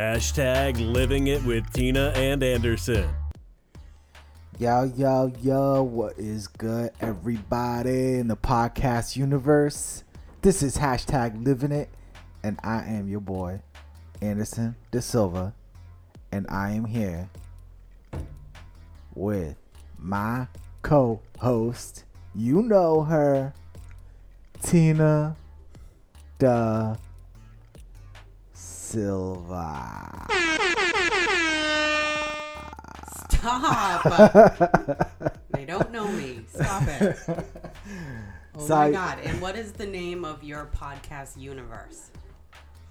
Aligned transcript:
Hashtag 0.00 0.80
living 0.94 1.26
it 1.26 1.44
with 1.44 1.70
Tina 1.74 2.10
and 2.16 2.42
Anderson. 2.42 3.06
Yo, 4.58 4.90
yo, 4.96 5.30
yo, 5.42 5.82
what 5.82 6.18
is 6.18 6.48
good, 6.48 6.90
everybody 7.02 8.14
in 8.14 8.26
the 8.26 8.36
podcast 8.36 9.14
universe? 9.14 10.04
This 10.40 10.62
is 10.62 10.78
hashtag 10.78 11.44
living 11.44 11.70
it, 11.70 11.90
and 12.42 12.58
I 12.64 12.84
am 12.84 13.08
your 13.08 13.20
boy, 13.20 13.60
Anderson 14.22 14.74
De 14.90 15.02
Silva, 15.02 15.52
and 16.32 16.46
I 16.48 16.70
am 16.70 16.86
here 16.86 17.28
with 19.14 19.54
my 19.98 20.46
co 20.80 21.20
host. 21.40 22.04
You 22.34 22.62
know 22.62 23.02
her, 23.02 23.52
Tina 24.62 25.36
Da 26.38 26.96
Silva. 28.90 30.26
Stop. 33.30 34.02
they 35.50 35.64
don't 35.64 35.92
know 35.92 36.08
me. 36.08 36.40
Stop 36.52 36.82
it. 36.88 37.16
Oh 38.52 38.66
Sorry. 38.66 38.90
my 38.90 38.96
god. 38.96 39.18
And 39.24 39.40
what 39.40 39.56
is 39.56 39.70
the 39.72 39.86
name 39.86 40.24
of 40.24 40.42
your 40.42 40.68
podcast 40.76 41.40
universe? 41.40 42.10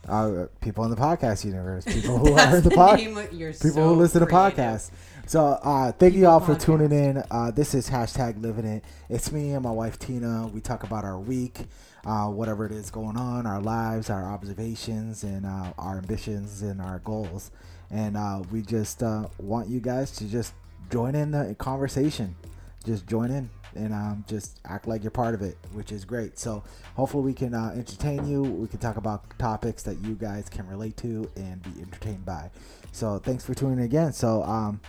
Uh, 0.10 0.48
people 0.62 0.84
in 0.86 0.90
the 0.90 0.96
podcast 0.98 1.46
universe, 1.46 1.86
people 1.88 2.18
who 2.18 2.34
are 2.34 2.56
in 2.58 2.64
the 2.64 2.70
the 2.70 2.76
podcast. 2.76 2.96
name 2.98 3.18
of- 3.18 3.34
you're 3.34 3.54
people 3.54 3.72
so 3.72 3.88
who 3.90 3.96
listen 3.96 4.20
to 4.22 4.28
creative. 4.28 4.58
podcasts. 4.58 4.92
So 5.28 5.46
uh, 5.62 5.92
thank 5.92 6.16
you 6.16 6.26
all 6.28 6.40
for 6.40 6.56
podcast. 6.56 6.62
tuning 6.62 6.92
in. 6.92 7.24
Uh, 7.30 7.52
this 7.52 7.74
is 7.76 7.90
hashtag 7.90 8.42
living 8.42 8.66
it. 8.66 8.84
It's 9.10 9.32
me 9.32 9.52
and 9.52 9.64
my 9.64 9.72
wife 9.72 10.00
Tina. 10.00 10.48
We 10.48 10.60
talk 10.62 10.84
about 10.84 11.04
our 11.06 11.20
week, 11.20 11.66
uh, 12.06 12.28
whatever 12.28 12.66
it 12.66 12.72
is 12.72 12.90
going 12.90 13.16
on, 13.18 13.46
our 13.46 13.62
lives, 13.62 14.10
our 14.10 14.24
observations, 14.26 15.24
and 15.24 15.46
uh, 15.46 15.74
our 15.78 16.00
ambitions 16.00 16.64
and 16.64 16.82
our 16.82 17.00
goals. 17.00 17.52
And 17.92 18.18
uh, 18.18 18.42
we 18.52 18.62
just 18.64 19.04
uh, 19.04 19.28
want 19.38 19.68
you 19.70 19.80
guys 19.80 20.12
to 20.14 20.26
just 20.26 20.54
join 20.90 21.14
in 21.16 21.32
the 21.32 21.56
conversation. 21.60 22.36
Just 22.86 23.06
join 23.06 23.30
in 23.30 23.50
and 23.76 23.94
um, 23.94 24.26
just 24.28 24.60
act 24.66 24.88
like 24.88 25.04
you're 25.04 25.12
part 25.12 25.34
of 25.34 25.42
it, 25.42 25.58
which 25.74 25.92
is 25.92 26.06
great. 26.06 26.38
So 26.40 26.64
hopefully 26.96 27.24
we 27.24 27.34
can 27.34 27.54
uh, 27.54 27.72
entertain 27.76 28.28
you. 28.28 28.44
We 28.44 28.68
can 28.68 28.80
talk 28.80 28.98
about 28.98 29.38
topics 29.38 29.84
that 29.84 30.00
you 30.00 30.16
guys 30.16 30.50
can 30.50 30.68
relate 30.68 30.98
to 30.98 31.30
and 31.36 31.62
be 31.64 31.82
entertained 31.82 32.26
by. 32.26 32.52
So 32.92 33.20
thanks 33.20 33.46
for 33.46 33.54
tuning 33.54 33.80
in 33.80 33.84
again. 33.86 34.14
So 34.14 34.44
um, 34.44 34.80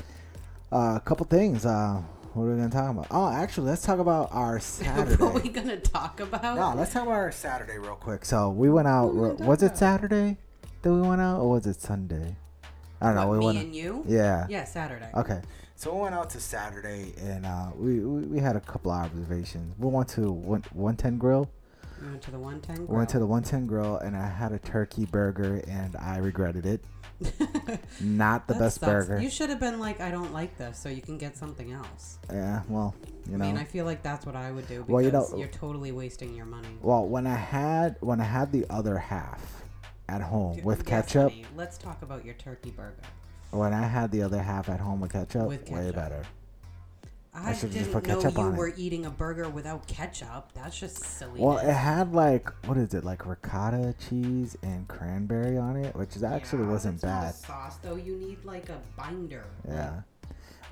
uh, 0.73 0.95
a 0.97 1.03
couple 1.05 1.27
things. 1.27 1.67
Uh, 1.67 2.03
what 2.33 2.45
are 2.45 2.51
we 2.53 2.57
gonna 2.59 2.71
talk 2.71 2.91
about? 2.91 3.07
Oh, 3.11 3.29
actually, 3.29 3.69
let's 3.71 3.83
talk 3.83 3.99
about 3.99 4.29
our 4.31 4.61
Saturday. 4.61 5.17
what 5.23 5.35
are 5.35 5.41
we 5.41 5.49
gonna 5.49 5.81
talk 5.81 6.21
about? 6.21 6.57
no, 6.57 6.75
let's 6.77 6.93
talk 6.93 7.03
about 7.03 7.15
our 7.15 7.33
Saturday 7.33 7.77
real 7.77 7.97
quick. 7.97 8.25
So 8.25 8.51
we 8.51 8.71
went 8.71 8.87
out. 8.87 9.15
We 9.15 9.31
Was 9.45 9.65
it? 9.65 9.77
Saturday 9.77 10.39
that 10.83 10.93
we 10.93 11.01
went 11.01 11.21
out, 11.21 11.41
or 11.41 11.51
was 11.51 11.67
it 11.67 11.81
Sunday? 11.81 12.37
I 13.01 13.07
don't 13.07 13.15
know. 13.17 13.27
What, 13.27 13.33
we 13.33 13.39
me 13.41 13.47
went. 13.47 13.59
and 13.59 13.75
you? 13.75 14.05
Yeah. 14.07 14.47
Yeah, 14.49 14.65
Saturday. 14.65 15.09
Okay. 15.15 15.41
So 15.81 15.95
we 15.95 16.03
went 16.03 16.15
out 16.15 16.29
to 16.31 16.41
Saturday, 16.41 17.15
and 17.23 17.47
uh, 17.47 17.71
we, 17.75 18.01
we 18.01 18.27
we 18.27 18.39
had 18.39 18.55
a 18.55 18.61
couple 18.61 18.93
of 18.93 19.03
observations. 19.03 19.75
We 19.79 19.89
went 19.89 20.09
to 20.09 20.31
one 20.31 20.63
one 20.75 20.95
ten 20.95 21.17
grill. 21.17 21.51
We 22.03 22.09
went 22.11 22.21
to 22.25 22.31
the 22.31 22.39
110 22.39 22.87
We 22.87 22.97
went 22.99 23.09
to 23.11 23.19
the 23.19 23.25
one 23.25 23.43
ten 23.43 23.67
grill, 23.67 23.97
and 23.97 24.15
I 24.15 24.29
had 24.29 24.53
a 24.53 24.59
turkey 24.59 25.07
burger, 25.07 25.63
and 25.67 25.97
I 25.97 26.19
regretted 26.19 26.67
it. 26.67 26.85
Not 28.03 28.47
the 28.47 28.53
That 28.53 28.61
best 28.61 28.81
sucks. 28.81 29.07
burger. 29.07 29.23
You 29.23 29.31
should 29.31 29.49
have 29.49 29.59
been 29.59 29.81
like, 29.81 30.03
I 30.03 30.11
don't 30.11 30.35
like 30.35 30.59
this, 30.59 30.79
so 30.79 30.91
you 30.91 31.01
can 31.01 31.17
get 31.17 31.39
something 31.39 31.73
else. 31.73 32.19
yeah. 32.31 32.61
Well, 32.69 32.95
you 33.27 33.39
know. 33.39 33.45
I 33.47 33.49
mean, 33.49 33.57
I 33.57 33.65
feel 33.65 33.87
like 33.87 34.03
that's 34.03 34.27
what 34.27 34.37
I 34.37 34.51
would 34.51 34.69
do 34.69 34.81
because 34.81 34.89
Well, 34.91 35.03
you 35.03 35.11
know- 35.13 35.29
you're 35.35 35.49
totally 35.49 35.93
wasting 35.93 36.35
your 36.35 36.47
money. 36.47 36.69
well, 36.83 37.07
when 37.07 37.27
I 37.27 37.37
had 37.37 37.97
when 38.01 38.21
I 38.21 38.25
had 38.25 38.53
the 38.53 38.67
other 38.69 38.99
half 38.99 39.63
at 40.11 40.21
home 40.21 40.57
Dude, 40.57 40.65
with 40.67 40.81
yes, 40.81 40.89
ketchup, 40.89 41.31
honey, 41.33 41.47
let's 41.57 41.79
talk 41.79 42.03
about 42.03 42.23
your 42.27 42.35
turkey 42.35 42.71
burger. 42.71 42.97
When 43.51 43.73
I 43.73 43.87
had 43.87 44.11
the 44.11 44.23
other 44.23 44.43
half 44.43 44.69
at 44.69 44.81
home 44.81 45.01
with 45.01 45.13
ketchup, 45.13 45.47
With 45.49 45.69
way 45.71 45.81
ketchup. 45.81 45.95
better. 45.95 46.23
I, 47.33 47.55
should've 47.55 47.71
didn't 47.73 47.85
just 47.85 47.93
put 47.93 48.07
know 48.07 48.17
ketchup 48.17 48.37
you 48.37 48.43
on 48.43 48.55
it. 48.55 48.57
were 48.57 48.73
eating 48.77 49.07
a 49.07 49.11
burger 49.11 49.49
without 49.49 49.87
ketchup. 49.87 50.51
That's 50.53 50.79
just 50.79 50.99
silly. 51.05 51.41
Well, 51.41 51.59
it 51.59 51.73
had 51.73 52.13
like 52.13 52.49
what 52.67 52.77
is 52.77 52.93
it 52.93 53.05
like 53.05 53.25
ricotta 53.25 53.95
cheese 54.09 54.57
and 54.63 54.89
cranberry 54.89 55.57
on 55.57 55.77
it, 55.77 55.95
which 55.95 56.17
is 56.17 56.25
actually 56.25 56.65
wasn't 56.67 57.01
bad. 57.01 57.35
sauce 57.35 57.77
though. 57.83 57.95
You 57.95 58.17
need 58.17 58.45
like 58.45 58.69
a 58.69 58.79
binder. 58.97 59.45
Yeah. 59.67 60.01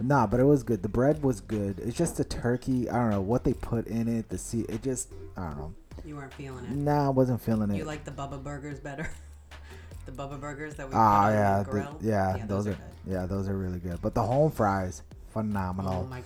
Nah, 0.00 0.26
but 0.26 0.40
it 0.40 0.44
was 0.44 0.62
good. 0.64 0.82
The 0.82 0.88
bread 0.88 1.22
was 1.22 1.40
good. 1.40 1.78
It's 1.80 1.96
just 1.96 2.16
the 2.16 2.24
turkey. 2.24 2.88
I 2.90 2.96
don't 2.96 3.10
know 3.10 3.20
what 3.20 3.44
they 3.44 3.52
put 3.54 3.86
in 3.86 4.06
it. 4.08 4.28
The 4.28 4.38
sea. 4.38 4.64
It 4.68 4.82
just. 4.82 5.10
I 5.36 5.44
don't 5.46 5.58
know. 5.58 5.74
You 6.04 6.16
weren't 6.16 6.32
feeling 6.34 6.64
it. 6.64 6.70
Nah, 6.70 7.06
I 7.06 7.10
wasn't 7.10 7.40
feeling 7.40 7.70
it. 7.70 7.76
You 7.76 7.82
it. 7.82 7.86
like 7.86 8.04
the 8.04 8.10
Bubba 8.12 8.42
burgers 8.42 8.80
better? 8.80 9.08
the 10.08 10.22
Bubba 10.22 10.40
burgers 10.40 10.74
that 10.76 10.88
we 10.88 10.94
Ah, 10.96 11.26
put 11.26 11.32
yeah, 11.34 11.58
the 11.58 11.64
the- 11.64 11.70
grill. 11.70 11.98
yeah, 12.00 12.46
those, 12.46 12.66
are, 12.66 12.70
good. 12.70 12.78
yeah, 13.06 13.26
those 13.26 13.46
are 13.48 13.56
really 13.58 13.78
good. 13.78 14.00
But 14.00 14.14
the 14.14 14.22
home 14.22 14.50
fries, 14.50 15.02
phenomenal. 15.32 16.04
Oh 16.04 16.06
my 16.06 16.22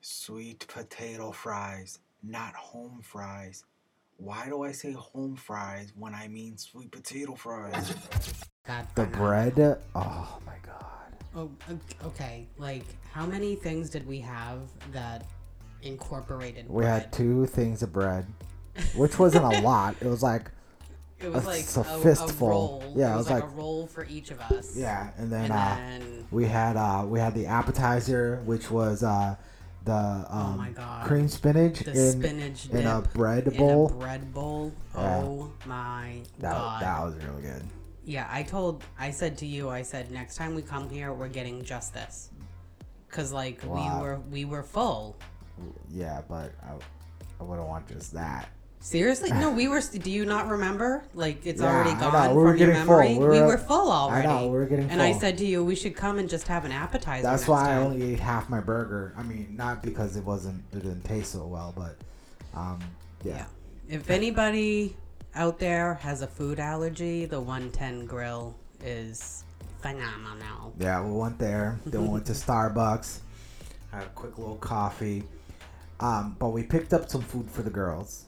Sweet 0.00 0.66
potato 0.68 1.32
fries, 1.32 1.98
not 2.22 2.54
home 2.54 3.00
fries. 3.02 3.64
Why 4.18 4.46
do 4.46 4.62
I 4.62 4.70
say 4.72 4.92
home 4.92 5.34
fries 5.34 5.92
when 5.96 6.14
I 6.14 6.28
mean 6.28 6.56
sweet 6.58 6.92
potato 6.92 7.34
fries? 7.34 7.92
god. 8.66 8.86
The 8.94 9.04
bread. 9.06 9.78
Oh 9.96 10.38
my 10.46 10.54
god. 10.64 11.12
Oh, 11.34 11.50
okay. 12.04 12.46
Like, 12.56 12.84
how 13.12 13.26
many 13.26 13.56
things 13.56 13.90
did 13.90 14.06
we 14.06 14.20
have 14.20 14.60
that 14.92 15.26
incorporated? 15.82 16.68
We 16.68 16.82
bread? 16.84 17.02
had 17.02 17.12
two 17.12 17.46
things 17.46 17.82
of 17.82 17.92
bread, 17.92 18.26
which 18.94 19.18
wasn't 19.18 19.44
a 19.44 19.60
lot. 19.60 19.96
It 20.00 20.06
was 20.06 20.22
like 20.22 20.50
It 21.26 21.32
was 21.32 21.44
a- 21.44 21.46
like 21.48 21.60
it's 21.60 21.76
a 21.76 21.80
a, 21.80 21.98
fistful. 21.98 22.46
a 22.46 22.50
roll. 22.50 22.92
Yeah, 22.96 23.10
it 23.10 23.14
it 23.14 23.16
was, 23.16 23.26
was 23.26 23.30
like, 23.30 23.42
like- 23.42 23.52
a 23.52 23.56
roll 23.56 23.86
for 23.88 24.04
each 24.04 24.30
of 24.30 24.40
us. 24.40 24.76
yeah, 24.76 25.10
and 25.18 25.30
then 25.32 25.44
And 25.50 25.52
uh, 25.52 25.74
then 25.76 26.26
we 26.30 26.44
had 26.46 26.76
uh 26.76 27.04
we 27.06 27.18
had 27.18 27.34
the 27.34 27.46
appetizer, 27.46 28.40
which 28.44 28.70
was 28.70 29.02
uh 29.02 29.34
the 29.84 29.92
um, 29.92 30.26
Oh 30.30 30.56
my 30.56 30.70
God. 30.70 31.06
cream 31.06 31.28
spinach 31.28 31.80
the 31.80 31.90
in 31.92 32.12
spinach 32.20 32.68
in 32.70 32.86
a 32.86 33.02
bread 33.14 33.48
in 33.48 33.56
bowl. 33.56 33.88
a 33.88 33.94
bread 33.94 34.32
bowl. 34.32 34.72
Yeah. 34.94 35.16
Oh 35.24 35.52
my 35.64 36.22
that 36.38 36.52
god. 36.52 36.82
that 36.82 37.02
was 37.04 37.14
really 37.24 37.42
good. 37.42 37.62
Yeah, 38.04 38.28
I 38.30 38.44
told, 38.44 38.84
I 39.00 39.10
said 39.10 39.36
to 39.38 39.46
you, 39.46 39.68
I 39.68 39.82
said 39.82 40.12
next 40.12 40.36
time 40.36 40.54
we 40.54 40.62
come 40.62 40.88
here, 40.88 41.12
we're 41.12 41.26
getting 41.28 41.64
just 41.64 41.92
this, 41.92 42.30
cause 43.10 43.32
like 43.32 43.62
Wow. 43.64 43.96
we 43.98 44.02
were 44.02 44.20
we 44.30 44.44
were 44.44 44.62
full. 44.62 45.16
Yeah, 45.90 46.22
but 46.28 46.52
I, 46.62 46.72
I 47.40 47.42
wouldn't 47.42 47.66
want 47.66 47.88
just 47.88 48.12
that. 48.14 48.48
Seriously? 48.86 49.30
No, 49.32 49.50
we 49.50 49.66
were. 49.66 49.80
Do 49.80 50.08
you 50.12 50.24
not 50.24 50.46
remember? 50.46 51.02
Like 51.12 51.44
it's 51.44 51.60
Yeah, 51.60 51.74
already 51.74 51.98
gone 51.98 52.36
we 52.36 52.42
from 52.44 52.56
your 52.56 52.72
full. 52.72 52.84
memory. 52.86 53.14
We 53.14 53.18
We 53.18 53.40
were- 53.40 53.46
were, 53.48 53.58
full 53.58 53.90
I 53.90 53.96
already. 53.96 54.28
know, 54.28 54.42
we 54.44 54.58
were 54.58 54.66
getting 54.66 54.88
And 54.90 55.02
I 55.02 55.10
said 55.18 55.36
to 55.38 55.44
you, 55.44 55.64
we 55.64 55.74
should 55.74 55.96
come 55.96 56.20
and 56.20 56.28
just 56.28 56.46
have 56.46 56.64
an 56.64 56.70
appetizer. 56.70 57.24
That's 57.24 57.48
why 57.48 57.72
I 57.72 57.76
only 57.78 58.12
ate 58.12 58.20
half 58.20 58.48
my 58.48 58.60
burger. 58.60 59.12
I 59.18 59.24
mean, 59.24 59.56
not 59.56 59.82
because 59.82 60.14
it 60.16 60.24
wasn't 60.24 60.62
it 60.72 60.84
didn't 60.84 61.02
taste 61.02 61.32
so 61.32 61.44
well, 61.48 61.74
but 61.76 61.96
um 62.56 62.78
yeah. 63.24 63.38
Yeah. 63.88 63.96
If 63.96 64.08
anybody 64.08 64.96
out 65.34 65.58
there 65.58 65.94
has 65.94 66.22
a 66.22 66.28
food 66.28 66.60
allergy, 66.60 67.26
the 67.26 67.40
110 67.40 68.06
Grill 68.06 68.54
is 68.84 69.42
phenomenal. 69.82 70.74
Yeah, 70.78 71.02
we 71.02 71.10
went 71.10 71.40
there. 71.40 71.80
Then 71.86 72.02
we 72.02 72.08
went 72.08 72.26
to 72.26 72.34
Starbucks. 72.34 73.18
Had 73.90 74.04
a 74.04 74.06
quick 74.14 74.38
little 74.38 74.58
coffee. 74.58 75.24
Um, 75.98 76.36
but 76.38 76.50
we 76.50 76.62
picked 76.62 76.92
up 76.94 77.10
some 77.10 77.22
food 77.22 77.50
for 77.50 77.62
the 77.62 77.70
girls. 77.70 78.25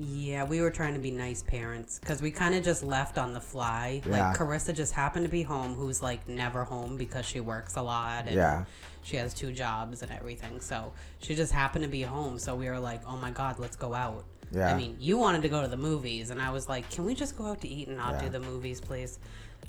Yeah, 0.00 0.44
we 0.44 0.60
were 0.60 0.70
trying 0.70 0.94
to 0.94 1.00
be 1.00 1.10
nice 1.10 1.42
parents 1.42 1.98
because 1.98 2.22
we 2.22 2.30
kind 2.30 2.54
of 2.54 2.62
just 2.62 2.84
left 2.84 3.18
on 3.18 3.32
the 3.32 3.40
fly. 3.40 4.00
Yeah. 4.06 4.28
Like 4.28 4.38
Carissa 4.38 4.72
just 4.72 4.92
happened 4.92 5.24
to 5.24 5.30
be 5.30 5.42
home, 5.42 5.74
who's 5.74 6.00
like 6.02 6.28
never 6.28 6.62
home 6.62 6.96
because 6.96 7.26
she 7.26 7.40
works 7.40 7.74
a 7.74 7.82
lot 7.82 8.26
and 8.26 8.36
Yeah. 8.36 8.64
she 9.02 9.16
has 9.16 9.34
two 9.34 9.50
jobs 9.50 10.02
and 10.02 10.12
everything. 10.12 10.60
So 10.60 10.92
she 11.18 11.34
just 11.34 11.52
happened 11.52 11.82
to 11.84 11.90
be 11.90 12.02
home. 12.02 12.38
So 12.38 12.54
we 12.54 12.68
were 12.68 12.78
like, 12.78 13.00
oh 13.08 13.16
my 13.16 13.32
god, 13.32 13.58
let's 13.58 13.74
go 13.74 13.92
out. 13.92 14.24
Yeah. 14.52 14.72
I 14.72 14.76
mean, 14.78 14.96
you 15.00 15.18
wanted 15.18 15.42
to 15.42 15.48
go 15.48 15.60
to 15.62 15.68
the 15.68 15.76
movies, 15.76 16.30
and 16.30 16.40
I 16.40 16.50
was 16.50 16.68
like, 16.70 16.88
can 16.90 17.04
we 17.04 17.14
just 17.14 17.36
go 17.36 17.44
out 17.46 17.60
to 17.62 17.68
eat 17.68 17.88
and 17.88 17.96
not 17.98 18.14
Yeah. 18.14 18.20
do 18.22 18.28
the 18.30 18.40
movies, 18.40 18.80
please? 18.80 19.18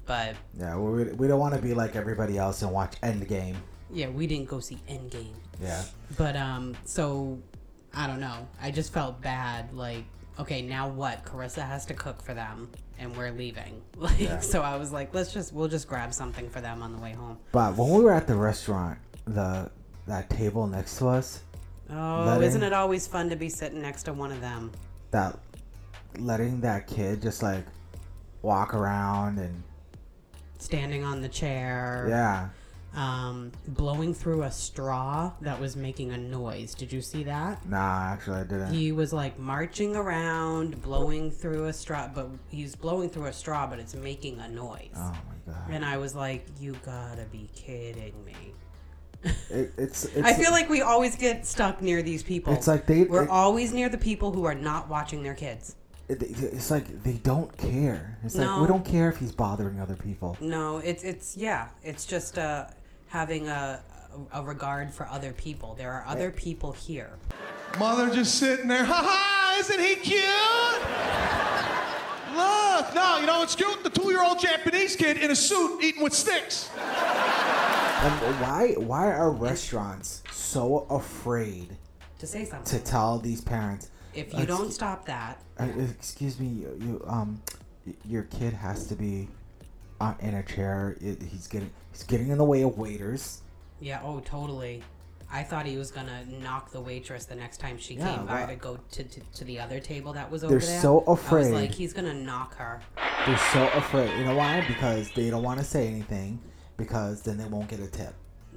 But 0.05 0.35
Yeah, 0.57 0.77
we, 0.77 1.05
we 1.05 1.27
don't 1.27 1.39
want 1.39 1.55
to 1.55 1.61
be 1.61 1.73
like 1.73 1.95
everybody 1.95 2.37
else 2.37 2.61
and 2.61 2.71
watch 2.71 3.01
Endgame. 3.01 3.55
yeah, 3.91 4.07
we 4.09 4.27
didn't 4.27 4.47
go 4.47 4.59
see 4.59 4.77
Endgame. 4.87 5.33
Yeah. 5.61 5.83
But 6.17 6.35
um, 6.37 6.75
so 6.85 7.39
I 7.95 8.05
don't 8.05 8.19
know. 8.19 8.47
I 8.61 8.69
just 8.71 8.93
felt 8.93 9.19
bad. 9.21 9.73
Like, 9.73 10.05
okay, 10.39 10.61
now 10.61 10.87
what? 10.89 11.25
Carissa 11.25 11.65
has 11.65 11.85
to 11.87 11.93
cook 11.93 12.21
for 12.21 12.33
them, 12.33 12.69
and 12.97 13.15
we're 13.15 13.31
leaving. 13.31 13.81
Like, 13.97 14.19
Yeah. 14.19 14.39
so 14.39 14.61
I 14.61 14.77
was 14.77 14.91
like, 14.91 15.13
let's 15.13 15.33
just 15.33 15.53
we'll 15.53 15.67
just 15.67 15.87
grab 15.87 16.13
something 16.13 16.49
for 16.49 16.61
them 16.61 16.81
on 16.81 16.93
the 16.95 17.01
way 17.01 17.11
home. 17.13 17.37
But 17.51 17.75
when 17.75 17.89
we 17.91 18.03
were 18.03 18.13
at 18.13 18.27
the 18.27 18.35
restaurant, 18.35 18.97
the 19.25 19.69
that 20.07 20.29
table 20.29 20.65
next 20.67 20.97
to 20.99 21.07
us, 21.07 21.41
Oh, 21.91 22.23
Letting- 22.27 22.43
isn't 22.47 22.63
it 22.63 22.71
always 22.73 23.07
fun 23.07 23.29
to 23.29 23.35
be 23.35 23.49
sitting 23.49 23.81
next 23.81 24.03
to 24.03 24.13
one 24.13 24.31
of 24.31 24.41
them? 24.41 24.71
that 25.11 25.37
letting 26.19 26.61
that 26.61 26.85
kid 26.87 27.19
just 27.21 27.41
like 27.41 27.65
walk 28.43 28.73
around 28.75 29.39
and 29.39 29.63
Standing 30.59 31.03
on 31.03 31.21
the 31.21 31.29
chair. 31.29 32.05
yeah, 32.09 32.49
um, 32.95 33.51
blowing 33.67 34.13
through 34.13 34.43
a 34.43 34.51
straw 34.51 35.31
that 35.41 35.59
was 35.59 35.75
making 35.75 36.11
a 36.11 36.17
noise. 36.17 36.73
Did 36.73 36.91
you 36.91 37.01
see 37.01 37.23
that? 37.23 37.65
Nah, 37.67 38.09
actually, 38.13 38.37
I 38.37 38.43
didn't. 38.43 38.73
He 38.73 38.91
was 38.91 39.13
like 39.13 39.37
marching 39.37 39.95
around, 39.95 40.81
blowing 40.81 41.29
through 41.31 41.65
a 41.65 41.73
straw, 41.73 42.09
but 42.13 42.29
he's 42.49 42.75
blowing 42.75 43.09
through 43.09 43.25
a 43.27 43.33
straw, 43.33 43.67
but 43.67 43.79
it's 43.79 43.93
making 43.95 44.39
a 44.39 44.47
noise. 44.49 44.89
oh 44.95 45.11
my 45.11 45.53
god. 45.53 45.61
And 45.69 45.85
I 45.85 45.97
was 45.97 46.15
like, 46.15 46.45
"You 46.59 46.75
gotta 46.85 47.25
be 47.31 47.49
kidding 47.55 48.13
me!" 48.25 48.53
It, 49.49 49.73
it's, 49.77 50.05
it's. 50.15 50.17
I 50.25 50.33
feel 50.33 50.51
like 50.51 50.69
we 50.69 50.81
always 50.81 51.15
get 51.15 51.45
stuck 51.45 51.81
near 51.81 52.01
these 52.01 52.23
people. 52.23 52.53
It's 52.53 52.67
like 52.67 52.85
they- 52.85 53.03
we're 53.03 53.23
it- 53.23 53.29
always 53.29 53.73
near 53.73 53.89
the 53.89 53.97
people 53.97 54.31
who 54.31 54.45
are 54.45 54.55
not 54.55 54.89
watching 54.89 55.21
their 55.23 55.35
kids. 55.35 55.75
it- 56.07 56.23
it's 56.23 56.71
like 56.71 57.03
they 57.03 57.13
don't 57.23 57.55
care. 57.57 58.17
It's 58.23 58.35
like 58.35 58.61
we 58.61 58.67
don't 58.67 58.83
care 58.85 59.09
if 59.09 59.17
he's 59.17 59.31
bothering 59.31 59.79
other 59.79 59.95
people. 59.95 60.37
No, 60.41 60.77
it's 60.79 61.03
it's 61.03 61.37
yeah, 61.37 61.67
it's 61.83 62.05
just 62.05 62.37
uh, 62.39 62.65
having 63.09 63.47
a 63.47 63.81
a 64.33 64.41
regard 64.43 64.91
for 64.91 65.07
other 65.07 65.31
people. 65.33 65.75
There 65.75 65.91
are 65.91 66.03
other 66.07 66.31
people 66.31 66.71
here. 66.71 67.11
Mother 67.77 68.09
just 68.09 68.35
sitting 68.39 68.67
there. 68.67 68.83
Ha 68.83 68.93
ha! 69.05 69.55
Isn't 69.59 69.79
he 69.79 69.95
cute? 69.97 70.23
Look, 72.35 72.95
no, 72.95 73.19
you 73.19 73.25
know 73.27 73.43
it's 73.43 73.55
cute. 73.55 73.83
The 73.83 73.89
two-year-old 73.89 74.39
Japanese 74.39 74.95
kid 74.95 75.17
in 75.17 75.29
a 75.31 75.35
suit 75.35 75.83
eating 75.83 76.01
with 76.01 76.13
sticks. 76.13 76.69
And 76.77 78.13
why 78.41 78.73
why 78.77 79.11
are 79.11 79.29
restaurants 79.31 80.23
so 80.31 80.87
afraid 80.89 81.77
To 82.19 82.27
say 82.27 82.45
something. 82.45 82.79
to 82.79 82.83
tell 82.85 83.19
these 83.19 83.41
parents? 83.41 83.89
if 84.15 84.33
you 84.33 84.39
"Ex- 84.39 84.47
don't 84.47 84.71
stop 84.71 85.05
that, 85.05 85.39
uh, 85.59 85.67
excuse 85.91 86.39
me, 86.39 86.47
you, 86.47 86.77
you 86.81 87.03
um, 87.07 87.41
your 88.05 88.23
kid 88.23 88.53
has 88.53 88.87
to 88.87 88.95
be 88.95 89.27
uh, 89.99 90.13
in 90.19 90.33
a 90.35 90.43
chair. 90.43 90.97
It, 91.01 91.21
he's 91.23 91.47
getting 91.47 91.71
he's 91.91 92.03
getting 92.03 92.29
in 92.29 92.37
the 92.37 92.45
way 92.45 92.61
of 92.63 92.77
waiters. 92.77 93.41
yeah, 93.79 94.01
oh, 94.03 94.19
totally. 94.21 94.83
I 95.31 95.43
thought 95.43 95.65
he 95.67 95.77
was 95.77 95.91
gonna 95.91 96.25
knock 96.25 96.71
the 96.71 96.81
waitress 96.81 97.25
the 97.25 97.35
next 97.35 97.57
time 97.59 97.77
she 97.77 97.93
Yeah, 97.95 98.15
came 98.15 98.25
by 98.25 98.47
to 98.47 98.55
go 98.55 98.79
to, 98.91 99.03
to, 99.03 99.19
to 99.35 99.43
the 99.45 99.59
other 99.59 99.79
table 99.79 100.11
that 100.13 100.29
was 100.31 100.43
over 100.43 100.57
They're 100.57 100.67
there. 100.67 100.81
so 100.81 101.01
I 101.01 101.11
was 101.11 101.19
afraid. 101.19 101.53
like, 101.53 101.71
he's 101.71 101.93
gonna 101.93 102.13
knock 102.15 102.55
her. 102.55 102.81
They're 103.27 103.37
so 103.37 103.67
afraid. 103.75 104.17
You 104.17 104.25
know 104.25 104.35
why? 104.35 104.65
Because 104.67 105.11
they 105.11 105.29
don't 105.29 105.43
want 105.43 105.59
to 105.59 105.65
say 105.65 105.87
anything 105.87 106.39
because 106.77 107.21
then 107.21 107.37
they 107.37 107.45
won't 107.45 107.67
get 107.67 107.79
a 107.79 107.87
tip. 107.87 108.15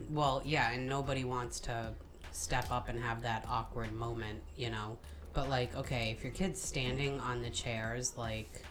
Well, 0.09 0.41
yeah, 0.45 0.73
and 0.73 0.89
nobody 0.89 1.25
wants 1.25 1.61
to 1.61 1.93
step 2.31 2.71
up 2.71 2.89
and 2.89 2.99
have 2.99 3.21
that 3.23 3.45
awkward 3.49 3.93
moment, 3.93 4.41
you 4.57 4.71
know. 4.71 4.99
But 5.35 5.51
like, 5.51 5.77
okay, 5.77 6.11
if 6.17 6.23
your 6.25 6.33
kid's 6.33 6.61
standing 6.63 7.21
on 7.21 7.43
the 7.43 7.51
chairs, 7.51 8.15
like, 8.17 8.63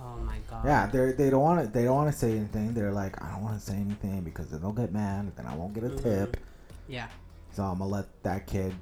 oh 0.00 0.16
my 0.18 0.36
god. 0.50 0.64
Yeah, 0.64 0.86
they 0.86 1.12
they 1.12 1.30
don't 1.30 1.42
want 1.42 1.60
to 1.64 1.66
they 1.72 1.84
don't 1.84 1.96
want 1.96 2.12
to 2.12 2.16
say 2.18 2.32
anything. 2.32 2.74
They're 2.74 2.92
like, 2.92 3.22
I 3.22 3.30
don't 3.32 3.42
want 3.42 3.58
to 3.58 3.64
say 3.64 3.74
anything 3.76 4.22
because 4.22 4.48
then 4.50 4.60
they'll 4.60 4.72
get 4.72 4.92
mad. 4.92 5.32
Then 5.36 5.46
I 5.46 5.54
won't 5.54 5.74
get 5.74 5.84
a 5.84 5.88
Mm-hmm. 5.88 6.02
tip. 6.08 6.36
Yeah. 6.88 7.08
So 7.52 7.62
I'm 7.64 7.78
gonna 7.78 7.90
let 7.90 8.06
that 8.22 8.46
kid 8.46 8.74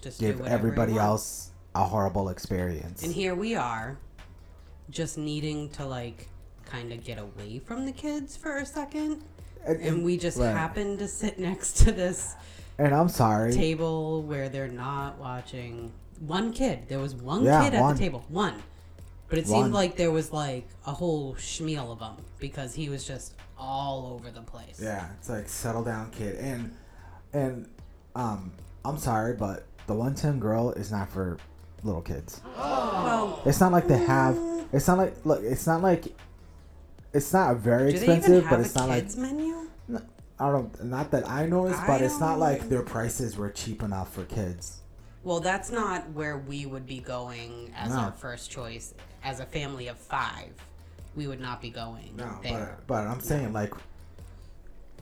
Just 0.00 0.20
give 0.20 0.44
everybody 0.46 0.96
else 0.98 1.50
a 1.74 1.84
horrible 1.84 2.28
experience. 2.28 3.02
And 3.02 3.12
here 3.12 3.34
we 3.34 3.54
are, 3.54 3.98
just 4.90 5.18
needing 5.18 5.68
to 5.70 5.84
like 5.86 6.28
kind 6.66 6.92
of 6.92 7.02
get 7.04 7.18
away 7.18 7.58
from 7.60 7.86
the 7.86 7.92
kids 7.92 8.36
for 8.36 8.56
a 8.58 8.66
second. 8.66 9.22
And- 9.66 9.80
And 9.80 10.04
we 10.04 10.16
just 10.18 10.38
right. 10.38 10.50
happen 10.52 10.96
to 10.98 11.08
sit 11.08 11.38
next 11.38 11.78
to 11.78 11.92
this 11.92 12.34
And 12.78 12.94
I'm 12.94 13.08
sorry. 13.08 13.52
table 13.52 14.22
where 14.22 14.48
they're 14.48 14.68
not 14.68 15.18
watching 15.18 15.92
one 16.20 16.52
kid. 16.52 16.88
There 16.88 16.98
was 17.00 17.14
one 17.14 17.44
Yeah, 17.44 17.64
kid 17.64 17.74
at 17.74 17.80
one. 17.80 17.94
the 17.94 18.00
table. 18.00 18.24
One. 18.28 18.62
But 19.28 19.38
it 19.38 19.46
One. 19.46 19.64
seemed 19.64 19.74
like 19.74 19.96
there 19.96 20.10
was 20.10 20.32
like 20.32 20.66
a 20.86 20.92
whole 20.92 21.34
schmeal 21.34 21.92
of 21.92 21.98
them 21.98 22.16
because 22.38 22.74
he 22.74 22.88
was 22.88 23.06
just 23.06 23.34
all 23.58 24.14
over 24.14 24.30
the 24.30 24.40
place. 24.40 24.80
Yeah, 24.82 25.08
it's 25.18 25.28
like 25.28 25.48
settle 25.48 25.84
down, 25.84 26.10
kid. 26.10 26.36
And 26.36 26.74
and 27.32 27.68
um, 28.14 28.52
I'm 28.84 28.98
sorry, 28.98 29.34
but 29.34 29.64
the 29.86 29.94
one 29.94 30.14
ten 30.14 30.38
grill 30.38 30.72
is 30.72 30.90
not 30.90 31.10
for 31.10 31.38
little 31.82 32.02
kids. 32.02 32.40
Well, 32.56 33.42
It's 33.44 33.60
not 33.60 33.72
like 33.72 33.86
they 33.86 33.98
have. 33.98 34.38
It's 34.72 34.88
not 34.88 34.98
like 34.98 35.14
look. 35.24 35.42
It's 35.42 35.66
not 35.66 35.82
like. 35.82 36.04
It's 37.12 37.32
not 37.32 37.56
very 37.56 37.90
do 37.92 37.96
expensive, 37.96 38.46
but 38.50 38.60
it's 38.60 38.74
not 38.74 38.88
like 38.88 39.04
kids 39.04 39.16
menu? 39.16 39.68
I 40.38 40.50
don't. 40.50 40.84
Not 40.84 41.10
that 41.10 41.28
I 41.28 41.46
noticed, 41.46 41.80
I 41.80 41.86
but 41.86 42.02
it's 42.02 42.20
not 42.20 42.38
like 42.38 42.68
their 42.68 42.82
prices 42.82 43.36
were 43.36 43.50
cheap 43.50 43.82
enough 43.82 44.12
for 44.12 44.24
kids. 44.24 44.77
Well, 45.24 45.40
that's 45.40 45.70
not 45.70 46.10
where 46.10 46.38
we 46.38 46.64
would 46.66 46.86
be 46.86 47.00
going 47.00 47.72
as 47.76 47.90
No. 47.90 47.96
our 47.98 48.12
first 48.12 48.50
choice. 48.50 48.94
As 49.24 49.40
a 49.40 49.46
family 49.46 49.88
of 49.88 49.98
five, 49.98 50.50
we 51.16 51.26
would 51.26 51.40
not 51.40 51.60
be 51.60 51.70
going 51.70 52.14
No, 52.16 52.38
there. 52.42 52.78
but 52.86 52.86
but 52.86 53.06
I'm 53.06 53.20
saying 53.20 53.52
like. 53.52 53.72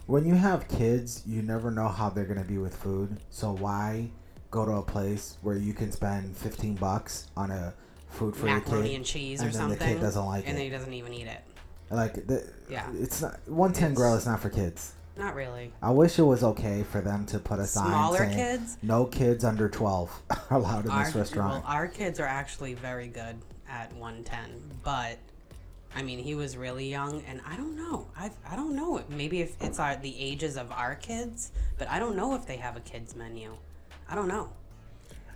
When 0.06 0.24
you 0.24 0.34
have 0.36 0.68
kids, 0.68 1.22
you 1.26 1.42
never 1.42 1.70
know 1.72 1.88
how 1.88 2.10
they're 2.10 2.24
gonna 2.26 2.44
be 2.44 2.58
with 2.58 2.76
food. 2.76 3.18
So 3.30 3.52
why 3.52 4.10
go 4.52 4.64
to 4.64 4.72
a 4.74 4.82
place 4.82 5.36
where 5.42 5.56
you 5.56 5.74
can 5.74 5.90
spend 5.90 6.36
15 6.36 6.76
bucks 6.76 7.26
on 7.36 7.50
a 7.50 7.74
food 8.10 8.36
for 8.36 8.46
your 8.46 8.56
Macaroni 8.58 8.90
kid, 8.90 8.96
and 8.96 9.04
cheese 9.04 9.40
and 9.40 9.50
or 9.50 9.52
something. 9.52 9.76
the 9.78 9.84
kid 9.84 10.00
doesn't 10.00 10.24
like 10.24 10.44
and 10.46 10.52
it? 10.52 10.54
then 10.54 10.62
he 10.64 10.70
doesn't 10.70 10.92
even 10.94 11.12
eat 11.12 11.26
it. 11.26 11.40
Like, 11.90 12.26
the, 12.26 12.48
Yeah. 12.70 12.88
it's 12.94 13.20
not 13.20 13.40
110 13.48 13.90
It's- 13.92 13.96
grill 13.96 14.14
is 14.14 14.26
not 14.26 14.38
for 14.40 14.48
kids. 14.48 14.92
Not 15.16 15.34
really. 15.34 15.72
I 15.82 15.90
wish 15.90 16.18
it 16.18 16.22
was 16.24 16.42
okay 16.44 16.82
for 16.82 17.00
them 17.00 17.24
to 17.26 17.38
put 17.38 17.58
a 17.58 17.66
sign 17.66 17.86
Smaller 17.86 18.18
saying 18.18 18.36
kids? 18.36 18.76
no 18.82 19.06
kids 19.06 19.44
under 19.44 19.68
12 19.68 20.22
are 20.30 20.42
allowed 20.58 20.86
in 20.86 20.96
this 20.98 21.14
restaurant. 21.14 21.64
Well, 21.64 21.72
our 21.72 21.88
kids 21.88 22.20
are 22.20 22.26
actually 22.26 22.74
very 22.74 23.08
good 23.08 23.36
at 23.68 23.92
110, 23.94 24.60
but 24.84 25.18
I 25.94 26.02
mean, 26.02 26.18
he 26.18 26.34
was 26.34 26.58
really 26.58 26.90
young, 26.90 27.22
and 27.26 27.40
I 27.46 27.56
don't 27.56 27.74
know. 27.76 28.06
I 28.16 28.30
I 28.46 28.56
don't 28.56 28.76
know. 28.76 29.02
Maybe 29.08 29.40
if 29.40 29.56
it's 29.62 29.78
our 29.78 29.96
the 29.96 30.14
ages 30.20 30.58
of 30.58 30.70
our 30.70 30.94
kids, 30.96 31.52
but 31.78 31.88
I 31.88 31.98
don't 31.98 32.16
know 32.16 32.34
if 32.34 32.46
they 32.46 32.58
have 32.58 32.76
a 32.76 32.80
kids 32.80 33.16
menu. 33.16 33.56
I 34.08 34.14
don't 34.14 34.28
know. 34.28 34.50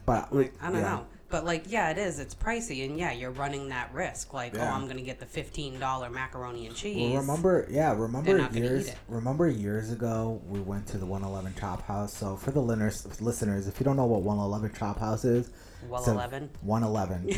but 0.04 0.34
Like 0.34 0.52
I 0.60 0.66
don't 0.66 0.80
yeah. 0.82 0.96
know. 0.96 1.06
But 1.30 1.44
like, 1.44 1.64
yeah, 1.70 1.90
it 1.90 1.98
is. 1.98 2.18
It's 2.18 2.34
pricey, 2.34 2.84
and 2.84 2.98
yeah, 2.98 3.12
you're 3.12 3.30
running 3.30 3.68
that 3.68 3.94
risk. 3.94 4.34
Like, 4.34 4.54
Yeah. 4.54 4.70
oh, 4.70 4.74
I'm 4.74 4.88
gonna 4.88 5.00
get 5.02 5.20
the 5.20 5.26
fifteen 5.26 5.78
dollar 5.78 6.10
macaroni 6.10 6.66
and 6.66 6.74
cheese. 6.74 7.12
Well, 7.12 7.20
remember, 7.22 7.66
yeah, 7.70 7.92
remember 7.96 8.48
years. 8.52 8.90
Remember 9.08 9.48
years 9.48 9.92
ago, 9.92 10.42
we 10.48 10.58
went 10.60 10.86
to 10.88 10.98
the 10.98 11.06
111 11.06 11.54
Chop 11.58 11.82
House. 11.86 12.12
So 12.12 12.36
for 12.36 12.50
the 12.50 12.60
listeners, 12.60 13.20
listeners, 13.20 13.68
if 13.68 13.78
you 13.78 13.84
don't 13.84 13.96
know 13.96 14.06
what 14.06 14.22
111 14.22 14.72
Chop 14.76 14.98
House 14.98 15.24
is, 15.24 15.50
Well, 15.88 16.00
it's 16.00 16.08
a- 16.08 16.12
11. 16.12 16.50
111. 16.62 17.30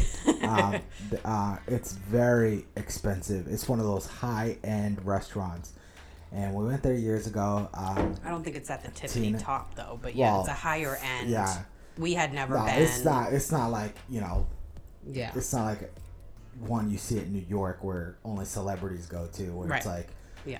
um, 0.48 0.80
uh, 1.24 1.56
it's 1.66 1.92
very 1.92 2.64
expensive. 2.76 3.46
It's 3.46 3.68
one 3.68 3.78
of 3.78 3.84
those 3.86 4.06
high 4.06 4.56
end 4.64 5.04
restaurants, 5.04 5.72
and 6.32 6.54
we 6.54 6.64
went 6.66 6.82
there 6.82 6.94
years 6.94 7.26
ago. 7.26 7.68
Um, 7.74 8.14
I 8.24 8.30
don't 8.30 8.42
think 8.42 8.56
it's 8.56 8.70
at 8.70 8.82
the 8.82 8.90
tippity 8.90 9.12
Tina- 9.24 9.38
top 9.38 9.74
though, 9.74 9.98
but 10.02 10.14
yeah, 10.16 10.32
Well, 10.32 10.40
it's 10.40 10.48
a 10.48 10.52
higher 10.54 10.96
end. 11.02 11.28
yeah. 11.28 11.64
We 11.98 12.14
had 12.14 12.32
never 12.32 12.56
no, 12.58 12.64
been. 12.64 12.82
it's 12.82 13.04
not. 13.04 13.32
It's 13.32 13.52
not 13.52 13.70
like 13.70 13.94
you 14.08 14.20
know. 14.20 14.46
Yeah. 15.06 15.32
It's 15.34 15.52
not 15.52 15.64
like 15.64 15.92
one 16.60 16.90
you 16.90 16.98
see 16.98 17.18
in 17.18 17.32
New 17.32 17.44
York 17.48 17.82
where 17.82 18.16
only 18.24 18.44
celebrities 18.44 19.06
go 19.06 19.26
to, 19.32 19.42
where 19.52 19.68
Right. 19.68 19.76
it's 19.78 19.86
like 19.86 20.08
Yeah. 20.44 20.58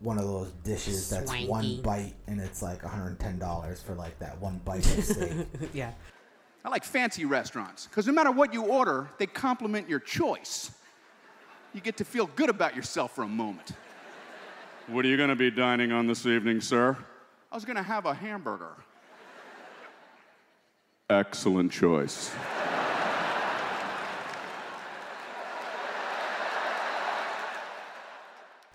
one 0.00 0.18
of 0.18 0.24
those 0.24 0.52
dishes 0.64 1.08
that's 1.10 1.30
Swanky. 1.30 1.48
one 1.48 1.82
bite 1.82 2.14
and 2.28 2.40
it's 2.40 2.62
like 2.62 2.82
$110 2.82 3.82
for 3.82 3.94
like 3.94 4.18
that 4.20 4.38
one 4.40 4.60
bite 4.64 4.86
of 4.98 5.04
steak. 5.04 5.32
yeah. 5.72 5.92
I 6.64 6.68
like 6.68 6.84
fancy 6.84 7.24
restaurants 7.24 7.86
because 7.86 8.06
no 8.06 8.12
matter 8.12 8.30
what 8.30 8.52
you 8.54 8.64
order, 8.66 9.08
they 9.18 9.26
complement 9.26 9.88
your 9.88 9.98
choice. 10.00 10.70
You 11.72 11.80
get 11.80 11.96
to 11.96 12.04
feel 12.04 12.26
good 12.36 12.50
about 12.50 12.76
yourself 12.76 13.14
for 13.14 13.22
a 13.24 13.28
moment. 13.28 13.72
What 14.88 15.04
are 15.04 15.08
you 15.08 15.16
going 15.16 15.30
to 15.30 15.36
be 15.36 15.50
dining 15.50 15.90
on 15.90 16.06
this 16.06 16.26
evening, 16.26 16.60
sir? 16.60 16.96
I 17.50 17.54
was 17.56 17.64
gonna 17.64 17.82
have 17.82 18.06
a 18.06 18.14
hamburger. 18.14 18.76
Excellent 21.10 21.72
choice. 21.72 22.30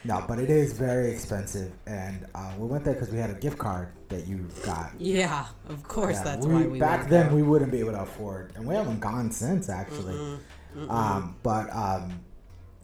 no, 0.03 0.23
but 0.27 0.37
it 0.39 0.49
is 0.49 0.73
very 0.73 1.09
expensive. 1.11 1.71
And 1.87 2.27
uh, 2.35 2.51
we 2.57 2.67
went 2.67 2.83
there 2.83 2.93
because 2.93 3.09
we 3.09 3.17
had 3.17 3.29
a 3.29 3.35
gift 3.35 3.57
card 3.57 3.93
that 4.09 4.27
you 4.27 4.47
got. 4.65 4.91
Yeah, 4.99 5.45
of 5.69 5.83
course. 5.83 6.17
Yeah, 6.17 6.23
that's 6.23 6.45
we- 6.45 6.53
why 6.53 6.67
we 6.67 6.79
back 6.79 6.99
went 6.99 7.09
then 7.09 7.27
there. 7.27 7.35
we 7.35 7.43
wouldn't 7.43 7.71
be 7.71 7.79
able 7.79 7.93
to 7.93 8.01
afford, 8.01 8.51
and 8.55 8.67
we 8.67 8.75
haven't 8.75 8.99
gone 8.99 9.31
since 9.31 9.69
actually. 9.69 10.15
Mm-hmm. 10.15 10.91
Um, 10.91 11.37
but 11.41 11.73
um, 11.73 12.19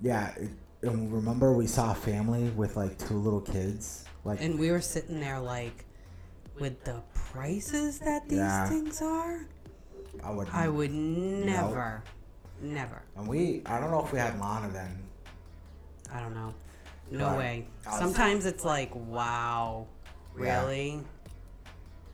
yeah, 0.01 0.29
it, 0.37 0.49
and 0.83 1.13
remember 1.13 1.53
we 1.53 1.67
saw 1.67 1.91
a 1.91 1.95
family 1.95 2.49
with 2.51 2.77
like 2.77 2.97
two 2.97 3.17
little 3.17 3.41
kids, 3.41 4.05
like 4.23 4.41
and 4.41 4.57
we 4.57 4.71
were 4.71 4.81
sitting 4.81 5.19
there 5.19 5.39
like, 5.39 5.83
with 6.59 6.83
the 6.85 7.01
prices 7.31 7.99
that 7.99 8.27
these 8.27 8.39
Yeah. 8.39 8.67
things 8.67 9.01
are, 9.01 9.45
I 10.23 10.31
would. 10.31 10.47
I 10.51 10.67
would 10.67 10.91
never, 10.91 12.03
never. 12.61 13.01
And 13.15 13.27
we, 13.27 13.61
I 13.65 13.79
don't 13.79 13.91
know 13.91 14.03
if 14.03 14.11
we 14.11 14.19
had 14.19 14.39
Lana 14.39 14.69
then. 14.69 15.01
I 16.11 16.19
don't 16.19 16.33
know. 16.33 16.53
No 17.09 17.27
Right. 17.29 17.37
way. 17.37 17.67
Sometimes 17.97 18.45
it's 18.45 18.63
like, 18.65 18.91
wow, 18.93 19.87
Yeah. 20.37 20.63
really? 20.63 21.03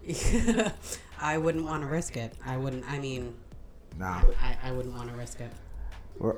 I 1.19 1.37
wouldn't 1.37 1.65
want 1.65 1.81
to 1.83 1.87
risk 1.87 2.15
it. 2.17 2.33
I 2.45 2.57
wouldn't. 2.57 2.89
I 2.89 2.99
mean, 2.99 3.35
Nah. 3.97 4.21
I, 4.41 4.57
I 4.63 4.71
wouldn't 4.71 4.95
want 4.95 5.09
to 5.09 5.15
risk 5.17 5.41
it. 5.41 5.51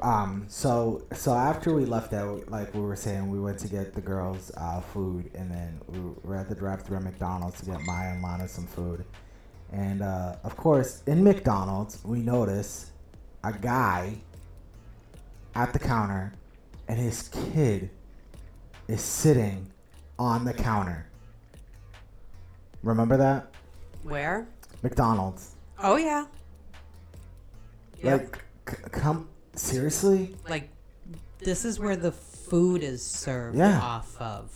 Um. 0.02 0.46
So 0.50 1.04
so 1.14 1.34
after 1.34 1.74
we 1.74 1.86
left 1.86 2.14
out, 2.14 2.50
like 2.50 2.74
we 2.74 2.82
were 2.82 2.96
saying, 2.96 3.30
we 3.30 3.40
went 3.40 3.60
to 3.60 3.68
get 3.68 3.94
the 3.94 4.02
girls 4.02 4.52
uh, 4.58 4.82
food, 4.82 5.32
and 5.34 5.50
then 5.50 5.80
we 5.88 6.00
were 6.24 6.36
at 6.36 6.50
the 6.50 6.56
drive-thru 6.56 6.98
at 6.98 7.04
McDonald's 7.04 7.60
to 7.62 7.66
get 7.66 7.80
Maya 7.82 8.12
and 8.14 8.22
Lana 8.22 8.48
some 8.48 8.68
food. 8.68 9.06
And 9.72 10.02
uh, 10.02 10.36
of 10.44 10.58
course, 10.58 11.04
in 11.08 11.24
McDonald's, 11.24 12.04
we 12.04 12.20
notice 12.20 12.92
a 13.44 13.54
guy 13.54 14.16
at 15.56 15.72
the 15.74 15.80
counter, 15.80 16.34
and 16.88 17.00
his 17.00 17.30
kid 17.30 17.90
is 18.88 19.02
sitting 19.02 19.72
on 20.18 20.44
the 20.44 20.54
counter. 20.54 21.08
Remember 22.84 23.16
that 23.18 23.54
Where? 24.04 24.48
McDonald's? 24.84 25.56
Oh 25.82 25.96
yeah. 25.96 26.26
Yep. 28.02 28.22
Like, 28.22 28.44
c- 28.70 28.90
come 28.92 29.30
seriously? 29.60 30.36
like 30.48 30.70
this 31.40 31.64
is 31.66 31.80
where 31.80 31.96
the 31.96 32.12
food 32.12 32.84
is 32.84 33.04
served 33.04 33.58
Yeah. 33.58 33.80
off 33.80 34.16
of. 34.20 34.52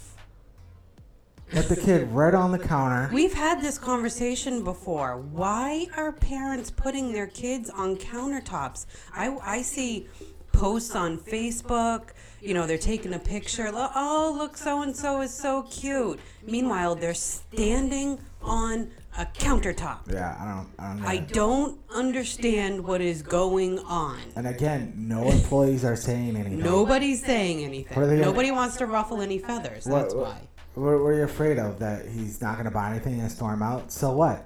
Got 1.51 1.65
the 1.65 1.75
kid 1.75 2.09
right 2.11 2.33
on 2.33 2.51
the 2.51 2.57
counter. 2.59 3.09
We've 3.13 3.33
had 3.33 3.61
this 3.61 3.77
conversation 3.77 4.63
before. 4.63 5.17
Why 5.17 5.85
are 5.95 6.11
parents 6.11 6.71
putting 6.71 7.11
their 7.13 7.27
kids 7.27 7.69
on 7.69 7.95
countertops? 7.97 8.87
I, 9.13 9.37
I 9.43 9.61
see 9.61 10.07
posts 10.51 10.95
on 10.95 11.19
Facebook, 11.19 12.09
you 12.41 12.53
know, 12.55 12.65
they're 12.65 12.77
taking 12.79 13.13
a 13.13 13.19
picture. 13.19 13.71
lo- 13.71 13.89
Oh, 13.95 14.33
look, 14.35 14.57
so 14.57 14.81
and 14.81 14.95
so 14.95 15.21
is 15.21 15.33
so 15.33 15.63
cute. 15.63 16.19
Meanwhile, 16.47 16.95
they're 16.95 17.13
standing 17.13 18.19
on 18.43 18.91
a 19.17 19.25
countertop. 19.25 20.11
Yeah, 20.11 20.35
I 20.39 20.45
don't. 20.45 20.69
I 20.79 20.87
don't 20.93 21.01
know. 21.01 21.07
I 21.07 21.17
don't 21.17 21.79
understand 21.93 22.83
what 22.83 23.01
is 23.01 23.21
going 23.21 23.79
on. 23.79 24.19
and 24.35 24.47
again, 24.47 24.93
no 24.97 25.29
employees 25.29 25.85
are 25.85 25.95
saying 25.95 26.35
anything. 26.35 26.59
Nobody's 26.59 27.23
saying 27.23 27.63
anything. 27.63 27.99
They 27.99 28.07
gonna- 28.07 28.21
Nobody 28.21 28.51
wants 28.51 28.77
to 28.77 28.85
ruffle 28.85 29.21
any 29.21 29.37
feathers. 29.39 29.85
What- 29.85 30.01
That's 30.03 30.15
what- 30.15 30.23
why. 30.27 30.41
What, 30.75 30.83
what 31.03 31.09
are 31.09 31.13
you 31.13 31.23
afraid 31.23 31.59
of? 31.59 31.77
That 31.77 32.07
he's 32.07 32.41
not 32.41 32.53
going 32.55 32.65
to 32.65 32.71
buy 32.71 32.89
anything 32.89 33.19
and 33.19 33.31
storm 33.31 33.61
out? 33.61 33.91
So 33.91 34.11
what? 34.11 34.45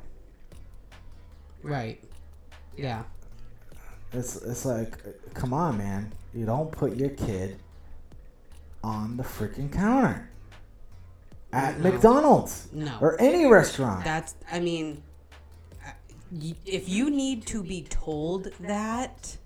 Right. 1.63 2.03
Yeah. 2.75 3.03
It's 4.11 4.35
it's 4.35 4.65
like, 4.65 4.97
come 5.33 5.53
on, 5.53 5.77
man. 5.77 6.11
You 6.33 6.45
don't 6.45 6.69
put 6.71 6.97
your 6.97 7.09
kid 7.11 7.57
on 8.83 9.15
the 9.17 9.23
freaking 9.23 9.71
counter 9.71 10.29
at 11.53 11.79
No. 11.79 11.91
McDonald's 11.91 12.67
No. 12.71 12.97
or 13.01 13.19
any 13.21 13.45
restaurant. 13.45 14.03
That's, 14.03 14.35
I 14.51 14.59
mean, 14.59 15.01
uh, 15.85 15.91
if 16.65 16.89
you 16.89 17.09
need 17.09 17.45
to 17.47 17.63
be 17.63 17.83
told 17.83 18.51
that, 18.59 19.37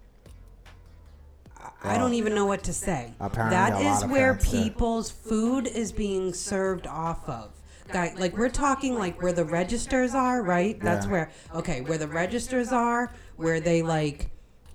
I- 1.84 1.96
I 1.96 1.98
don't 1.98 2.14
even 2.16 2.34
know 2.34 2.46
what 2.46 2.64
to 2.64 2.74
say. 2.74 3.14
apparently 3.20 3.56
That 3.56 3.82
is 4.04 4.06
where 4.10 4.34
people's 4.36 5.12
food 5.12 5.68
is 5.68 5.92
being 5.92 6.34
served 6.34 6.88
off 6.88 7.28
of. 7.30 7.52
Guy, 7.92 8.14
like 8.18 8.38
we're 8.38 8.50
talking 8.50 8.98
like 8.98 9.22
where 9.22 9.34
the 9.34 9.44
registers 9.46 10.16
are, 10.16 10.42
right? 10.42 10.80
That's 10.82 11.06
Yeah. 11.06 11.12
where 11.12 11.30
okay, 11.54 11.82
where 11.82 11.98
the 11.98 12.08
registers 12.08 12.72
are, 12.72 13.12
where 13.36 13.60
they 13.60 13.82
like 13.82 14.30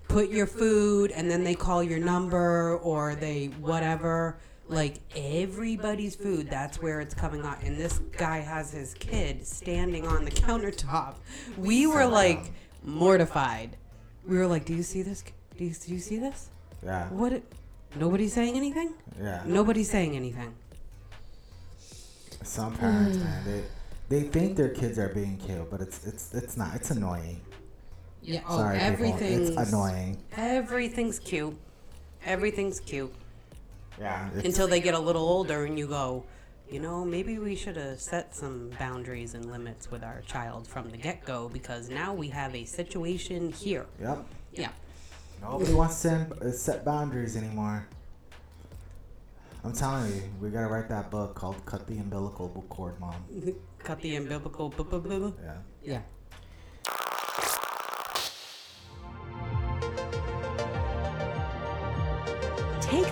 put 0.07 0.29
your 0.29 0.45
food 0.45 1.11
and 1.11 1.29
then 1.29 1.43
they 1.43 1.55
call 1.55 1.81
your 1.83 1.99
number 1.99 2.77
or 2.77 3.15
they 3.15 3.47
whatever. 3.59 4.37
Like 4.69 4.99
everybody's 5.15 6.15
food, 6.15 6.49
that's 6.49 6.81
where 6.81 6.99
it's 6.99 7.13
coming 7.13 7.41
out. 7.43 7.61
And 7.63 7.77
this 7.77 7.99
guy 8.17 8.39
has 8.39 8.71
his 8.71 8.93
kid 8.95 9.47
standing 9.47 10.05
on 10.05 10.25
the 10.25 10.31
countertop. 10.31 11.15
We 11.57 11.87
were 11.87 12.05
like 12.05 12.51
mortified. 12.83 13.77
We 14.25 14.37
were 14.37 14.47
like, 14.47 14.65
"Do 14.65 14.73
you 14.73 14.83
see 14.83 15.03
this? 15.03 15.23
Do 15.57 15.63
you, 15.63 15.71
do 15.73 15.93
you 15.93 15.99
see 15.99 16.17
this? 16.19 16.49
yeah, 16.83 17.07
What? 17.09 17.33
it- 17.33 17.53
Nobody's 17.95 18.33
saying 18.33 18.55
anything. 18.57 18.93
yeah. 19.19 19.41
Nobody's 19.45 19.89
saying 19.89 20.15
anything. 20.15 20.53
Some 22.43 22.75
parents, 22.75 23.17
hmm. 23.17 23.23
man, 23.23 23.43
they 23.45 23.63
they 24.21 24.27
think 24.27 24.57
their 24.57 24.69
kids 24.69 24.99
are 24.99 25.09
being 25.09 25.37
killed, 25.37 25.69
but 25.71 25.79
it's 25.79 26.05
it's 26.05 26.33
it's 26.33 26.57
not. 26.57 26.75
It's 26.75 26.91
annoying. 26.91 27.39
Yeah. 28.21 28.41
Oh, 28.47 28.57
Sorry, 28.57 28.77
people. 28.77 28.93
everything's 28.93 29.49
It's 29.49 29.69
annoying. 29.71 30.17
Everything's 30.35 31.19
cute. 31.19 31.57
Everything's 32.25 32.81
cute 32.81 33.13
Yeah. 33.99 34.29
Until 34.43 34.67
they 34.67 34.79
get 34.79 34.93
a 34.93 34.99
little 34.99 35.27
older, 35.27 35.65
and 35.65 35.77
you 35.77 35.87
go, 35.87 36.25
you 36.69 36.79
know, 36.79 37.03
maybe 37.05 37.39
we 37.39 37.55
should 37.55 37.77
have 37.77 37.99
set 37.99 38.35
some 38.35 38.71
boundaries 38.77 39.33
and 39.33 39.49
limits 39.51 39.89
with 39.89 40.03
our 40.03 40.21
child 40.27 40.67
from 40.67 40.89
the 40.89 40.97
get 40.97 41.23
go 41.25 41.49
because 41.49 41.89
now 41.89 42.13
we 42.13 42.27
have 42.29 42.53
a 42.53 42.65
situation 42.65 43.51
here. 43.51 43.85
Yep. 44.01 44.25
Yeah. 44.53 44.69
Nobody 45.41 45.73
wants 45.73 46.01
to 46.01 46.51
set, 46.51 46.79
uh, 46.79 46.83
boundaries 46.83 47.35
anymore. 47.37 47.87
I'm 49.63 49.73
telling 49.73 50.13
you, 50.15 50.23
we 50.41 50.49
gotta 50.49 50.67
write 50.67 50.89
that 50.89 51.09
book 51.11 51.35
called 51.35 51.63
"Cut 51.65 51.87
the 51.87 51.97
Umbilical 51.97 52.49
Cord, 52.69 52.99
Mom." 52.99 53.15
Cut 53.79 54.01
the 54.01 54.15
umbilical. 54.15 54.69
bu- 54.69 54.83
bu- 54.83 54.99
bu- 54.99 55.19
bu- 55.19 55.33
Yeah. 55.43 55.57
Yeah. 55.83 56.01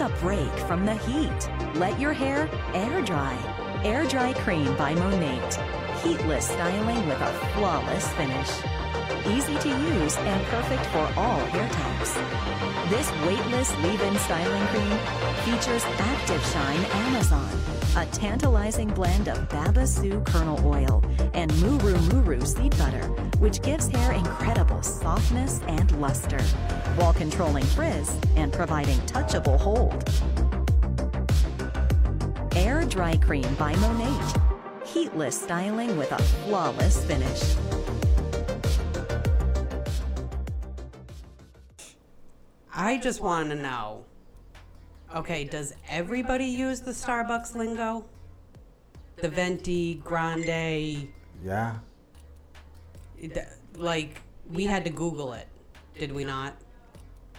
A 0.05 0.09
break 0.21 0.53
from 0.67 0.85
the 0.85 0.93
heat. 0.93 1.49
Let 1.73 1.99
your 1.99 2.13
hair 2.13 2.47
air 2.75 3.01
dry. 3.01 3.35
Air 3.83 4.05
Dry 4.05 4.33
Cream 4.33 4.77
by 4.77 4.93
Monat. 4.93 5.55
Heatless 6.03 6.45
styling 6.45 7.07
with 7.07 7.19
a 7.19 7.33
flawless 7.55 8.07
finish. 8.13 8.51
Easy 9.25 9.57
to 9.57 9.69
use 9.69 10.15
and 10.17 10.45
perfect 10.45 10.85
for 10.93 11.11
all 11.17 11.39
hair 11.45 11.67
types. 11.67 12.13
This 12.91 13.09
weightless 13.25 13.75
leave-in 13.81 14.15
styling 14.19 14.67
cream 14.67 14.95
features 15.43 15.83
Active 15.97 16.45
Shine 16.53 16.85
Amazon, 17.07 17.49
a 17.97 18.05
tantalizing 18.07 18.89
blend 18.89 19.29
of 19.29 19.37
babassu 19.47 20.25
kernel 20.25 20.59
oil 20.67 21.01
and 21.33 21.49
Muru 21.61 21.97
Muru 22.11 22.41
seed 22.41 22.77
butter, 22.77 23.05
which 23.39 23.61
gives 23.61 23.87
hair 23.87 24.11
incredible 24.11 24.83
softness 24.83 25.61
and 25.67 25.89
luster, 26.01 26.41
while 26.97 27.13
controlling 27.13 27.63
frizz 27.63 28.17
and 28.35 28.51
providing 28.51 28.97
touchable 29.01 29.57
hold. 29.57 30.03
Air 32.55 32.83
Dry 32.85 33.15
Cream 33.17 33.53
by 33.55 33.73
Monat. 33.75 34.41
Heatless 34.85 35.41
styling 35.41 35.97
with 35.97 36.11
a 36.11 36.21
flawless 36.21 37.03
finish. 37.05 37.55
I 42.73 42.97
just 42.97 43.21
want 43.21 43.49
to 43.49 43.55
know. 43.55 44.05
Okay, 45.15 45.45
does 45.45 45.73
everybody 45.89 46.45
use 46.45 46.81
the 46.81 46.91
Starbucks 46.91 47.55
lingo? 47.55 48.03
The 49.17 49.29
venti, 49.29 49.95
grande, 50.03 51.07
Yeah. 51.41 51.75
th- 53.17 53.37
like 53.77 54.21
we 54.51 54.65
had 54.65 54.83
to 54.83 54.89
Google 54.89 55.31
it, 55.31 55.47
did 55.97 56.11
we 56.11 56.25
not? 56.25 56.53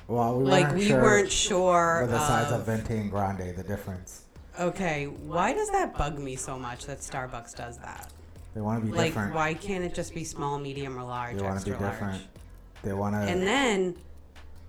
Well, 0.08 0.38
we 0.38 0.44
Like 0.44 0.64
weren't 0.68 0.78
we 0.78 0.88
sure 0.88 1.02
weren't 1.02 1.30
sure. 1.30 1.98
for 2.06 2.12
the 2.12 2.18
size 2.26 2.50
of- 2.52 2.64
Venti 2.64 2.96
and 2.96 3.10
Grande, 3.10 3.54
the 3.54 3.62
difference. 3.62 4.22
Okay, 4.58 5.06
why 5.06 5.52
does 5.52 5.68
that 5.70 5.98
bug 5.98 6.18
me 6.18 6.34
so 6.34 6.58
much 6.58 6.86
that 6.86 7.00
Starbucks 7.00 7.54
does 7.56 7.76
that? 7.78 8.10
They 8.54 8.62
want 8.62 8.80
to 8.86 8.90
be 8.90 8.96
Like, 8.96 9.08
different. 9.08 9.34
why 9.34 9.52
can't 9.52 9.84
it 9.84 9.92
just 9.94 10.14
be 10.14 10.24
small, 10.24 10.58
medium, 10.58 10.98
or 10.98 11.02
large? 11.02 11.36
They 11.36 11.42
want 11.42 11.60
to 11.60 11.70
extra 11.70 11.76
be 11.76 11.84
different. 11.92 12.12
large? 12.14 12.28
They 12.82 12.92
want 12.94 13.14
to. 13.16 13.20
And 13.20 13.42
then, 13.42 13.96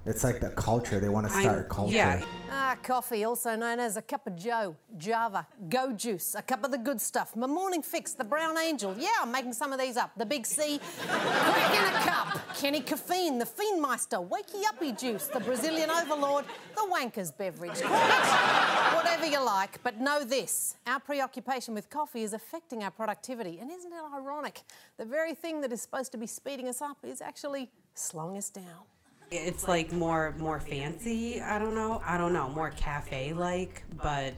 it's 0.08 0.24
like 0.24 0.40
the 0.40 0.50
culture. 0.50 1.00
They 1.00 1.10
want 1.10 1.28
to 1.28 1.34
start 1.34 1.60
a 1.60 1.64
culture. 1.64 1.96
yeah, 1.96 2.24
Ah, 2.52 2.76
coffee, 2.82 3.24
also 3.26 3.56
known 3.56 3.80
as 3.80 3.98
a 3.98 4.02
cup 4.02 4.26
of 4.26 4.36
Joe, 4.36 4.76
Java, 4.98 5.46
Go 5.70 5.92
Juice, 5.92 6.34
a 6.36 6.42
cup 6.42 6.64
of 6.64 6.72
the 6.72 6.78
good 6.78 7.00
stuff. 7.00 7.36
My 7.36 7.46
morning 7.48 7.82
fix, 7.82 8.14
the 8.14 8.24
Brown 8.24 8.58
Angel. 8.58 8.96
Yeah, 8.98 9.10
I'm 9.22 9.32
making 9.32 9.54
some 9.54 9.72
of 9.74 9.80
these 9.80 9.98
up. 9.98 10.12
The 10.18 10.26
Big 10.26 10.46
C, 10.46 10.80
crack 11.08 11.74
in 11.78 11.86
a 11.96 12.00
cup. 12.00 12.40
Kenny 12.58 12.82
Caffeine, 12.82 13.38
the 13.38 13.46
Fiendmeister, 13.46 14.28
Wakey 14.28 14.64
Uppy 14.70 14.94
Juice, 14.94 15.28
the 15.28 15.40
Brazilian 15.42 15.90
Overlord, 15.90 16.46
the 16.76 16.88
Wanker's 16.90 17.32
Beverage. 17.32 17.80
Whatever 17.82 19.26
you 19.28 19.44
like, 19.44 19.82
but 19.84 20.00
know 20.00 20.24
this 20.24 20.76
our 20.88 21.00
preoccupation 21.00 21.74
with 21.74 21.90
coffee 21.90 22.24
is 22.24 22.34
affecting 22.34 22.84
our 22.84 22.92
productivity. 22.92 23.60
And 23.60 23.70
isn't 23.72 23.92
it 23.92 24.02
ironic? 24.14 24.62
The 24.98 25.06
very 25.06 25.34
thing 25.36 25.62
that 25.62 25.72
is 25.72 25.82
supposed 25.82 26.12
to 26.14 26.18
be 26.18 26.28
speeding 26.28 26.68
us 26.68 26.82
up 26.82 26.98
is 27.04 27.22
actually 27.22 27.70
slowing 27.94 28.38
us 28.38 28.50
down. 28.50 28.64
It's 29.31 29.67
like 29.67 29.91
more 29.91 30.34
more 30.38 30.60
fancy. 30.60 31.41
I 31.41 31.60
don't 31.60 31.75
know. 31.75 32.01
I 32.05 32.17
don't 32.17 32.34
know. 32.34 32.50
More 32.50 32.72
cafe 32.72 33.34
like, 33.34 33.84
but 34.01 34.34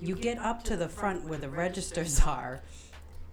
you 0.00 0.14
get 0.14 0.38
up 0.38 0.62
to 0.64 0.76
the 0.76 0.88
front 0.88 1.24
where 1.24 1.38
the 1.38 1.48
registers 1.48 2.20
are, 2.26 2.60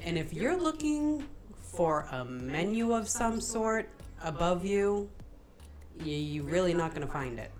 and 0.01 0.17
if 0.17 0.33
you're 0.33 0.57
looking 0.57 1.25
for 1.55 2.07
a 2.11 2.23
menu 2.23 2.93
of 2.93 3.09
some 3.09 3.41
sort 3.41 3.89
above 4.23 4.65
you, 4.65 5.09
you 5.99 6.15
you're 6.15 6.45
really 6.45 6.73
not 6.73 6.93
gonna 6.93 7.07
find 7.07 7.39
it. 7.39 7.51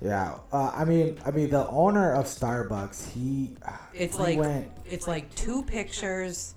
Yeah. 0.00 0.38
Uh, 0.52 0.72
I 0.74 0.84
mean, 0.84 1.18
I 1.24 1.30
mean, 1.30 1.50
the 1.50 1.68
owner 1.68 2.12
of 2.12 2.26
Starbucks, 2.26 3.12
he. 3.12 3.54
It's 3.94 4.16
he 4.16 4.22
like 4.22 4.38
went. 4.38 4.70
it's 4.84 5.06
like 5.06 5.32
two 5.34 5.62
pictures 5.62 6.54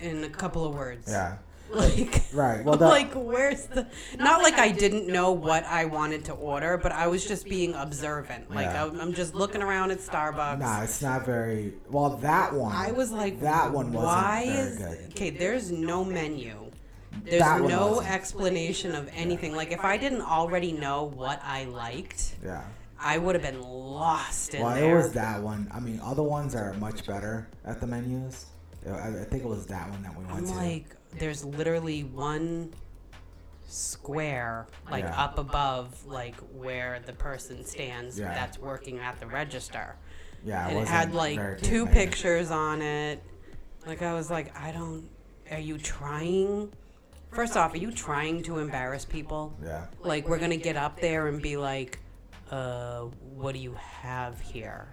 in 0.00 0.24
a 0.24 0.28
couple 0.30 0.64
of 0.64 0.74
words. 0.74 1.10
Yeah. 1.10 1.38
Like, 1.70 2.22
Right, 2.32 2.64
well, 2.64 2.76
that- 2.76 2.88
like 2.88 3.12
where's 3.12 3.64
the? 3.66 3.86
Not 4.18 4.42
like 4.42 4.54
I 4.58 4.70
didn't 4.70 5.06
know 5.06 5.32
what 5.32 5.64
I 5.64 5.84
wanted 5.84 6.24
to 6.26 6.32
order, 6.32 6.78
but 6.78 6.92
I 6.92 7.06
was 7.08 7.26
just 7.26 7.44
being 7.46 7.74
observant. 7.74 8.50
Like 8.50 8.66
Yeah. 8.66 8.84
I'm, 8.84 9.00
I'm 9.00 9.12
just 9.12 9.34
looking 9.34 9.62
around 9.62 9.90
at 9.90 9.98
Starbucks. 9.98 10.58
Nah, 10.60 10.82
it's 10.82 11.02
not 11.02 11.26
very 11.26 11.74
well. 11.90 12.10
That 12.16 12.54
one. 12.54 12.74
I 12.74 12.92
was 12.92 13.10
like, 13.12 13.40
that 13.40 13.72
one 13.72 13.92
wasn't 13.92 14.04
why 14.04 14.44
very 14.46 14.58
is 14.58 14.78
good. 14.78 14.98
okay? 15.10 15.30
There's 15.30 15.70
no 15.70 16.04
menu. 16.04 16.54
There's 17.24 17.40
That 17.42 17.60
no 17.62 17.88
wasn't. 17.96 18.10
explanation 18.12 18.94
of 18.94 19.10
anything. 19.14 19.54
Like 19.54 19.70
if 19.72 19.84
I 19.84 19.96
didn't 19.96 20.22
already 20.22 20.72
know 20.72 21.04
what 21.04 21.40
I 21.44 21.64
liked, 21.64 22.36
Yeah. 22.44 22.62
I 23.00 23.18
would 23.18 23.34
have 23.34 23.42
been 23.42 23.62
lost 23.62 24.54
in 24.54 24.62
Well, 24.62 24.74
there. 24.74 24.92
it 24.98 25.02
was 25.02 25.12
that 25.12 25.42
one. 25.42 25.68
I 25.72 25.80
mean, 25.80 26.00
other 26.02 26.22
ones 26.22 26.54
are 26.54 26.72
much 26.74 27.06
better 27.06 27.48
at 27.64 27.80
the 27.80 27.86
menus. 27.86 28.46
I, 28.88 29.08
I 29.08 29.24
think 29.24 29.42
it 29.44 29.48
was 29.48 29.66
that 29.66 29.90
one 29.90 30.02
that 30.02 30.16
we 30.16 30.24
went 30.24 30.36
I'm 30.36 30.46
to. 30.46 30.52
like, 30.54 30.86
there's 31.18 31.44
literally 31.44 32.04
one 32.04 32.72
square, 33.68 34.66
like 34.90 35.04
Yeah. 35.04 35.22
up 35.22 35.38
above, 35.38 36.04
like 36.06 36.36
where 36.54 37.00
the 37.04 37.12
person 37.12 37.64
stands 37.64 38.18
Yeah. 38.18 38.32
that's 38.34 38.58
working 38.58 38.98
at 38.98 39.20
the 39.20 39.26
register. 39.26 39.96
yeah, 40.44 40.66
it 40.66 40.68
and 40.68 40.72
it 40.72 40.80
wasn't 40.80 40.96
had 40.96 41.08
very 41.10 41.36
like 41.36 41.58
good 41.58 41.64
two 41.64 41.86
pictures 41.86 42.50
on 42.50 42.80
it. 42.80 43.22
Like 43.86 44.02
I 44.02 44.14
was 44.14 44.30
like, 44.30 44.56
I 44.58 44.70
don't. 44.72 45.08
Are 45.50 45.58
you 45.58 45.78
trying? 45.78 46.72
First 47.32 47.56
off, 47.56 47.74
are 47.74 47.78
you 47.78 47.90
trying 47.90 48.42
to 48.44 48.58
embarrass 48.58 49.04
people? 49.04 49.52
Yeah. 49.62 49.86
Like 50.00 50.28
we're 50.28 50.38
gonna 50.38 50.56
get 50.56 50.76
up 50.76 51.00
there 51.00 51.26
and 51.28 51.42
be 51.42 51.56
like, 51.56 51.98
uh, 52.50 53.00
what 53.34 53.52
do 53.52 53.58
you 53.58 53.74
have 53.74 54.40
here? 54.40 54.86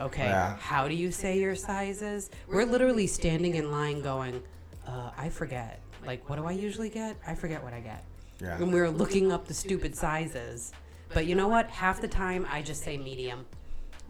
Okay, 0.00 0.24
Yeah. 0.26 0.56
how 0.58 0.86
do 0.86 0.94
you 0.94 1.10
say 1.10 1.38
your 1.40 1.56
sizes? 1.56 2.30
We're 2.46 2.64
literally 2.64 3.08
standing 3.08 3.56
in 3.56 3.70
line 3.72 4.00
going, 4.00 4.42
uh, 4.88 5.10
I 5.16 5.28
forget. 5.28 5.80
Like, 6.06 6.28
what 6.28 6.36
do 6.36 6.46
I 6.46 6.52
usually 6.52 6.88
get? 6.88 7.16
I 7.26 7.34
forget 7.34 7.62
what 7.62 7.74
I 7.74 7.80
get. 7.80 8.04
Yeah. 8.40 8.56
And 8.56 8.72
we 8.72 8.80
were 8.80 8.90
looking 8.90 9.32
up 9.32 9.46
the 9.46 9.54
stupid 9.54 9.94
sizes. 9.96 10.72
But 11.12 11.26
you 11.26 11.34
know 11.34 11.48
what? 11.48 11.68
Half 11.70 12.00
the 12.00 12.08
time 12.08 12.46
I 12.50 12.62
just 12.62 12.82
say 12.82 12.96
medium. 12.96 13.44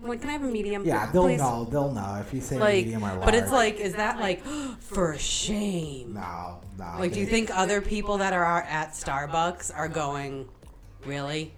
I'm 0.02 0.08
like, 0.10 0.20
can 0.20 0.30
I 0.30 0.34
have 0.34 0.44
a 0.44 0.46
medium? 0.46 0.84
Yeah, 0.84 1.10
they'll 1.10 1.24
please?" 1.24 1.38
know. 1.40 1.64
They'll 1.64 1.90
know 1.92 2.18
if 2.20 2.32
you 2.32 2.40
say 2.40 2.58
Like, 2.58 2.84
medium 2.84 3.02
or 3.04 3.08
large. 3.14 3.24
but 3.24 3.34
it's 3.34 3.50
like, 3.50 3.76
is 3.80 3.94
that 3.94 4.20
like 4.20 4.44
for 4.80 5.16
shame? 5.18 6.14
no, 6.14 6.60
no. 6.78 6.94
Like, 6.98 7.12
do 7.12 7.20
you 7.20 7.26
think 7.26 7.50
other 7.56 7.80
people 7.80 8.18
that 8.18 8.32
are 8.32 8.62
at 8.62 8.90
Starbucks 8.92 9.72
are 9.76 9.88
going, 9.88 10.48
really? 11.04 11.52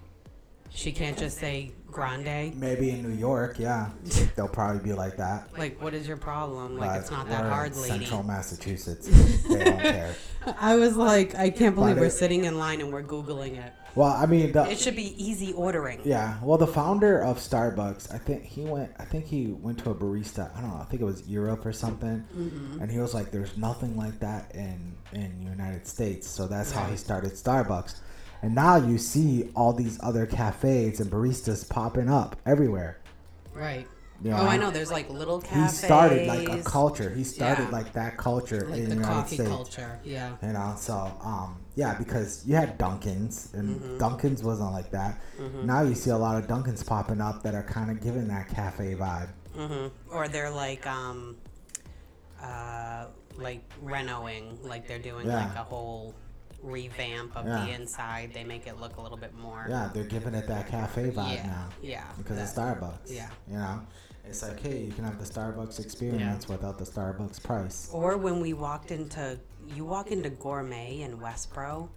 She 0.71 0.91
can't 0.91 1.17
just 1.17 1.37
say 1.37 1.73
grande? 1.91 2.55
maybe 2.55 2.91
in 2.91 3.01
New 3.03 3.15
York? 3.15 3.59
Yeah, 3.59 3.89
they'll 4.35 4.47
probably 4.47 4.81
be 4.81 4.93
like 4.93 5.17
that. 5.17 5.49
Like, 5.57 5.81
what 5.81 5.93
is 5.93 6.07
your 6.07 6.17
problem? 6.17 6.77
Like, 6.77 6.99
it's 7.01 7.11
not 7.11 7.27
that 7.29 7.45
hard, 7.45 7.75
lady. 7.75 7.89
Central 7.89 8.23
Massachusetts. 8.23 9.07
they 9.49 9.63
don't 9.63 9.79
care. 9.79 10.15
I 10.59 10.75
was 10.75 10.95
like, 10.95 11.35
I 11.35 11.49
can't 11.49 11.75
believe 11.75 11.95
But 11.95 12.01
we're 12.01 12.07
it- 12.07 12.11
sitting 12.11 12.45
in 12.45 12.57
line 12.57 12.81
and 12.81 12.91
we're 12.91 13.03
Googling 13.03 13.57
it. 13.57 13.73
Well, 13.93 14.13
I 14.13 14.25
mean, 14.25 14.53
the, 14.53 14.69
It 14.71 14.79
should 14.79 14.95
be 14.95 15.21
easy 15.21 15.51
ordering. 15.51 15.99
Yeah, 16.05 16.37
well, 16.41 16.57
the 16.57 16.65
founder 16.65 17.19
of 17.19 17.37
Starbucks, 17.39 18.13
I 18.13 18.17
think 18.17 18.45
he 18.45 18.61
went. 18.61 18.91
I 18.97 19.03
think 19.03 19.25
he 19.25 19.47
went 19.47 19.79
to 19.79 19.89
a 19.89 19.95
barista. 19.95 20.55
I 20.57 20.61
don't 20.61 20.69
know. 20.71 20.77
I 20.77 20.85
think 20.85 21.01
it 21.01 21.05
was 21.05 21.27
Europe 21.27 21.65
or 21.65 21.73
something. 21.73 22.23
Mm-hmm. 22.33 22.81
And 22.81 22.89
he 22.89 22.99
was 22.99 23.13
like, 23.13 23.31
"There's 23.31 23.57
nothing 23.57 23.97
like 23.97 24.17
that 24.19 24.55
in 24.55 24.95
in 25.11 25.41
United 25.41 25.85
States." 25.85 26.25
So 26.29 26.47
that's 26.47 26.71
how 26.71 26.85
he 26.85 26.95
started 26.95 27.33
Starbucks. 27.33 27.95
And 28.41 28.55
now 28.55 28.75
you 28.77 28.97
see 28.97 29.49
all 29.55 29.73
these 29.73 29.99
other 30.01 30.25
cafes 30.25 30.99
and 30.99 31.11
baristas 31.11 31.67
popping 31.67 32.09
up 32.09 32.35
everywhere. 32.45 32.99
Right. 33.53 33.87
Yeah. 34.23 34.39
Oh, 34.41 34.45
I 34.47 34.57
know. 34.57 34.69
There's 34.71 34.91
like 34.91 35.09
little 35.09 35.41
cafes. 35.41 35.79
He 35.81 35.85
started 35.87 36.27
like 36.27 36.47
a 36.49 36.63
culture. 36.63 37.09
He 37.09 37.23
started 37.23 37.63
Yeah. 37.63 37.69
like 37.69 37.93
that 37.93 38.17
culture 38.17 38.67
Like 38.69 38.79
in 38.79 38.83
the 38.83 38.89
the 38.89 38.95
United 38.95 39.13
coffee 39.13 39.35
States. 39.35 39.49
culture. 39.49 39.99
Yeah. 40.03 40.35
You 40.43 40.53
know, 40.53 40.73
so 40.77 41.11
um, 41.21 41.57
yeah, 41.75 41.95
because 41.95 42.43
you 42.45 42.55
had 42.55 42.77
Dunkins, 42.77 43.53
and 43.55 43.79
Mm-hmm. 43.79 43.97
Dunkins 43.97 44.43
wasn't 44.43 44.71
like 44.73 44.91
that. 44.91 45.19
Now 45.63 45.81
you 45.81 45.95
see 45.95 46.11
a 46.11 46.17
lot 46.17 46.37
of 46.37 46.47
Dunkins 46.47 46.85
popping 46.85 47.19
up 47.21 47.41
that 47.43 47.55
are 47.55 47.63
kind 47.63 47.89
of 47.89 47.99
giving 48.01 48.27
that 48.27 48.47
cafe 48.49 48.95
vibe. 48.95 49.29
Or 50.11 50.27
they're 50.27 50.51
like, 50.51 50.85
um, 50.87 51.35
uh, 52.41 53.05
like 53.37 53.63
renoing. 53.83 54.57
Like 54.63 54.87
they're 54.87 54.99
doing 54.99 55.27
Yeah. 55.27 55.47
like 55.47 55.55
a 55.55 55.63
whole 55.63 56.13
revamp 56.63 57.35
of 57.35 57.45
Yeah. 57.45 57.65
the 57.65 57.71
inside. 57.71 58.31
They 58.33 58.43
make 58.43 58.67
it 58.67 58.79
look 58.79 58.97
a 58.97 59.01
little 59.01 59.17
bit 59.17 59.33
more. 59.35 59.65
Yeah, 59.69 59.89
they're 59.93 60.03
giving 60.03 60.33
it 60.33 60.47
that 60.47 60.67
cafe 60.67 61.09
vibe 61.11 61.35
Yeah, 61.35 61.45
now. 61.47 61.69
yeah, 61.81 62.03
Because 62.17 62.37
of 62.37 62.47
Starbucks. 62.63 63.07
yeah. 63.11 63.29
You 63.47 63.55
know, 63.57 63.81
it's 64.25 64.43
like, 64.43 64.59
hey, 64.59 64.83
you 64.83 64.91
can 64.91 65.03
have 65.03 65.17
the 65.19 65.25
Starbucks 65.25 65.79
experience 65.79 66.47
without 66.47 66.77
the 66.77 66.85
Starbucks 66.85 67.41
price. 67.43 67.89
Or 67.91 68.17
when 68.17 68.39
we 68.39 68.53
walked 68.53 68.91
into, 68.91 69.39
you 69.75 69.85
walk 69.85 70.11
into 70.11 70.29
Gourmet 70.29 71.01
in 71.01 71.17
Westboro, 71.19 71.89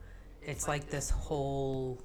it's 0.42 0.66
like 0.68 0.88
this 0.90 1.10
whole, 1.10 1.98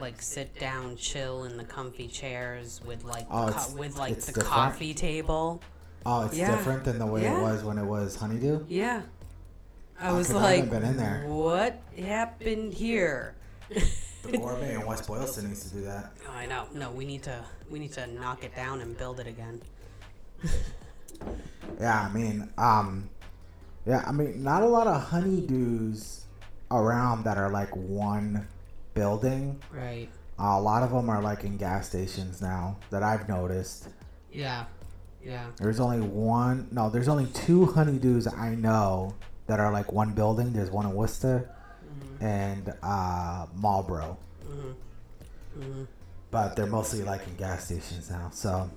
like 0.00 0.20
sit 0.20 0.58
down, 0.58 0.96
chill 0.96 1.44
in 1.44 1.56
the 1.56 1.64
comfy 1.64 2.08
chairs 2.08 2.80
with 2.84 3.04
like, 3.04 3.26
Oh, 3.30 3.52
co- 3.54 3.76
with 3.76 3.96
like 3.98 4.16
the 4.20 4.26
different? 4.26 4.48
coffee 4.48 4.94
table. 4.94 5.62
Oh, 6.04 6.22
it's 6.26 6.34
Yeah. 6.36 6.50
different 6.56 6.84
than 6.84 6.98
the 6.98 7.06
way 7.06 7.22
Yeah. 7.22 7.38
it 7.38 7.42
was 7.42 7.62
when 7.62 7.78
it 7.78 7.84
was 7.84 8.16
Honeydew. 8.16 8.64
Yeah. 8.68 9.02
I 10.02 10.10
was 10.12 10.18
was 10.18 10.26
'cause 10.28 10.36
I 10.36 10.56
like, 10.56 10.70
been 10.70 10.82
in 10.82 10.96
there. 10.96 11.24
what 11.28 11.80
happened 11.98 12.74
here? 12.74 13.34
The 13.70 14.38
Gourmet 14.38 14.74
in 14.74 14.86
West 14.86 15.06
Boylston 15.06 15.48
needs 15.48 15.68
to 15.70 15.74
do 15.76 15.82
that. 15.84 16.12
Oh, 16.28 16.32
I 16.32 16.46
know. 16.46 16.66
No, 16.74 16.90
we 16.90 17.04
need 17.04 17.22
to 17.24 17.44
we 17.70 17.78
need 17.78 17.92
to 17.94 18.06
knock 18.06 18.44
it 18.44 18.54
down 18.54 18.80
and 18.80 18.96
build 18.96 19.20
it 19.20 19.26
again. 19.26 19.60
Yeah, 21.80 22.08
I 22.08 22.12
mean, 22.12 22.48
um, 22.58 23.08
yeah, 23.86 24.04
I 24.06 24.12
mean, 24.12 24.42
not 24.42 24.62
a 24.62 24.66
lot 24.66 24.86
of 24.86 25.10
honeydews 25.10 26.20
around 26.70 27.24
that 27.24 27.38
are 27.38 27.50
like 27.50 27.74
one 27.74 28.46
building. 28.94 29.60
Right. 29.72 30.08
Uh, 30.38 30.58
a 30.58 30.60
lot 30.60 30.82
of 30.82 30.90
them 30.90 31.08
are 31.10 31.20
like 31.22 31.44
in 31.44 31.56
gas 31.56 31.88
stations 31.88 32.40
now 32.40 32.76
that 32.90 33.02
I've 33.02 33.28
noticed. 33.28 33.88
Yeah. 34.32 34.66
Yeah. 35.24 35.46
There's 35.56 35.80
only 35.80 36.00
one, 36.00 36.68
no, 36.70 36.88
there's 36.90 37.08
only 37.08 37.26
two 37.26 37.66
honeydews 37.66 38.32
I 38.36 38.54
know 38.54 39.14
that 39.46 39.60
are 39.60 39.72
like 39.72 39.92
one 39.92 40.12
building. 40.12 40.52
There's 40.52 40.70
one 40.70 40.86
in 40.86 40.94
Worcester 40.94 41.50
and 42.20 42.72
uh, 42.82 43.46
Marlboro. 43.56 44.18
But 46.30 46.56
they're 46.56 46.66
mostly 46.66 47.02
like 47.02 47.26
in 47.26 47.36
gas 47.36 47.66
stations 47.66 48.10
now. 48.10 48.30
So, 48.32 48.70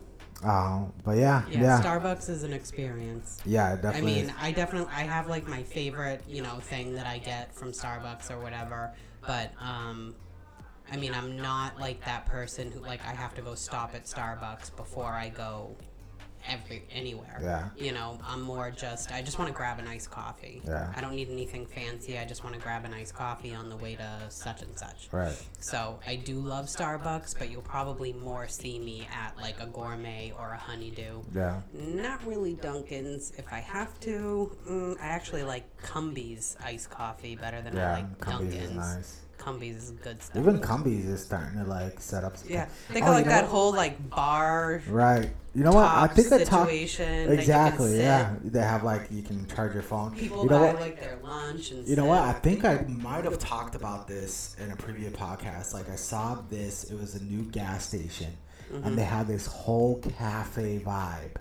um, 0.43 0.91
but 1.05 1.17
yeah, 1.17 1.43
Yeah. 1.49 1.61
yeah, 1.61 1.81
Starbucks 1.81 2.29
is 2.29 2.43
an 2.43 2.51
experience. 2.51 3.37
yeah, 3.45 3.75
it 3.75 3.85
I 3.85 4.01
mean, 4.01 4.25
is. 4.25 4.31
I 4.39 4.51
definitely 4.51 4.91
I 4.93 5.03
have 5.03 5.27
like 5.29 5.47
my 5.47 5.63
favorite, 5.63 6.21
you 6.27 6.41
know, 6.41 6.55
thing 6.59 6.95
that 6.95 7.07
I 7.07 7.19
get 7.19 7.55
from 7.55 7.71
Starbucks 7.71 8.29
or 8.29 8.39
whatever. 8.39 8.91
But 9.25 9.51
um 9.59 10.15
I 10.91 10.97
mean, 10.97 11.13
I'm 11.13 11.37
not 11.37 11.79
like 11.79 12.03
that 12.05 12.25
person 12.25 12.71
who 12.71 12.79
like 12.79 13.01
I 13.05 13.11
have 13.13 13.33
to 13.35 13.41
go 13.41 13.55
stop 13.55 13.95
at 13.95 14.03
Starbucks 14.05 14.75
before 14.75 15.11
I 15.13 15.29
go 15.29 15.75
every 16.49 16.83
anywhere. 16.91 17.39
Yeah. 17.41 17.69
You 17.77 17.91
know, 17.91 18.19
I'm 18.25 18.41
more 18.41 18.71
just 18.71 19.11
I 19.11 19.21
just 19.21 19.37
want 19.39 19.49
to 19.49 19.55
grab 19.55 19.79
a 19.79 19.81
nice 19.83 20.07
coffee. 20.07 20.61
Yeah. 20.65 20.91
I 20.95 21.01
don't 21.01 21.15
need 21.15 21.29
anything 21.29 21.65
fancy. 21.65 22.17
I 22.17 22.25
just 22.25 22.43
want 22.43 22.55
to 22.55 22.61
grab 22.61 22.85
a 22.85 22.89
nice 22.89 23.11
coffee 23.11 23.53
on 23.53 23.69
the 23.69 23.75
way 23.77 23.95
to 23.95 24.09
such 24.29 24.61
and 24.61 24.77
such. 24.77 25.09
Right. 25.11 25.35
So 25.59 25.99
I 26.05 26.15
do 26.15 26.35
love 26.39 26.65
Starbucks, 26.65 27.37
but 27.37 27.49
you'll 27.49 27.61
probably 27.61 28.13
more 28.13 28.47
see 28.47 28.79
me 28.79 29.07
at 29.13 29.35
like 29.37 29.59
a 29.61 29.65
gourmet 29.67 30.33
or 30.37 30.51
a 30.53 30.57
honeydew. 30.57 31.21
Yeah. 31.33 31.61
Not 31.73 32.25
really 32.25 32.53
Dunkin's. 32.55 33.31
If 33.37 33.45
I 33.51 33.59
have 33.59 33.99
to, 34.01 34.55
mm, 34.69 34.99
I 35.01 35.05
actually 35.07 35.43
like 35.43 35.65
Cumbies 35.81 36.55
iced 36.63 36.89
coffee 36.89 37.35
better 37.35 37.61
than 37.61 37.77
I 37.77 37.81
Yeah, 37.81 37.91
like 37.93 38.17
Cumbies 38.19 38.47
is 38.47 38.53
Dunkin's. 38.53 38.75
nice. 38.75 39.21
Cumbies 39.45 39.75
is 39.77 39.91
good 40.03 40.21
stuff. 40.23 40.37
Even 40.41 40.59
Cumbies 40.59 41.05
is 41.07 41.23
starting 41.23 41.59
to 41.63 41.69
like 41.69 41.99
set 41.99 42.23
up. 42.23 42.35
some- 42.37 42.49
yeah, 42.49 42.67
they 42.91 42.99
Oh, 43.01 43.05
got 43.05 43.07
you 43.09 43.15
like 43.17 43.25
that 43.25 43.43
what? 43.43 43.51
whole 43.51 43.73
like 43.73 44.09
bar. 44.09 44.81
Right. 44.89 45.29
You 45.53 45.63
know 45.63 45.71
what? 45.71 45.85
I 45.85 46.07
top 46.07 46.15
think 46.15 46.31
I 46.33 46.43
talked 46.43 46.69
situation 46.71 47.07
that 47.07 47.21
you 47.21 47.27
can 47.29 47.39
exactly. 47.39 47.91
sit. 47.91 47.99
Yeah, 48.01 48.33
they 48.43 48.59
have 48.61 48.83
like 48.83 49.07
you 49.11 49.21
can 49.21 49.47
charge 49.47 49.73
your 49.73 49.83
phone. 49.83 50.11
People 50.15 50.43
you 50.43 50.49
know 50.49 50.59
buy 50.59 50.65
what? 50.73 50.81
like 50.81 50.99
their 50.99 51.17
lunch 51.23 51.71
and. 51.71 51.87
You 51.87 51.95
know 51.95 52.05
what? 52.05 52.21
I 52.23 52.33
think 52.33 52.65
I 52.65 52.83
might 52.87 53.23
have 53.23 53.39
talked 53.39 53.75
about 53.75 54.07
this 54.07 54.55
in 54.63 54.71
a 54.71 54.75
previous 54.75 55.13
podcast. 55.13 55.73
Like 55.73 55.89
I 55.89 55.95
saw 55.95 56.39
this. 56.49 56.85
It 56.91 56.99
was 56.99 57.15
a 57.15 57.23
new 57.23 57.43
gas 57.43 57.85
station, 57.87 58.33
Mm-hmm. 58.73 58.87
and 58.87 58.97
they 58.97 59.03
had 59.03 59.27
this 59.27 59.45
whole 59.45 59.99
cafe 60.17 60.79
vibe. 60.83 61.35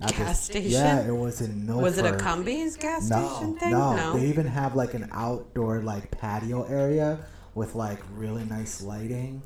at 0.00 0.10
Gas 0.16 0.18
this- 0.18 0.40
station? 0.46 0.70
Yeah, 0.70 1.06
it 1.06 1.14
was 1.14 1.40
in 1.42 1.66
Milford. 1.66 1.82
Was 1.82 1.98
it 1.98 2.06
a 2.06 2.12
Cumbies 2.12 2.78
gas 2.78 3.08
No, 3.10 3.28
station 3.28 3.56
thing? 3.58 3.70
no, 3.72 4.16
They 4.16 4.26
even 4.26 4.46
have 4.46 4.74
like 4.74 4.94
an 4.94 5.08
outdoor 5.12 5.80
like 5.82 6.10
patio 6.10 6.62
area 6.64 7.18
with 7.54 7.74
like 7.74 7.98
really 8.14 8.44
nice 8.44 8.82
lighting. 8.82 9.42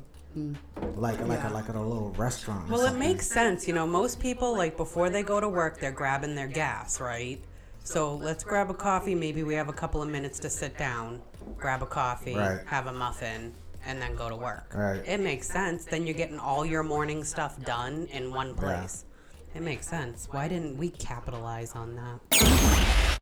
Like 0.97 1.19
like 1.21 1.43
a, 1.45 1.49
like 1.49 1.69
at 1.69 1.75
a 1.75 1.81
little 1.81 2.09
restaurant. 2.17 2.67
Mm. 2.67 2.71
Well, 2.71 2.85
it 2.85 2.97
makes 2.97 3.25
sense. 3.25 3.67
You 3.69 3.73
know, 3.73 3.87
most 3.87 4.19
people, 4.19 4.55
like, 4.55 4.75
before 4.75 5.09
they 5.09 5.23
go 5.23 5.39
to 5.39 5.47
work, 5.47 5.79
they're 5.79 5.93
grabbing 5.93 6.35
their 6.35 6.47
gas, 6.47 6.99
right? 6.99 7.39
So 7.85 8.15
let's 8.15 8.43
grab 8.43 8.69
a 8.69 8.73
coffee. 8.73 9.15
Maybe 9.15 9.43
we 9.43 9.53
have 9.53 9.69
a 9.69 9.73
couple 9.73 10.01
of 10.01 10.09
minutes 10.09 10.39
to 10.39 10.49
sit 10.49 10.77
down, 10.77 11.21
grab 11.55 11.81
a 11.83 11.85
coffee, 11.85 12.35
Right. 12.35 12.59
have 12.65 12.87
a 12.87 12.91
muffin, 12.91 13.53
and 13.85 14.01
then 14.01 14.15
go 14.15 14.27
to 14.27 14.35
work. 14.35 14.73
Right. 14.75 15.01
It 15.07 15.21
makes 15.21 15.47
sense. 15.47 15.85
Then 15.85 16.05
you're 16.05 16.17
getting 16.17 16.39
all 16.39 16.65
your 16.65 16.83
morning 16.83 17.23
stuff 17.23 17.63
done 17.63 18.07
in 18.11 18.33
one 18.33 18.55
place. 18.55 19.05
It 19.53 19.61
makes 19.61 19.87
sense. 19.87 20.27
Why 20.31 20.49
didn't 20.49 20.77
we 20.77 20.89
capitalize 20.89 21.75
on 21.75 21.95
that? 21.95 23.14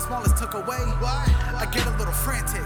Smallest 0.00 0.36
took 0.38 0.54
away, 0.54 0.80
I 0.80 1.68
get 1.70 1.86
a 1.86 1.94
little 2.00 2.12
frantic. 2.12 2.64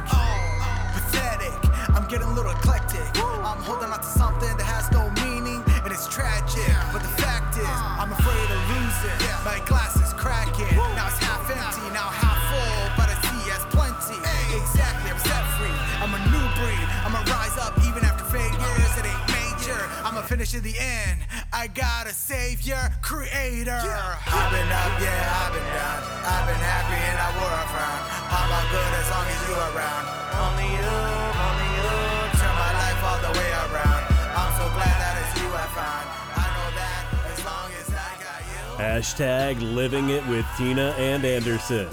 Pathetic. 0.94 1.52
I'm 1.94 2.06
getting 2.06 2.26
a 2.28 2.34
little 2.34 2.52
eclectic. 2.52 3.04
I'm 3.18 3.58
holding 3.66 3.90
on 3.90 3.98
to 3.98 4.06
something 4.06 4.54
that 4.56 4.66
has 4.66 4.86
no 4.94 5.10
meaning, 5.26 5.60
and 5.82 5.90
it's 5.90 6.06
tragic. 6.06 6.70
But 6.94 7.02
the 7.02 7.14
fact 7.18 7.58
is, 7.58 7.66
I'm 7.66 8.12
afraid 8.14 8.48
of 8.54 8.60
losing. 8.70 9.18
My 9.42 9.58
glass 9.66 9.98
is 9.98 10.14
cracking. 10.14 10.70
Now 10.94 11.10
it's 11.10 11.18
half 11.18 11.42
empty, 11.50 11.90
now 11.90 12.06
half 12.06 12.38
full, 12.54 12.82
but 12.94 13.10
I 13.10 13.16
see 13.26 13.50
as 13.50 13.66
plenty. 13.74 14.18
Exactly, 14.54 15.10
I'm 15.10 15.18
set 15.18 15.44
free. 15.58 15.74
I'm 15.98 16.14
a 16.14 16.22
new 16.30 16.46
breed. 16.62 16.86
I'ma 17.02 17.18
rise 17.26 17.58
up 17.58 17.74
even 17.82 18.06
after 18.06 18.24
failures. 18.30 18.94
It 18.94 19.10
ain't 19.10 19.26
major. 19.34 19.82
I'ma 20.06 20.22
finish 20.22 20.54
to 20.54 20.60
the 20.62 20.78
end. 20.78 21.18
I 21.54 21.68
got 21.68 22.08
a 22.08 22.12
savior, 22.12 22.90
creator. 23.00 23.78
I've 23.78 24.50
been 24.50 24.66
up, 24.74 24.98
yeah, 24.98 25.38
I've 25.38 25.54
been 25.54 25.62
down. 25.70 26.02
I've 26.26 26.46
been 26.50 26.58
happy 26.58 26.98
and 26.98 27.14
I 27.14 27.30
wore 27.38 27.46
a 27.46 27.66
frown. 27.70 28.00
I'm 28.26 28.50
all 28.50 28.66
good 28.74 28.92
as 28.98 29.06
long 29.14 29.22
as 29.30 29.38
you 29.46 29.54
around. 29.54 30.04
Only 30.34 30.66
you, 30.74 30.94
only 31.30 31.70
you. 31.78 31.94
Turn 32.34 32.54
my 32.58 32.72
life 32.74 33.00
all 33.06 33.20
the 33.22 33.38
way 33.38 33.50
around. 33.70 34.02
I'm 34.34 34.50
so 34.58 34.66
glad 34.74 34.98
that 34.98 35.14
it's 35.22 35.34
you 35.38 35.46
I 35.46 35.66
found. 35.78 36.06
I 36.34 36.46
know 36.58 36.68
that 36.74 37.02
as 37.30 37.40
long 37.46 37.70
as 37.78 37.86
I 37.86 38.10
got 38.18 38.42
you. 38.50 38.82
Hashtag 38.82 39.74
living 39.74 40.10
it 40.10 40.26
with 40.26 40.44
Tina 40.58 40.90
and 40.98 41.24
Anderson. 41.24 41.88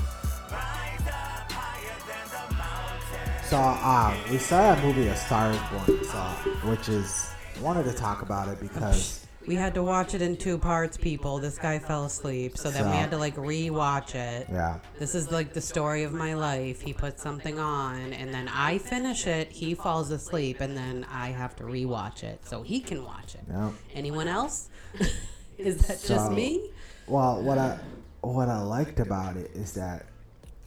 So 3.45 3.57
um, 3.61 4.17
we 4.31 4.39
saw 4.39 4.73
that 4.73 4.83
movie 4.83 5.07
A 5.07 5.15
Star 5.15 5.51
Is 5.51 5.59
Born, 5.69 6.03
so, 6.03 6.19
which 6.67 6.89
is 6.89 7.29
wanted 7.61 7.83
to 7.83 7.93
talk 7.93 8.23
about 8.23 8.47
it 8.47 8.59
because 8.59 9.20
We 9.47 9.55
had 9.55 9.73
to 9.73 9.83
watch 9.83 10.13
it 10.13 10.21
in 10.21 10.37
two 10.37 10.57
parts, 10.57 10.97
people. 10.97 11.39
This 11.39 11.57
guy 11.57 11.79
fell 11.79 12.05
asleep, 12.05 12.57
so 12.57 12.69
then 12.69 12.89
we 12.89 12.95
had 12.95 13.09
to 13.11 13.17
like 13.17 13.35
re-watch 13.37 14.13
it. 14.13 14.47
yeah, 14.51 14.77
This 14.99 15.15
is 15.15 15.31
like 15.31 15.53
the 15.53 15.61
story 15.61 16.03
of 16.03 16.13
my 16.13 16.35
life. 16.35 16.81
He 16.81 16.93
puts 16.93 17.23
something 17.23 17.57
on, 17.57 18.13
and 18.13 18.31
then 18.33 18.47
I 18.47 18.77
finish 18.77 19.25
it. 19.25 19.51
He 19.51 19.73
falls 19.73 20.11
asleep, 20.11 20.61
and 20.61 20.77
then 20.77 21.05
I 21.11 21.29
have 21.29 21.55
to 21.57 21.65
re-watch 21.65 22.23
it 22.23 22.45
so 22.45 22.61
he 22.61 22.79
can 22.79 23.03
watch 23.03 23.33
it. 23.35 23.41
yeah. 23.49 23.71
Anyone 23.95 24.27
else? 24.27 24.69
is 25.57 25.77
that 25.87 26.03
just 26.05 26.31
me? 26.31 26.69
Well, 27.07 27.41
what 27.41 27.57
I 27.57 27.79
what 28.21 28.47
I 28.47 28.59
liked 28.61 28.99
about 28.99 29.35
it 29.37 29.51
is 29.55 29.73
that 29.73 30.05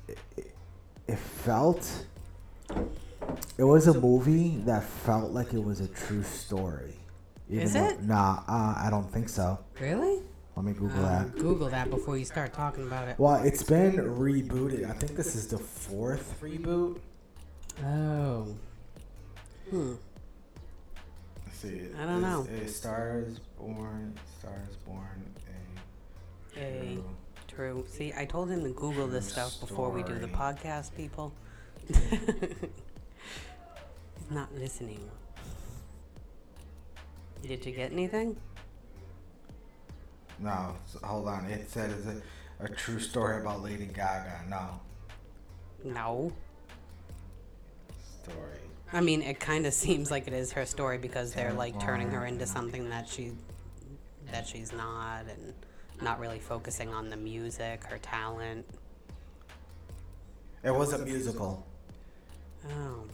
it, 0.08 0.18
it, 0.36 0.54
it 1.06 1.18
felt 1.18 2.06
it 3.56 3.64
was 3.64 3.86
a 3.86 3.94
movie 3.98 4.56
that 4.66 4.82
felt 4.82 5.30
like 5.30 5.54
it 5.54 5.62
was 5.62 5.80
a 5.80 5.86
true 5.88 6.24
story. 6.24 6.94
Even 7.50 7.64
Is 7.64 7.72
though- 7.74 7.84
it? 7.88 8.02
Nah, 8.02 8.42
uh, 8.48 8.74
I 8.78 8.88
don't 8.90 9.10
think 9.12 9.28
so. 9.28 9.58
Really? 9.80 10.22
Let 10.56 10.64
me 10.64 10.72
Google 10.72 11.04
Uh, 11.04 11.24
that. 11.24 11.36
Google 11.36 11.68
that 11.68 11.90
before 11.90 12.16
you 12.16 12.24
start 12.24 12.52
talking 12.52 12.86
about 12.86 13.08
it. 13.08 13.18
Well, 13.18 13.36
it's 13.42 13.62
been 13.62 13.96
rebooted. 13.96 14.88
I 14.88 14.92
think 14.92 15.16
this 15.16 15.34
is 15.34 15.48
the 15.48 15.58
fourth 15.58 16.40
reboot. 16.40 17.00
Oh. 17.84 18.54
Hmm. 19.70 19.94
Let's 21.44 21.58
see. 21.58 21.88
I 22.00 22.06
don't 22.06 22.22
know. 22.22 22.46
A 22.62 22.68
Star 22.68 23.24
is 23.26 23.40
Born. 23.58 24.14
Star 24.38 24.62
is 24.70 24.76
Born. 24.76 25.24
A 26.56 26.60
A 26.60 26.94
true 26.94 27.04
True. 27.48 27.84
See, 27.88 28.12
I 28.16 28.24
told 28.24 28.48
him 28.48 28.62
to 28.64 28.70
Google 28.70 29.06
this 29.08 29.28
stuff 29.28 29.58
before 29.60 29.90
we 29.90 30.02
do 30.04 30.14
the 30.18 30.28
podcast, 30.28 30.94
people. 30.96 31.32
He's 31.88 31.98
not 34.30 34.54
listening. 34.54 35.00
Did 37.46 37.66
you 37.66 37.72
get 37.72 37.92
anything? 37.92 38.36
No, 40.38 40.74
hold 41.02 41.28
on. 41.28 41.44
It 41.44 41.70
said 41.70 41.90
it's 41.90 42.06
a, 42.06 42.64
a 42.64 42.68
true 42.68 42.98
story 42.98 43.40
about 43.40 43.62
Lady 43.62 43.84
Gaga. 43.84 44.40
No 44.48 44.80
No. 45.84 46.32
story. 48.22 48.58
I 48.94 49.00
mean, 49.02 49.20
it 49.20 49.38
kind 49.40 49.66
of 49.66 49.74
seems 49.74 50.10
like 50.10 50.26
it 50.26 50.32
is 50.32 50.52
her 50.52 50.64
story 50.64 50.96
because 50.96 51.34
they're 51.34 51.52
like 51.52 51.78
turning 51.78 52.10
her 52.10 52.24
into 52.24 52.46
something 52.46 52.88
that 52.88 53.06
she 53.08 53.32
that 54.32 54.46
she's 54.48 54.72
not 54.72 55.24
and 55.28 55.52
not 56.00 56.18
really 56.18 56.38
focusing 56.40 56.88
on 56.94 57.10
the 57.10 57.16
music, 57.16 57.84
her 57.84 57.98
talent. 57.98 58.66
It 60.62 60.74
was 60.74 60.94
a 60.94 60.98
musical. 61.04 61.66
Oh. 62.70 63.04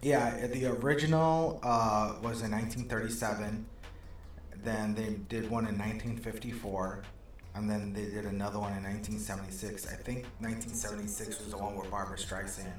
Yeah, 0.00 0.46
the 0.46 0.66
original 0.66 1.58
uh, 1.62 2.14
was 2.22 2.42
in 2.42 2.52
1937. 2.52 3.66
Then 4.62 4.94
they 4.94 5.16
did 5.28 5.50
one 5.50 5.66
in 5.66 5.76
1954, 5.76 7.02
and 7.54 7.68
then 7.68 7.92
they 7.92 8.04
did 8.04 8.24
another 8.24 8.58
one 8.58 8.72
in 8.76 8.84
1976. 8.84 9.86
I 9.86 9.96
think 9.96 10.26
1976 10.38 11.40
was 11.40 11.50
the 11.50 11.58
one 11.58 11.76
with 11.76 11.90
Barbra 11.90 12.16
Streisand. 12.16 12.72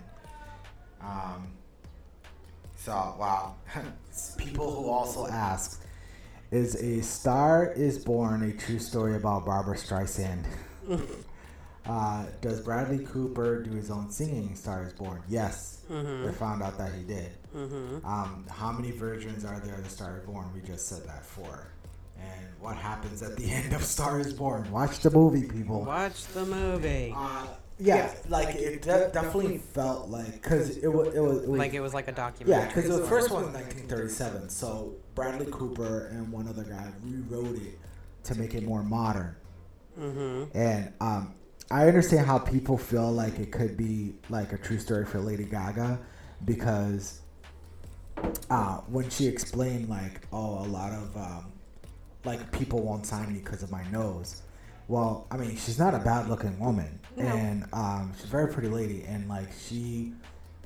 Um, 1.02 1.48
so 2.78 2.92
wow, 3.20 3.56
people 4.38 4.74
who 4.74 4.90
also 4.90 5.28
ask, 5.28 5.84
is 6.52 6.76
a 6.76 7.02
Star 7.02 7.74
Is 7.74 7.98
Born 7.98 8.44
a 8.44 8.54
true 8.54 8.80
story 8.80 9.16
about 9.16 9.46
Barbra 9.46 9.76
Streisand? 9.76 10.46
Uh, 11.90 12.26
does 12.42 12.62
Bradley 12.62 13.04
Cooper 13.04 13.64
do 13.64 13.72
his 13.72 13.90
own 13.90 14.12
singing 14.12 14.50
in 14.50 14.56
Star 14.56 14.84
is 14.84 14.94
Born? 14.94 15.24
Yes. 15.28 15.82
They 15.90 16.32
found 16.34 16.62
out 16.62 16.78
that 16.78 16.94
he 16.94 17.04
did. 17.04 17.32
Um, 17.56 18.46
how 18.48 18.72
many 18.72 18.92
versions 18.92 19.44
are 19.44 19.60
there 19.60 19.76
of 19.76 19.84
the 19.84 19.90
Star 19.90 20.18
is 20.20 20.26
Born? 20.26 20.46
We 20.54 20.62
just 20.62 20.88
said 20.88 21.06
that 21.08 21.26
four. 21.26 21.72
And 22.20 22.46
what 22.60 22.76
happens 22.76 23.24
at 23.24 23.36
the 23.38 23.50
end 23.52 23.74
of 23.74 23.84
Star 23.84 24.20
is 24.20 24.34
Born? 24.34 24.70
Watch 24.72 25.00
the 25.00 25.10
movie, 25.10 25.48
people. 25.48 25.84
Watch 25.84 26.26
the 26.28 26.46
movie. 26.46 27.12
Uh, 27.18 27.48
yeah, 27.80 28.14
like 28.28 28.54
it 28.56 28.82
de- 28.84 29.10
definitely 29.14 29.58
felt 29.58 30.10
like 30.10 30.34
because 30.34 30.78
it 30.78 30.88
was 30.90 31.16
it 31.16 31.22
was, 31.22 31.44
it 31.44 31.50
was 31.50 31.58
Like 31.60 31.74
it 31.74 31.80
was 31.80 31.94
like 31.94 32.10
a 32.10 32.12
documentary. 32.12 32.62
yeah, 32.62 32.68
because 32.68 32.90
the 33.00 33.08
first 33.08 33.32
one 33.32 33.46
was 33.46 33.54
1937. 33.54 34.50
So 34.50 34.96
Bradley 35.16 35.48
Cooper 35.50 36.08
and 36.12 36.30
one 36.32 36.48
other 36.50 36.64
guy 36.66 36.92
rewrote 37.02 37.56
it 37.56 37.80
to 38.26 38.36
make 38.36 38.54
it 38.54 38.64
more 38.64 38.84
modern. 38.84 39.36
And 39.98 40.94
um, 41.02 41.34
I 41.72 41.88
understand 41.88 42.26
how 42.26 42.40
people 42.40 42.78
feel 42.78 43.12
like 43.12 43.38
it 43.40 43.52
could 43.52 43.78
be 43.78 44.16
like 44.30 44.54
a 44.54 44.58
true 44.58 44.80
story 44.80 45.06
for 45.06 45.20
Lady 45.20 45.44
Gaga 45.44 46.00
because 46.46 47.22
uh, 48.50 48.78
when 48.88 49.10
she 49.10 49.28
explained 49.28 49.88
like, 49.88 50.22
oh, 50.34 50.66
a 50.66 50.68
lot 50.68 50.92
of 50.92 51.16
um, 51.16 51.52
like 52.26 52.52
people 52.52 52.82
won't 52.82 53.06
sign 53.06 53.32
me 53.34 53.40
because 53.40 53.62
of 53.62 53.72
my 53.72 53.84
nose. 53.92 54.42
Well, 54.88 55.28
I 55.30 55.38
mean, 55.38 55.56
she's 55.56 55.78
not 55.78 55.94
a 55.94 56.00
bad-looking 56.00 56.58
woman, 56.58 57.00
and 57.16 57.66
um, 57.74 58.12
she's 58.16 58.26
a 58.26 58.28
very 58.28 58.52
pretty 58.52 58.70
lady, 58.70 59.04
and 59.08 59.30
like 59.30 59.50
she, 59.68 60.14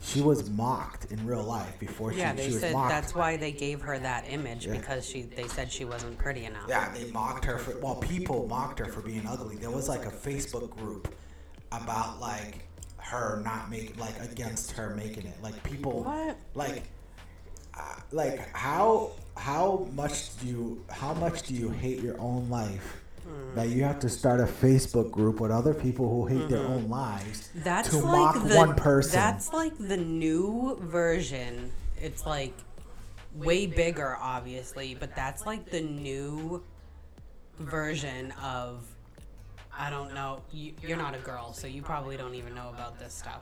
she 0.04 0.22
was 0.22 0.50
mocked 0.50 1.12
in 1.12 1.26
real 1.26 1.44
life 1.44 1.80
before 1.80 2.12
she, 2.12 2.20
Yeah, 2.20 2.34
they 2.34 2.48
she 2.48 2.52
was 2.52 2.60
said 2.60 2.74
mocked. 2.74 2.90
that's 2.90 3.16
why 3.16 3.38
they 3.38 3.52
gave 3.54 3.82
her 3.82 3.98
that 3.98 4.26
image 4.30 4.66
Yeah. 4.68 4.74
because 4.74 5.08
she 5.08 5.24
they 5.24 5.48
said 5.48 5.72
she 5.72 5.86
wasn't 5.86 6.18
pretty 6.18 6.46
enough. 6.46 6.66
Yeah, 6.68 6.92
they 6.94 7.10
mocked 7.12 7.46
her 7.46 7.58
for 7.58 7.78
well, 7.80 7.96
people 7.96 8.48
mocked 8.48 8.80
her 8.80 8.86
for 8.86 9.02
being 9.02 9.26
ugly. 9.26 9.56
There 9.56 9.72
was 9.72 9.88
like 9.88 10.06
a 10.06 10.12
Facebook 10.12 10.70
group 10.72 11.14
about 11.72 12.20
like 12.20 12.68
her 12.98 13.42
not 13.44 13.70
making 13.70 13.98
like 13.98 14.20
against 14.22 14.72
her 14.72 14.94
making 14.96 15.26
it. 15.26 15.36
Like 15.42 15.62
people 15.64 16.04
What? 16.04 16.38
like 16.54 16.84
uh, 17.80 17.96
like 18.12 18.54
how 18.56 19.12
how 19.38 19.88
much 19.94 20.38
do 20.40 20.48
you 20.48 20.86
how 20.90 21.14
much 21.14 21.44
do 21.44 21.54
you 21.54 21.70
hate 21.70 22.00
your 22.02 22.20
own 22.20 22.50
life. 22.50 23.03
That 23.56 23.70
you 23.70 23.84
have 23.84 24.00
to 24.00 24.10
start 24.10 24.40
a 24.40 24.46
Facebook 24.46 25.12
group 25.12 25.40
with 25.40 25.52
other 25.52 25.74
people 25.74 26.10
who 26.10 26.26
hate 26.26 26.50
their 26.50 26.64
own 26.66 26.90
lives 26.90 27.50
Mm-hmm. 27.54 27.64
That's 27.64 27.90
to 27.90 27.98
like 27.98 28.36
mock 28.36 28.48
the, 28.48 28.56
one 28.56 28.76
person? 28.76 29.14
That's 29.14 29.54
like 29.54 29.78
the 29.78 29.98
new 29.98 30.78
version. 30.82 31.72
It's 32.02 32.26
like 32.26 32.54
way 33.36 33.66
bigger, 33.66 34.18
obviously, 34.20 34.96
but 35.00 35.16
that's 35.16 35.46
like 35.46 35.70
the 35.70 35.82
new 35.82 36.64
version 37.60 38.32
of. 38.42 38.86
I 39.76 39.90
don't 39.90 40.14
know. 40.14 40.42
You, 40.52 40.74
you're 40.84 40.98
not 40.98 41.16
a 41.16 41.20
girl, 41.20 41.52
so 41.52 41.66
you 41.66 41.82
probably 41.82 42.16
don't 42.16 42.36
even 42.36 42.54
know 42.54 42.70
about 42.70 43.00
this 43.00 43.14
stuff. 43.14 43.42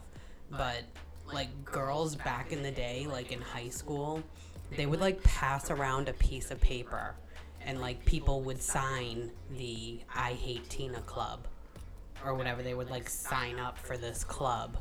But 0.50 0.84
like 1.32 1.50
girls 1.66 2.16
back 2.16 2.54
in 2.54 2.64
the 2.64 2.72
day, 2.72 3.06
like 3.10 3.32
in 3.34 3.42
high 3.42 3.70
school, 3.70 4.24
they 4.78 4.86
would 4.86 5.02
like 5.02 5.22
pass 5.24 5.70
around 5.72 6.08
a 6.08 6.14
piece 6.14 6.52
of 6.52 6.62
paper, 6.62 7.16
and 7.66 7.80
like 7.80 8.04
people 8.06 8.42
would 8.42 8.62
sign 8.62 9.32
the 9.58 10.00
"I 10.14 10.34
Hate 10.34 10.68
Tina" 10.70 11.02
club 11.02 11.48
or 12.26 12.34
whatever. 12.34 12.62
They 12.62 12.74
would 12.74 12.90
like 12.90 13.10
sign 13.10 13.60
up 13.60 13.78
for 13.78 13.98
this 13.98 14.24
club. 14.24 14.78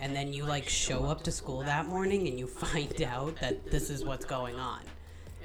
And 0.00 0.16
then 0.16 0.32
you 0.32 0.44
like 0.44 0.68
show 0.68 1.04
up 1.04 1.22
to 1.24 1.32
school 1.32 1.62
that 1.62 1.86
morning 1.86 2.26
and 2.26 2.38
you 2.38 2.46
find 2.64 3.02
out 3.02 3.36
that 3.40 3.70
this 3.70 3.90
is 3.90 4.04
what's 4.04 4.24
going 4.24 4.56
on. 4.56 4.80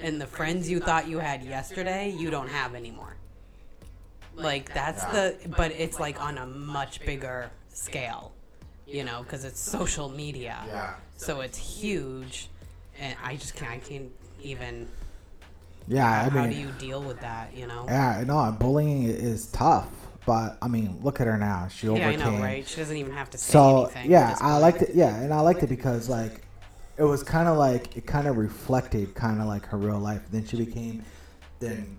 And 0.02 0.22
the 0.22 0.28
friends 0.28 0.70
you 0.70 0.80
thought 0.80 1.08
you 1.08 1.20
had 1.20 1.44
yesterday 1.44 2.10
you 2.18 2.30
don't 2.30 2.50
have 2.50 2.76
anymore. 2.76 3.16
Like 4.36 4.74
that's 4.74 5.04
the 5.06 5.36
but 5.58 5.72
it's 5.72 6.00
like 6.00 6.22
on 6.22 6.38
a 6.38 6.46
much 6.46 7.04
bigger 7.06 7.50
scale 7.70 8.32
you 8.88 9.04
know 9.04 9.24
because 9.24 9.44
it's 9.46 9.60
social 9.60 10.10
media. 10.10 10.64
Yeah. 10.68 10.94
so 11.16 11.42
it's 11.42 11.58
huge. 11.58 12.50
And 13.00 13.16
i 13.24 13.36
just 13.36 13.56
can't 13.56 13.72
i 13.72 13.78
can't 13.78 14.12
even 14.42 14.88
yeah, 15.88 16.22
I 16.22 16.30
mean, 16.30 16.32
how 16.44 16.48
do 16.48 16.56
you 16.56 16.72
deal 16.80 17.02
with 17.02 17.20
that 17.22 17.56
you 17.56 17.68
know 17.68 17.86
Yeah, 17.88 18.24
no, 18.26 18.56
bullying 18.60 19.04
is 19.04 19.48
tough. 19.48 19.88
but 20.26 20.58
I 20.62 20.68
mean, 20.68 21.00
look 21.02 21.22
at 21.22 21.28
her 21.28 21.38
now. 21.38 21.68
She 21.70 21.88
Yeah, 21.88 21.94
I 21.94 22.16
overcame. 22.16 22.34
know, 22.38 22.44
right? 22.44 22.68
She 22.68 22.78
doesn't 22.78 22.98
even 22.98 23.14
have 23.14 23.30
to 23.32 23.38
say 23.38 23.52
So 23.54 23.86
anything. 23.86 24.12
yeah, 24.12 24.36
I 24.42 24.58
liked 24.58 24.82
it. 24.82 24.92
Yeah, 24.94 25.16
and 25.16 25.34
I 25.34 25.40
liked 25.40 25.64
it 25.64 25.70
because 25.70 26.10
like 26.10 26.42
it 26.98 27.04
was 27.04 27.24
kind 27.24 27.48
of 27.48 27.58
like 27.58 27.96
it 27.96 28.06
kind 28.06 28.28
of 28.28 28.38
reflected 28.38 29.14
kind 29.16 29.40
of 29.40 29.48
like 29.48 29.66
her 29.68 29.78
real 29.78 30.00
life. 30.00 30.22
Then 30.32 30.46
she 30.46 30.58
became 30.58 31.04
then 31.60 31.98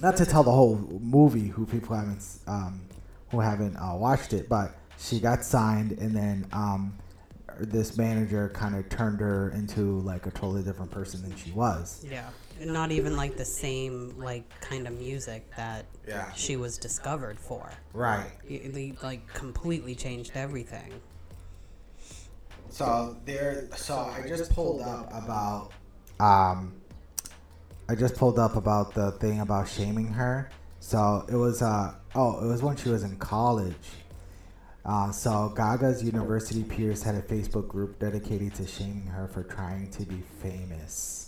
not 0.00 0.16
to 0.16 0.26
tell 0.26 0.42
the 0.42 0.52
whole 0.52 0.76
movie 1.00 1.48
who 1.48 1.66
people 1.66 1.94
haven't 1.96 2.22
um, 2.46 2.80
who 3.30 3.40
haven't 3.40 3.76
uh, 3.76 3.94
watched 3.96 4.32
it, 4.32 4.48
but 4.48 4.76
she 4.98 5.20
got 5.20 5.44
signed 5.44 5.92
and 5.92 6.16
then 6.16 6.46
um, 6.52 6.96
this 7.60 7.96
manager 7.98 8.48
kind 8.54 8.74
of 8.76 8.88
turned 8.88 9.20
her 9.20 9.50
into 9.50 9.98
like 10.00 10.26
a 10.26 10.30
totally 10.30 10.62
different 10.62 10.90
person 10.90 11.20
than 11.22 11.36
she 11.36 11.50
was. 11.52 12.04
Yeah. 12.10 12.28
Not 12.60 12.90
even 12.90 13.16
like 13.16 13.36
the 13.36 13.44
same 13.44 14.14
like 14.18 14.48
kind 14.60 14.86
of 14.86 14.94
music 14.98 15.44
that 15.56 15.84
Yeah. 16.06 16.32
she 16.32 16.56
was 16.56 16.78
discovered 16.78 17.38
for. 17.38 17.70
Right. 17.92 18.30
It, 18.48 19.02
like 19.02 19.26
completely 19.32 19.94
changed 19.94 20.32
everything. 20.34 21.00
So 22.70 23.16
there. 23.24 23.68
So 23.76 23.96
I 23.98 24.26
just 24.26 24.52
pulled 24.52 24.82
up 24.82 25.08
about. 25.12 25.72
Um, 26.20 26.74
I 27.88 27.94
just 27.94 28.16
pulled 28.16 28.38
up 28.38 28.56
about 28.56 28.94
the 28.94 29.12
thing 29.12 29.40
about 29.40 29.68
shaming 29.68 30.08
her. 30.08 30.50
So 30.80 31.24
it 31.28 31.36
was. 31.36 31.62
Uh, 31.62 31.94
oh, 32.14 32.44
it 32.44 32.48
was 32.48 32.62
when 32.62 32.76
she 32.76 32.88
was 32.88 33.02
in 33.02 33.16
college. 33.16 33.74
Uh, 34.84 35.10
so 35.10 35.52
Gaga's 35.56 36.02
university 36.04 36.62
peers 36.62 37.02
had 37.02 37.16
a 37.16 37.22
Facebook 37.22 37.66
group 37.66 37.98
dedicated 37.98 38.54
to 38.54 38.66
shaming 38.66 39.06
her 39.06 39.26
for 39.26 39.42
trying 39.42 39.90
to 39.90 40.04
be 40.04 40.22
famous. 40.40 41.25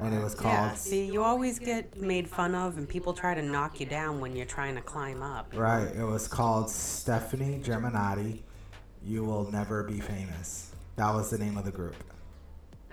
And 0.00 0.14
it 0.14 0.22
was 0.22 0.34
called. 0.34 0.54
Yeah, 0.54 0.74
see, 0.74 1.06
you 1.06 1.24
always 1.24 1.58
get 1.58 2.00
made 2.00 2.28
fun 2.28 2.54
of, 2.54 2.78
and 2.78 2.88
people 2.88 3.12
try 3.12 3.34
to 3.34 3.42
knock 3.42 3.80
you 3.80 3.86
down 3.86 4.20
when 4.20 4.36
you're 4.36 4.46
trying 4.46 4.76
to 4.76 4.80
climb 4.80 5.22
up. 5.22 5.52
Right. 5.56 5.88
It 5.94 6.04
was 6.04 6.28
called 6.28 6.70
Stefani 6.70 7.60
Germanotta. 7.64 8.38
You 9.04 9.24
will 9.24 9.50
never 9.50 9.82
be 9.82 9.98
famous. 9.98 10.70
That 10.96 11.12
was 11.14 11.30
the 11.30 11.38
name 11.38 11.56
of 11.58 11.64
the 11.64 11.72
group. 11.72 11.96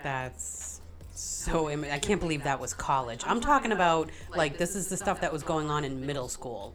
That's 0.02 0.80
so. 1.14 1.70
Im- 1.70 1.84
I 1.84 1.98
can't 1.98 2.20
believe 2.20 2.42
that 2.44 2.58
was 2.60 2.74
college. 2.74 3.22
I'm 3.26 3.40
talking 3.40 3.72
about 3.72 4.10
like 4.34 4.58
this 4.58 4.76
is 4.76 4.88
the 4.88 4.96
stuff 4.96 5.20
that 5.20 5.32
was 5.32 5.42
going 5.42 5.70
on 5.70 5.84
in 5.84 6.04
middle 6.04 6.28
school, 6.28 6.74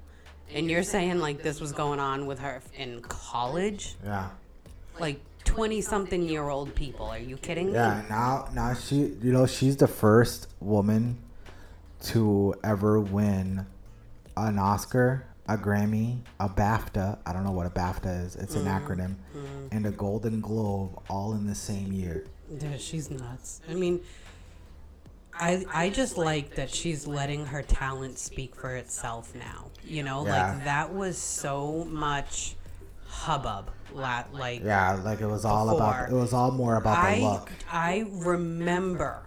and 0.54 0.70
you're 0.70 0.84
saying 0.84 1.20
like 1.20 1.44
this 1.44 1.60
was 1.62 1.72
going 1.72 2.00
on 2.00 2.26
with 2.26 2.40
her 2.40 2.62
in 2.78 3.02
college, 3.04 3.96
Yeah. 4.04 4.30
like 5.00 5.22
twenty 5.44 5.82
something 5.82 6.24
year 6.24 6.50
old 6.50 6.74
people. 6.76 7.06
Are 7.08 7.18
you 7.20 7.38
kidding 7.38 7.68
me? 7.68 7.74
Yeah, 7.74 8.02
now 8.10 8.48
now 8.54 8.74
she 8.74 8.96
you 9.22 9.32
know 9.32 9.46
she's 9.46 9.78
the 9.78 9.88
first 9.88 10.48
woman 10.60 11.18
to 12.04 12.56
ever 12.64 13.00
win 13.00 13.66
an 14.38 14.58
Oscar, 14.58 15.26
a 15.48 15.58
Grammy, 15.58 16.20
a 16.40 16.50
BAFTA. 16.50 17.20
I 17.26 17.34
don't 17.34 17.44
know 17.44 17.52
what 17.52 17.68
a 17.68 17.70
BAFTA 17.70 18.26
is. 18.26 18.36
It's 18.36 18.56
an 18.56 18.66
Mm, 18.66 18.82
acronym, 18.82 19.16
mm. 19.36 19.68
and 19.72 19.86
a 19.86 19.92
Golden 19.92 20.42
Globe 20.42 21.00
all 21.10 21.34
in 21.34 21.46
the 21.46 21.56
same 21.56 21.92
year. 21.92 22.26
Yeah, 22.60 22.78
she's 22.78 23.10
nuts. 23.12 23.62
I 23.70 23.74
mean, 23.76 24.02
I 25.34 25.66
I 25.74 25.90
just 25.90 26.18
like 26.18 26.56
that 26.56 26.70
she's 26.70 27.08
letting 27.08 27.46
her 27.46 27.62
talent 27.62 28.18
speak 28.20 28.56
for 28.56 28.76
itself 28.76 29.34
now. 29.36 29.68
You 29.84 30.04
know, 30.04 30.26
Yeah. 30.26 30.52
like 30.54 30.66
that 30.66 30.94
was 30.94 31.18
so 31.18 31.86
much 31.90 32.56
hubbub. 33.08 33.70
La- 33.94 34.26
like 34.32 34.64
Yeah, 34.64 35.00
like 35.04 35.22
it 35.22 35.28
was 35.28 35.46
all 35.46 35.76
about. 35.76 36.10
It 36.10 36.16
was 36.16 36.34
all 36.34 36.52
more 36.52 36.76
about 36.78 36.98
I 36.98 37.16
the 37.16 37.22
look. 37.22 37.52
I 37.72 38.06
remember 38.10 39.24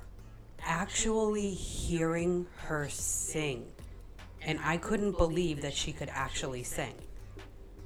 actually 0.62 1.50
hearing 1.50 2.46
her 2.66 2.88
sing, 2.88 3.66
and 4.42 4.58
I 4.64 4.76
couldn't 4.78 5.18
believe 5.18 5.62
that 5.62 5.74
she 5.74 5.92
could 5.92 6.08
actually 6.10 6.62
sing 6.62 6.94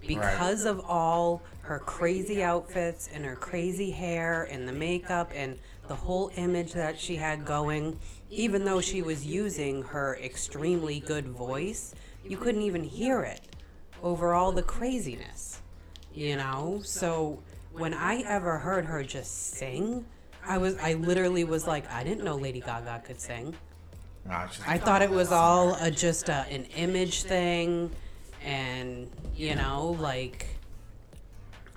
because 0.06 0.64
of 0.64 0.80
all 0.86 1.42
her 1.62 1.78
crazy 1.80 2.42
outfits 2.42 3.08
and 3.12 3.24
her 3.24 3.36
crazy 3.36 3.90
hair 3.90 4.44
and 4.50 4.66
the 4.66 4.72
makeup 4.72 5.30
and 5.34 5.58
the 5.86 5.94
whole 5.94 6.30
image 6.36 6.72
that 6.72 6.98
she 6.98 7.16
had 7.16 7.44
going, 7.44 7.98
even 8.30 8.64
though 8.64 8.80
she 8.80 9.02
was 9.02 9.26
using 9.26 9.82
her 9.82 10.18
extremely 10.22 11.00
good 11.00 11.28
voice, 11.28 11.94
you 12.24 12.36
couldn't 12.36 12.62
even 12.62 12.84
hear 12.84 13.22
it 13.22 13.40
over 14.02 14.34
all 14.34 14.52
the 14.52 14.62
craziness. 14.62 15.58
You 16.18 16.37
know? 16.37 16.81
So 16.83 17.38
when 17.72 17.94
I 17.94 18.22
ever 18.22 18.59
heard 18.59 18.85
her 18.87 19.04
just 19.04 19.54
sing, 19.54 20.04
I 20.44 20.59
was 20.59 20.76
I 20.78 20.94
literally 20.94 21.44
was 21.44 21.66
like, 21.66 21.88
I 21.92 22.02
didn't 22.02 22.24
know 22.24 22.35
Lady 22.35 22.61
Gaga 22.61 23.02
could 23.04 23.20
sing. 23.20 23.54
I 24.28 24.78
thought 24.78 25.00
it 25.00 25.11
was 25.11 25.31
all 25.31 25.74
a, 25.81 25.90
just 25.90 26.28
a, 26.28 26.44
an 26.50 26.64
image 26.76 27.22
thing, 27.22 27.90
and 28.44 29.09
you 29.35 29.54
know, 29.54 29.96
like 30.00 30.46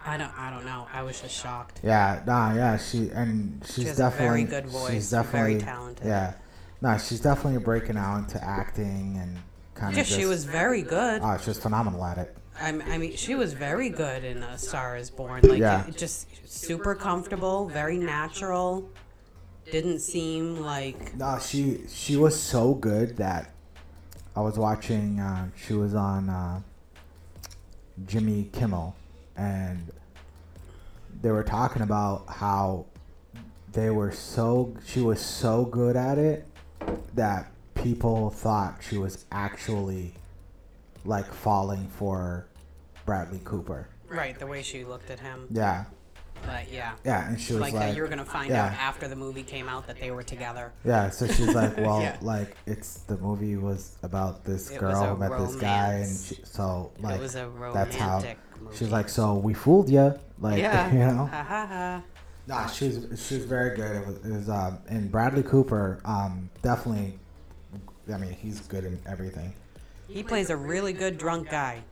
I 0.05 0.17
don't, 0.17 0.37
I 0.37 0.49
don't 0.49 0.65
know. 0.65 0.87
I 0.91 1.03
was 1.03 1.21
just 1.21 1.39
shocked. 1.39 1.79
Yeah, 1.83 2.23
nah, 2.25 2.53
yeah, 2.55 2.77
she 2.77 3.09
and 3.09 3.63
she's 3.65 3.87
has 3.87 3.99
a 3.99 4.09
very 4.09 4.43
definitely 4.43 4.43
good 4.45 4.65
voice, 4.65 4.91
She's 4.91 5.11
definitely 5.11 5.39
very 5.39 5.53
definitely 5.59 5.71
talented. 5.71 6.07
Yeah, 6.07 6.33
no, 6.81 6.97
she's 6.97 7.21
definitely 7.21 7.63
breaking 7.63 7.95
out 7.95 8.17
into 8.17 8.43
acting 8.43 9.19
and 9.21 9.37
kind 9.75 9.93
of. 9.93 9.97
Yeah, 9.97 10.03
she 10.03 10.25
was 10.25 10.45
very 10.45 10.81
good. 10.81 11.21
Ah, 11.21 11.35
oh, 11.35 11.41
she 11.41 11.51
was 11.51 11.59
phenomenal 11.59 12.03
at 12.03 12.17
it. 12.17 12.35
I, 12.61 12.69
I 12.93 12.97
mean, 12.97 13.15
she 13.15 13.35
was 13.35 13.53
very 13.53 13.89
good 13.89 14.23
in 14.23 14.43
A 14.43 14.57
Star 14.57 14.95
Is 14.95 15.09
Born. 15.09 15.41
Like, 15.43 15.59
Yeah. 15.59 15.87
it, 15.87 15.97
just 15.97 16.27
super 16.47 16.95
comfortable, 16.95 17.67
very 17.67 17.97
natural. 17.97 18.89
Didn't 19.71 19.99
seem 19.99 20.57
like 20.57 21.15
No, 21.15 21.39
she 21.39 21.81
she 21.87 22.17
was 22.17 22.39
so 22.39 22.73
good 22.73 23.17
that 23.17 23.51
I 24.35 24.41
was 24.41 24.57
watching. 24.57 25.19
Uh, 25.19 25.49
she 25.55 25.73
was 25.73 25.93
on 25.93 26.29
uh, 26.29 26.61
Jimmy 28.05 28.49
Kimmel, 28.51 28.95
and 29.37 29.91
they 31.21 31.31
were 31.31 31.43
talking 31.43 31.81
about 31.83 32.27
how 32.27 32.85
they 33.71 33.89
were 33.89 34.11
so 34.11 34.75
she 34.85 34.99
was 34.99 35.21
so 35.21 35.65
good 35.65 35.95
at 35.95 36.17
it 36.17 36.47
that 37.13 37.51
people 37.75 38.29
thought 38.31 38.81
she 38.87 38.97
was 38.97 39.25
actually 39.31 40.13
like 41.05 41.31
falling 41.31 41.87
for 41.87 42.47
Bradley 43.05 43.41
Cooper. 43.43 43.87
right 44.07 44.37
the 44.37 44.47
way 44.47 44.61
she 44.61 44.83
looked 44.83 45.09
at 45.09 45.19
him. 45.19 45.47
Yeah. 45.49 45.85
But 46.45 46.71
yeah. 46.71 46.93
Yeah, 47.05 47.27
and 47.29 47.39
she 47.39 47.53
was 47.53 47.61
like, 47.61 47.73
like- 47.73 47.89
that 47.89 47.95
you 47.95 48.01
were 48.01 48.07
gonna 48.07 48.25
find 48.25 48.49
yeah. 48.49 48.65
out 48.65 48.71
after 48.73 49.07
the 49.07 49.15
movie 49.15 49.43
came 49.43 49.69
out 49.69 49.85
that 49.87 49.99
they 49.99 50.09
were 50.11 50.23
together. 50.23 50.71
Yeah, 50.83 51.09
so 51.09 51.27
she's 51.27 51.53
like, 51.53 51.77
well, 51.85 52.01
Yeah. 52.01 52.17
like 52.21 52.57
it's 52.65 53.01
the 53.01 53.17
movie 53.17 53.55
was 53.57 53.95
about 54.03 54.43
this 54.43 54.71
It 54.71 54.79
girl 54.79 55.03
a 55.03 55.07
who 55.09 55.17
met 55.17 55.37
this 55.37 55.55
guy, 55.55 55.93
and 55.93 56.01
romance. 56.01 56.27
she, 56.27 56.35
so 56.43 56.91
It 56.97 57.03
like 57.03 57.19
was 57.21 57.35
a 57.35 57.49
that's 57.73 57.95
how 57.95 58.15
romantic 58.17 58.37
she's 58.73 58.89
like. 58.89 59.07
So 59.09 59.35
we 59.35 59.53
fooled 59.53 59.89
you, 59.89 60.17
like 60.39 60.57
yeah. 60.61 60.91
you 60.91 60.99
know. 60.99 61.25
Ha 61.27 61.43
ha 61.43 61.65
ha. 61.67 62.03
Nah, 62.47 62.65
she's 62.67 63.05
she's 63.23 63.45
very 63.45 63.75
good. 63.75 63.97
It 63.97 64.07
was, 64.07 64.17
it 64.25 64.31
was 64.31 64.49
um, 64.49 64.79
and 64.89 65.11
Bradley 65.11 65.43
Cooper, 65.43 66.01
um, 66.05 66.49
definitely. 66.63 67.19
I 68.11 68.17
mean, 68.17 68.31
he's 68.33 68.61
good 68.61 68.83
in 68.83 68.99
everything. 69.05 69.53
He 70.07 70.23
plays 70.23 70.49
a 70.49 70.57
really 70.57 70.91
good 70.91 71.17
drunk 71.19 71.49
guy. 71.49 71.83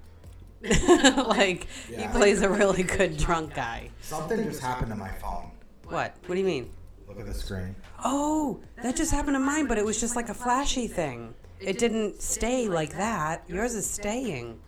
like 1.28 1.68
he 1.88 1.94
Yeah. 1.94 2.12
plays 2.12 2.42
a 2.42 2.50
really 2.50 2.84
good 2.84 3.18
drunk 3.18 3.54
guy. 3.54 3.90
Something 4.02 4.44
just 4.44 4.62
happened 4.62 4.92
to 4.92 4.96
my 4.98 5.10
phone. 5.10 5.52
What? 5.86 6.16
What 6.26 6.36
do 6.36 6.40
you 6.42 6.46
mean? 6.46 6.70
Look 7.08 7.20
at 7.20 7.26
the 7.26 7.34
screen. 7.34 7.76
Oh, 8.04 8.60
that 8.84 8.96
just 8.96 9.12
happened 9.12 9.36
to 9.36 9.40
mine, 9.40 9.68
but 9.68 9.78
it 9.78 9.86
was 9.86 10.00
just 10.00 10.16
like 10.16 10.30
a 10.30 10.34
flashy 10.34 10.88
thing. 10.88 11.34
It 11.60 11.78
didn't 11.78 12.22
stay 12.22 12.68
like 12.68 12.92
that. 12.94 13.44
Yours 13.48 13.74
is 13.74 13.90
staying. 13.90 14.60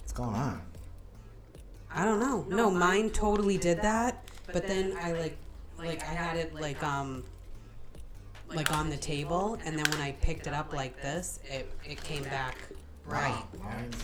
What's 0.00 0.12
going 0.12 0.34
on? 0.34 0.62
I 1.92 2.04
don't 2.04 2.20
know. 2.20 2.44
No, 2.48 2.70
mine 2.70 3.10
totally 3.10 3.58
did 3.58 3.82
that, 3.82 4.24
but 4.52 4.66
then 4.66 4.96
I 5.00 5.12
like 5.12 5.36
like 5.78 6.02
I 6.02 6.12
had 6.12 6.36
it 6.36 6.54
like 6.54 6.82
um 6.82 7.24
like 8.48 8.72
on 8.72 8.90
the 8.90 8.96
table 8.96 9.58
and 9.64 9.78
then 9.78 9.88
when 9.90 10.00
I 10.00 10.12
picked 10.12 10.46
it 10.46 10.52
up 10.54 10.72
like 10.72 11.00
this, 11.02 11.40
it 11.44 11.70
it 11.84 12.02
came 12.02 12.22
back 12.24 12.56
right. 13.06 13.44
Mine's 13.62 13.96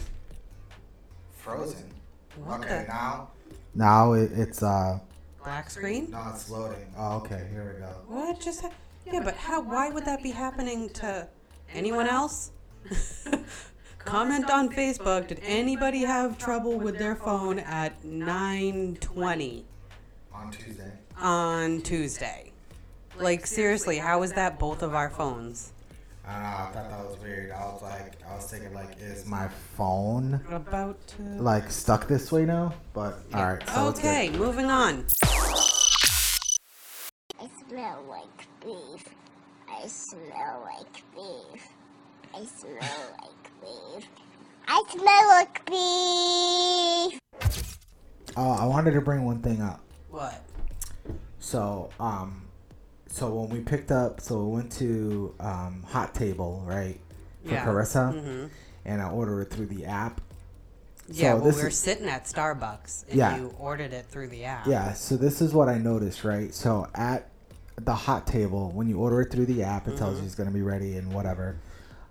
frozen. 1.51 1.85
What 2.45 2.61
okay, 2.61 2.83
the- 2.87 2.93
now. 2.93 3.29
Now 3.75 4.13
it, 4.15 4.31
it's 4.35 4.63
uh. 4.63 4.99
Black 5.45 5.71
screen? 5.71 6.11
Now 6.11 6.33
it's 6.35 6.51
loading. 6.51 6.93
Oh, 6.99 7.19
okay. 7.19 7.47
Here 7.53 7.73
we 7.73 7.81
go. 7.81 7.93
What 8.09 8.41
just 8.41 8.63
ha- 8.63 8.71
Yeah, 9.07 9.21
but 9.23 9.37
how 9.37 9.61
why 9.61 9.91
would 9.91 10.05
that 10.05 10.23
be 10.23 10.33
happening 10.33 10.89
to 10.95 11.29
anyone 11.73 12.09
else? 12.21 12.51
Comment 13.99 14.51
on 14.51 14.69
Facebook. 14.71 15.29
Did 15.29 15.41
anybody 15.45 16.01
have 16.03 16.37
trouble 16.39 16.79
with 16.79 16.99
their 16.99 17.15
phone 17.17 17.59
at 17.61 18.03
9:20 18.05 19.63
On 20.35 20.51
Tuesday. 20.51 20.93
on 21.17 21.81
Tuesday? 21.83 22.53
Like 23.19 23.47
seriously, 23.47 23.99
how 23.99 24.23
is 24.23 24.33
that 24.33 24.59
both 24.59 24.83
of 24.83 24.95
our 24.95 25.11
phones? 25.11 25.73
I 26.29 26.33
don't 26.33 26.43
know. 26.43 26.49
I 26.49 26.71
thought 26.73 26.91
that 26.91 27.05
was 27.07 27.19
weird. 27.21 27.53
I 27.53 27.65
was 27.67 27.83
like, 27.83 28.15
I 28.29 28.35
was 28.35 28.51
thinking 28.51 28.75
like, 28.75 28.99
is 29.01 29.27
my 29.27 29.49
phone 29.77 30.41
About 30.51 31.07
to 31.09 31.23
like 31.23 31.71
stuck 31.71 32.09
this 32.09 32.33
way 32.33 32.45
now? 32.45 32.75
But 32.93 33.21
all 33.33 33.45
right. 33.47 33.69
So 33.69 33.89
it's 33.91 34.01
good. 34.01 34.09
Okay, 34.09 34.31
moving 34.31 34.67
on. 34.67 35.05
I 37.39 37.49
smell 37.69 38.05
like 38.09 38.47
beef. 38.65 39.05
I 39.69 39.87
smell 39.87 40.63
like 40.65 41.03
beef. 41.15 41.69
I 42.35 42.45
smell 42.45 43.17
like 43.21 43.51
beef. 43.61 44.09
I 44.67 44.83
smell 44.91 45.29
like 45.29 45.65
beef. 45.67 47.21
Oh, 48.37 48.51
I 48.51 48.67
wanted 48.67 48.93
to 48.93 49.01
bring 49.01 49.25
one 49.25 49.41
thing 49.43 49.63
up. 49.63 49.81
What? 50.11 50.43
So, 51.39 51.91
um, 52.01 52.43
so 53.17 53.31
when 53.33 53.49
we 53.49 53.61
picked 53.61 53.91
up, 53.91 54.21
so 54.21 54.45
we 54.45 54.57
went 54.57 54.71
to 54.73 55.35
um, 55.41 55.83
Hot 55.89 56.15
Table, 56.15 56.63
right, 56.67 57.01
for 57.45 57.53
Yeah. 57.55 57.65
Carissa, 57.65 58.13
Mhm. 58.13 58.51
and 58.85 59.01
I 59.01 59.09
ordered 59.09 59.41
it 59.41 59.51
through 59.51 59.67
the 59.67 59.87
app. 59.87 60.21
Yeah, 61.09 61.31
So 61.33 61.37
well, 61.37 61.45
this 61.47 61.57
we 61.57 61.63
were 61.63 61.69
is- 61.69 61.79
sitting 61.79 62.09
at 62.09 62.25
Starbucks 62.27 63.05
and 63.09 63.17
Yeah. 63.17 63.37
you 63.39 63.55
ordered 63.59 63.95
it 63.95 64.07
through 64.11 64.29
the 64.29 64.45
app. 64.45 64.67
Yeah, 64.67 64.93
so 64.93 65.17
this 65.17 65.41
is 65.41 65.55
what 65.55 65.69
I 65.71 65.79
noticed, 65.79 66.25
right? 66.25 66.53
So 66.55 66.89
at 66.95 67.29
the 67.81 67.95
hot 67.95 68.27
table, 68.27 68.71
when 68.73 68.87
you 68.89 68.99
order 68.99 69.23
it 69.23 69.31
through 69.31 69.47
the 69.47 69.63
app, 69.63 69.89
it 69.89 69.97
tells 69.97 70.17
Mhm. 70.17 70.21
you 70.21 70.27
it's 70.27 70.35
going 70.35 70.49
to 70.49 70.55
be 70.55 70.63
ready 70.63 70.97
and 70.99 71.11
whatever. 71.15 71.57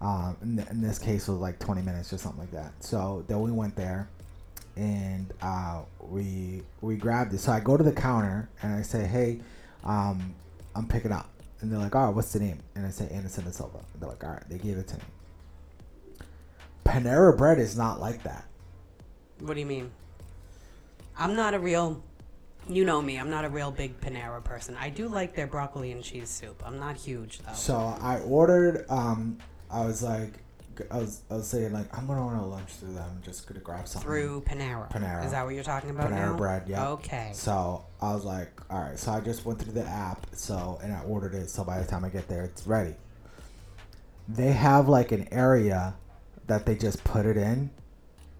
Um, 0.01 0.37
in, 0.41 0.55
th- 0.57 0.69
in 0.69 0.81
this 0.81 0.97
case, 0.97 1.27
it 1.27 1.31
was 1.31 1.39
like 1.41 1.59
20 1.59 1.81
minutes 1.83 2.11
or 2.13 2.17
something 2.17 2.39
like 2.41 2.51
that. 2.51 2.71
So 2.79 3.23
then 3.27 3.41
we 3.41 3.51
went 3.51 3.75
there, 3.75 4.07
and 4.75 5.31
uh, 5.41 5.81
we 6.09 6.63
we 6.81 6.95
grabbed 6.97 7.33
it. 7.33 7.39
So 7.39 7.51
I 7.51 7.59
go 7.59 7.77
to 7.77 7.83
the 7.83 7.91
counter 7.93 8.49
and 8.61 8.73
I 8.73 8.81
say, 8.81 9.05
"Hey, 9.05 9.41
um, 9.83 10.33
I'm 10.75 10.87
picking 10.87 11.11
up," 11.11 11.29
and 11.61 11.71
they're 11.71 11.79
like, 11.79 11.95
all 11.95 12.07
right, 12.07 12.15
what's 12.15 12.33
the 12.33 12.39
name?" 12.39 12.59
And 12.75 12.85
I 12.85 12.89
say, 12.89 13.07
"Anderson 13.09 13.45
and 13.45 13.53
Silva." 13.53 13.79
And 13.93 14.01
they're 14.01 14.09
like, 14.09 14.23
"All 14.23 14.31
right," 14.31 14.49
they 14.49 14.57
gave 14.57 14.77
it 14.77 14.87
to 14.89 14.95
me. 14.97 15.03
Panera 16.85 17.35
Bread 17.35 17.59
is 17.59 17.75
not 17.75 17.99
like 17.99 18.23
that. 18.23 18.45
What 19.39 19.55
do 19.55 19.59
you 19.59 19.65
mean? 19.65 19.91
I'm 21.17 21.35
not 21.35 21.53
a 21.53 21.59
real. 21.59 22.01
You 22.67 22.83
know 22.83 23.01
me. 23.01 23.17
I'm 23.17 23.29
not 23.29 23.45
a 23.45 23.49
real 23.49 23.69
big 23.71 23.99
Panera 24.01 24.43
person. 24.43 24.75
I 24.79 24.89
do 24.89 25.07
like 25.07 25.35
their 25.35 25.47
broccoli 25.47 25.91
and 25.91 26.03
cheese 26.03 26.29
soup. 26.29 26.63
I'm 26.65 26.79
not 26.79 26.95
huge 26.95 27.39
though. 27.39 27.53
So 27.53 27.75
I 27.75 28.19
ordered. 28.21 28.85
Um, 28.89 29.37
I 29.69 29.85
was 29.85 30.01
like, 30.01 30.33
I 30.91 30.97
was, 30.97 31.21
I 31.29 31.35
was 31.35 31.47
saying 31.47 31.73
like, 31.73 31.95
I'm 31.97 32.07
gonna 32.07 32.25
order 32.25 32.41
lunch 32.41 32.69
through 32.73 32.93
them. 32.93 33.09
I'm 33.17 33.21
just 33.23 33.47
gonna 33.47 33.59
grab 33.59 33.87
something 33.87 34.07
Through 34.07 34.43
Panera. 34.47 34.91
Panera. 34.91 35.25
Is 35.25 35.31
that 35.31 35.45
what 35.45 35.55
you're 35.55 35.63
talking 35.63 35.89
about 35.89 36.09
Panera 36.11 36.31
now? 36.31 36.37
bread. 36.37 36.63
Yeah. 36.67 36.89
Okay. 36.89 37.31
So 37.33 37.85
I 38.01 38.13
was 38.13 38.25
like, 38.25 38.49
all 38.69 38.81
right. 38.81 38.97
So 38.97 39.11
I 39.11 39.19
just 39.21 39.45
went 39.45 39.59
through 39.59 39.73
the 39.73 39.85
app. 39.85 40.27
So 40.33 40.79
and 40.83 40.93
I 40.93 41.01
ordered 41.01 41.33
it. 41.33 41.49
So 41.49 41.63
by 41.63 41.79
the 41.79 41.85
time 41.85 42.03
I 42.05 42.09
get 42.09 42.27
there, 42.27 42.43
it's 42.43 42.65
ready. 42.67 42.95
They 44.27 44.51
have 44.53 44.87
like 44.89 45.11
an 45.11 45.27
area 45.31 45.95
that 46.47 46.65
they 46.65 46.75
just 46.75 47.03
put 47.03 47.25
it 47.25 47.37
in. 47.37 47.69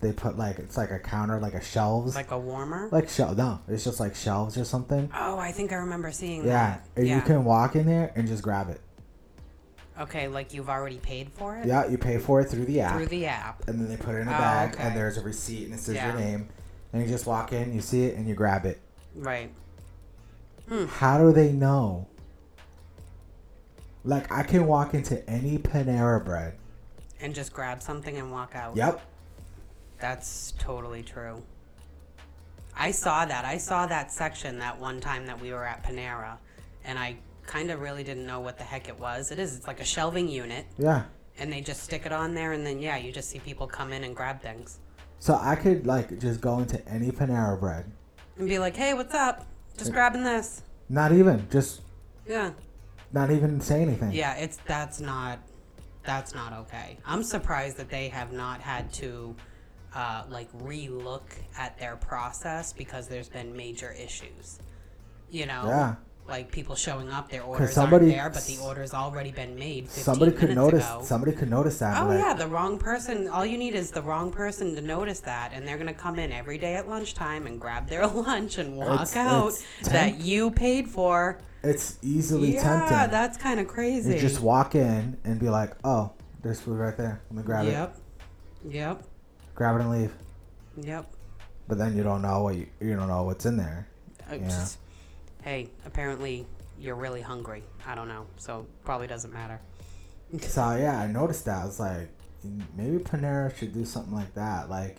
They 0.02 0.12
put 0.12 0.38
like 0.38 0.60
it's 0.60 0.78
like 0.78 0.91
a 0.91 1.00
counter, 1.00 1.39
like 1.39 1.54
a 1.54 1.63
shelves. 1.63 2.15
Like 2.15 2.32
a 2.32 2.38
warmer? 2.39 2.89
Like 2.91 3.10
shelf. 3.10 3.38
No, 3.38 3.60
it's 3.67 3.84
just 3.84 4.00
like 4.00 4.15
shelves 4.15 4.58
or 4.58 4.65
something. 4.65 5.10
Oh, 5.15 5.38
I 5.38 5.52
think 5.52 5.71
I 5.71 5.76
remember 5.78 6.12
seeing 6.12 6.43
Yeah, 6.45 6.52
that. 6.52 6.88
and 6.95 7.08
yeah. 7.08 7.15
you 7.15 7.21
can 7.21 7.43
walk 7.45 7.76
in 7.76 7.86
there 7.86 8.12
and 8.15 8.28
just 8.28 8.43
grab 8.43 8.69
it. 8.69 8.82
Okay, 9.99 10.27
like 10.27 10.53
you've 10.53 10.69
already 10.69 10.97
paid 10.97 11.31
for 11.31 11.55
it. 11.58 11.65
Yeah, 11.65 11.88
you 11.88 11.97
pay 11.97 12.17
for 12.17 12.41
it 12.41 12.45
through 12.49 12.65
the 12.65 12.81
app. 12.81 12.97
Through 12.97 13.05
the 13.08 13.25
app. 13.27 13.67
And 13.67 13.79
then 13.79 13.88
they 13.88 13.95
put 13.97 14.15
it 14.15 14.19
in 14.19 14.27
a 14.27 14.36
Oh, 14.36 14.38
bag, 14.38 14.73
okay. 14.73 14.84
and 14.84 14.95
there's 14.95 15.17
a 15.17 15.21
receipt, 15.21 15.65
and 15.65 15.73
it 15.73 15.79
says 15.79 15.95
Yeah. 15.95 16.08
your 16.12 16.19
name. 16.19 16.49
And 16.91 17.01
you 17.01 17.08
just 17.08 17.25
walk 17.25 17.53
in, 17.53 17.73
you 17.73 17.81
see 17.81 18.05
it, 18.05 18.15
and 18.17 18.27
you 18.27 18.36
grab 18.36 18.65
it. 18.65 18.81
Right. 19.15 19.51
Hmm. 20.67 20.86
How 20.86 21.17
do 21.17 21.31
they 21.31 21.51
know? 21.53 22.08
Like, 24.03 24.31
I 24.31 24.43
can 24.43 24.67
walk 24.67 24.93
into 24.93 25.27
any 25.29 25.58
Panera 25.58 26.23
Bread. 26.23 26.58
And 27.19 27.34
just 27.34 27.53
grab 27.53 27.81
something 27.81 28.17
and 28.17 28.31
walk 28.31 28.55
out. 28.55 28.75
Yep. 28.75 29.01
That's 29.99 30.53
totally 30.60 31.01
true. 31.03 31.41
I 32.75 32.91
saw 32.91 33.25
that. 33.25 33.45
I 33.45 33.58
saw 33.58 33.86
that 33.88 34.12
section 34.12 34.60
that 34.60 34.79
one 34.79 34.99
time 34.99 35.25
that 35.27 35.39
we 35.39 35.53
were 35.53 35.63
at 35.63 35.84
Panera, 35.84 36.38
and 36.84 36.99
I 36.99 37.15
kind 37.45 37.71
of 37.71 37.79
really 37.79 38.03
didn't 38.03 38.25
know 38.25 38.39
what 38.39 38.58
the 38.58 38.63
heck 38.63 38.88
it 38.89 38.99
was. 38.99 39.31
It 39.31 39.39
is. 39.39 39.55
It's 39.55 39.67
like 39.67 39.79
a 39.79 39.86
shelving 39.86 40.27
unit, 40.27 40.65
Yeah. 40.77 41.03
and 41.38 41.51
they 41.51 41.62
just 41.62 41.84
stick 41.84 42.05
it 42.05 42.12
on 42.12 42.34
there, 42.34 42.53
and 42.53 42.65
then 42.65 42.79
yeah, 42.79 42.97
you 42.97 43.12
just 43.12 43.29
see 43.29 43.39
people 43.39 43.67
come 43.67 43.93
in 43.93 44.03
and 44.03 44.15
grab 44.15 44.41
things 44.41 44.79
So 45.19 45.38
I 45.41 45.55
could, 45.55 45.88
like, 45.88 46.19
just 46.19 46.41
go 46.41 46.60
into 46.60 46.86
any 46.88 47.10
Panera 47.12 47.60
Bread. 47.60 47.86
and 48.38 48.47
be 48.49 48.60
like, 48.60 48.75
"Hey, 48.75 48.93
what's 48.93 49.13
up? 49.13 49.45
Just 49.77 49.91
grabbing 49.93 50.23
this." 50.23 50.62
Not 50.89 51.12
even, 51.13 51.47
just 51.49 51.81
Yeah. 52.27 52.51
not 53.13 53.31
even 53.31 53.62
say 53.62 53.81
anything. 53.81 54.12
Yeah, 54.12 54.34
it's 54.36 54.58
that's 54.67 54.99
not 54.99 55.39
that's 56.03 56.36
not 56.36 56.53
okay. 56.53 56.97
I'm 57.05 57.23
surprised 57.23 57.77
that 57.77 57.89
they 57.89 58.10
have 58.10 58.31
not 58.31 58.62
had 58.62 58.91
to 58.93 59.36
uh, 59.95 60.23
like 60.29 60.51
relook 60.60 61.23
at 61.58 61.79
their 61.79 61.95
process 61.95 62.73
because 62.73 63.08
there's 63.08 63.29
been 63.29 63.55
major 63.55 63.91
issues. 63.93 64.60
You 65.31 65.45
know, 65.47 65.63
Yeah. 65.67 65.95
Like 66.27 66.51
people 66.51 66.75
showing 66.75 67.09
up, 67.11 67.29
their 67.29 67.43
orders 67.43 67.73
somebody- 67.73 68.05
aren't 68.17 68.33
there, 68.33 68.41
but 68.41 68.45
the 68.45 68.57
order's 68.63 68.93
already 68.93 69.31
been 69.31 69.55
made. 69.55 69.85
15 69.88 70.03
Somebody 70.03 70.31
could 70.31 70.55
notice. 70.55 70.85
Ago. 70.89 71.01
Somebody 71.03 71.33
could 71.33 71.49
notice 71.49 71.77
that. 71.79 72.01
Oh 72.01 72.07
like, 72.07 72.19
yeah, 72.19 72.33
the 72.33 72.47
wrong 72.47 72.79
person. 72.79 73.27
All 73.27 73.45
you 73.45 73.57
need 73.57 73.75
is 73.75 73.91
the 73.91 74.01
wrong 74.01 74.31
person 74.31 74.73
to 74.75 74.81
notice 74.81 75.19
that, 75.21 75.51
and 75.53 75.67
they're 75.67 75.77
gonna 75.77 75.93
come 75.93 76.17
in 76.17 76.31
every 76.31 76.57
day 76.57 76.75
at 76.75 76.89
lunchtime 76.89 77.45
and 77.45 77.61
grab 77.61 77.88
their 77.88 78.07
lunch 78.27 78.57
and 78.57 78.75
walk 78.75 79.01
It's- 79.01 79.15
out 79.15 79.53
it's 79.79 79.89
that 79.89 80.19
you 80.19 80.49
paid 80.51 80.88
for. 80.88 81.38
It's 81.63 81.97
easily 82.01 82.53
yeah, 82.55 82.63
tempting. 82.63 82.91
Yeah, 82.97 83.07
that's 83.07 83.38
kind 83.38 83.59
of 83.59 83.67
crazy. 83.67 84.13
You 84.13 84.19
just 84.19 84.39
walk 84.41 84.75
in 84.75 85.17
and 85.23 85.39
be 85.39 85.49
like, 85.49 85.73
"Oh, 85.83 86.11
there's 86.43 86.59
food 86.61 86.77
right 86.77 86.95
there. 86.95 87.21
Let 87.31 87.38
me 87.38 87.43
grab 87.43 87.65
it. 87.65 87.71
Yep. 87.71 87.97
Yep. 88.69 89.03
Grab 89.55 89.75
it 89.77 89.81
and 89.81 89.91
leave." 89.91 90.13
Yep. 90.81 91.11
But 91.67 91.77
then 91.79 91.95
you 91.97 92.03
don't 92.03 92.21
know 92.21 92.43
what 92.43 92.55
you, 92.55 92.67
you 92.79 92.95
don't 92.95 93.07
know 93.07 93.23
what's 93.23 93.45
in 93.45 93.57
there. 93.57 93.88
Uh, 94.31 94.35
Yeah. 94.35 94.65
Hey, 95.45 95.69
apparently 95.86 96.45
you're 96.79 96.95
really 96.95 97.21
hungry. 97.21 97.63
I 97.88 97.95
don't 97.95 98.10
know, 98.10 98.25
so 98.36 98.65
probably 98.84 99.08
doesn't 99.08 99.34
matter. 99.34 99.62
So 100.41 100.75
yeah, 100.75 100.99
I 100.99 101.08
noticed 101.08 101.45
that. 101.45 101.62
I 101.62 101.65
was 101.65 101.79
like, 101.79 102.10
maybe 102.75 102.97
Panera 102.97 103.55
should 103.55 103.73
do 103.73 103.86
something 103.86 104.13
like 104.13 104.34
that. 104.34 104.69
Like, 104.69 104.97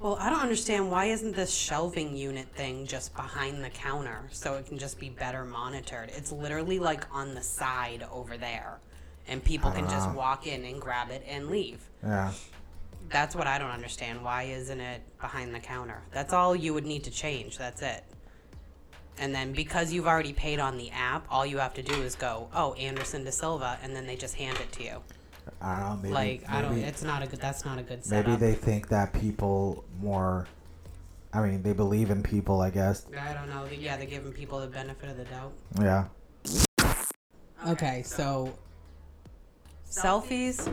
Well, 0.00 0.16
I 0.20 0.28
don't 0.28 0.40
understand 0.40 0.90
why 0.90 1.06
isn't 1.06 1.34
this 1.36 1.54
shelving 1.54 2.16
unit 2.16 2.48
thing 2.48 2.84
just 2.84 3.14
behind 3.14 3.64
the 3.64 3.70
counter 3.70 4.24
so 4.32 4.56
it 4.56 4.66
can 4.66 4.76
just 4.76 4.98
be 4.98 5.08
better 5.08 5.44
monitored? 5.44 6.10
It's 6.14 6.32
literally 6.32 6.80
like 6.80 7.04
on 7.14 7.34
the 7.34 7.42
side 7.42 8.04
over 8.12 8.36
there, 8.36 8.80
and 9.28 9.42
people 9.42 9.70
can 9.70 9.82
don't 9.82 9.92
just 9.92 10.08
ah. 10.08 10.14
walk 10.14 10.46
in 10.48 10.64
and 10.64 10.80
grab 10.80 11.10
it 11.10 11.22
and 11.26 11.48
leave. 11.48 11.80
yeah, 12.02 12.32
That's 13.08 13.36
what 13.36 13.46
I 13.46 13.56
don't 13.58 13.70
understand. 13.70 14.22
Why 14.22 14.42
isn't 14.42 14.80
it 14.80 15.00
behind 15.20 15.54
the 15.54 15.60
counter? 15.60 16.02
That's 16.10 16.32
all 16.32 16.56
you 16.56 16.74
would 16.74 16.84
need 16.84 17.04
to 17.04 17.10
change. 17.10 17.56
That's 17.56 17.82
it. 17.82 18.02
And 19.20 19.34
then 19.34 19.52
because 19.52 19.92
you've 19.92 20.06
already 20.06 20.32
paid 20.32 20.60
on 20.60 20.78
the 20.78 20.90
app, 20.90 21.26
all 21.30 21.44
you 21.44 21.58
have 21.58 21.74
to 21.74 21.82
do 21.82 21.94
is 21.94 22.14
go, 22.14 22.48
oh, 22.54 22.74
Anderson 22.74 23.24
De 23.24 23.32
Silva, 23.32 23.78
and 23.82 23.94
then 23.94 24.06
they 24.06 24.16
just 24.16 24.34
hand 24.36 24.58
it 24.60 24.70
to 24.72 24.84
you. 24.84 25.02
I 25.60 25.80
don't 25.80 25.88
know. 25.88 25.96
Maybe, 26.02 26.14
like 26.14 26.44
I 26.48 26.62
don't. 26.62 26.78
It's 26.78 27.02
not 27.02 27.22
a 27.22 27.26
good. 27.26 27.40
That's 27.40 27.64
not 27.64 27.78
a 27.78 27.82
good 27.82 28.02
Maybe 28.10 28.36
they 28.36 28.54
think 28.54 28.88
that 28.88 29.12
people 29.12 29.84
more. 30.00 30.46
I 31.32 31.42
mean, 31.42 31.62
they 31.62 31.72
believe 31.72 32.10
in 32.10 32.22
people. 32.22 32.60
I 32.60 32.70
guess. 32.70 33.06
I 33.18 33.32
don't 33.32 33.48
know. 33.48 33.66
Yeah, 33.70 33.96
they're 33.96 34.06
giving 34.06 34.32
people 34.32 34.60
the 34.60 34.66
benefit 34.66 35.10
of 35.10 35.16
the 35.16 35.24
doubt. 35.24 35.52
Yeah. 35.80 36.04
Okay, 37.66 38.02
so 38.04 38.56
selfies, 39.90 40.72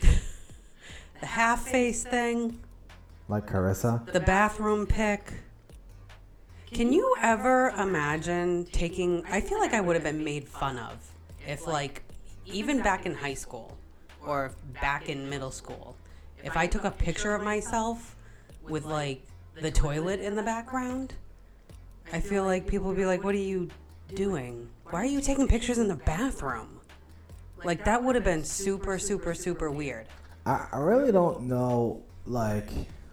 the 0.00 1.26
half 1.26 1.68
face 1.68 2.02
thing, 2.02 2.58
Like 3.28 3.46
Carissa. 3.46 4.04
the 4.12 4.20
bathroom 4.20 4.86
pic. 4.86 5.32
Can 6.72 6.90
you 6.90 7.14
ever 7.20 7.68
imagine 7.78 8.64
taking? 8.72 9.24
I 9.26 9.40
feel 9.40 9.60
like 9.60 9.74
I 9.74 9.80
would 9.80 9.94
have 9.94 10.04
been 10.04 10.24
made 10.24 10.48
fun 10.48 10.78
of 10.78 10.96
if, 11.46 11.66
like, 11.66 12.02
even 12.46 12.82
back 12.82 13.04
in 13.04 13.14
high 13.14 13.34
school 13.34 13.76
or 14.26 14.52
back 14.80 15.08
in 15.08 15.28
middle 15.28 15.50
school, 15.50 15.96
if 16.42 16.56
I 16.56 16.66
took 16.66 16.84
a 16.84 16.90
picture 16.90 17.34
of 17.34 17.42
myself 17.42 18.16
with 18.68 18.84
like 18.84 19.22
the 19.60 19.70
toilet 19.70 20.20
in 20.20 20.34
the 20.34 20.42
background. 20.42 21.14
I 22.12 22.20
feel 22.20 22.44
like 22.44 22.66
people 22.66 22.88
would 22.88 22.96
be 22.96 23.06
like, 23.06 23.22
"What 23.22 23.34
are 23.34 23.38
you 23.38 23.68
doing? 24.14 24.68
Why 24.90 25.02
are 25.02 25.06
you 25.06 25.20
taking 25.20 25.48
pictures 25.48 25.78
in 25.78 25.88
the 25.88 25.96
bathroom?" 25.96 26.80
Like 27.64 27.84
that 27.84 28.02
would 28.02 28.14
have 28.14 28.24
been 28.24 28.44
super, 28.44 28.98
super, 28.98 29.34
super 29.34 29.70
weird. 29.70 30.06
I, 30.46 30.66
really 30.78 31.12
don't 31.12 31.42
know. 31.42 32.02
Like, 32.26 32.68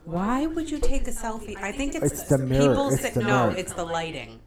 Why 0.10 0.46
would 0.48 0.70
you 0.72 0.80
take 0.80 1.08
a 1.08 1.12
selfie? 1.12 1.56
I 1.58 1.72
think 1.72 1.96
it's, 1.96 2.12
It's 2.12 2.24
the 2.24 2.38
mirror. 2.38 2.68
People 2.70 2.90
It's 2.90 3.02
say, 3.02 3.12
the 3.12 3.22
no, 3.22 3.48
mirror. 3.48 3.58
it's 3.58 3.74
the 3.74 3.86
lighting. 3.86 4.40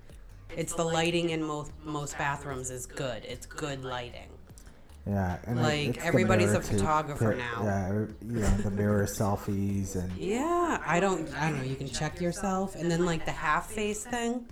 It's 0.57 0.75
the 0.75 0.85
lighting 0.85 1.31
in 1.31 1.43
most 1.43 1.71
most 1.85 2.19
bathrooms 2.19 2.71
is 2.71 2.85
good. 2.87 3.25
It's 3.25 3.47
good 3.47 3.85
lighting. 3.85 4.29
yeah. 5.07 5.39
And 5.47 5.59
it- 5.59 5.63
Like, 5.63 5.89
it's 5.89 5.99
the 5.99 6.05
everybody's 6.07 6.51
a 6.51 6.61
mirror 6.61 6.63
photographer 6.63 7.35
now. 7.37 7.61
Yeah. 7.65 7.89
every- 7.89 8.15
You 8.27 8.41
know, 8.41 8.57
the 8.59 8.71
mirror 8.71 9.07
selfies 9.07 9.95
and. 9.97 10.11
Yeah, 10.19 10.83
I 10.85 11.01
don't. 11.01 11.27
I 11.41 11.49
don't 11.51 11.59
know. 11.59 11.65
You 11.65 11.77
can 11.77 11.89
check 11.89 12.21
yourself, 12.21 12.75
and 12.77 12.91
then 12.91 13.05
like 13.07 13.25
the 13.25 13.33
half 13.33 13.71
face 13.71 14.05
thing, 14.05 14.45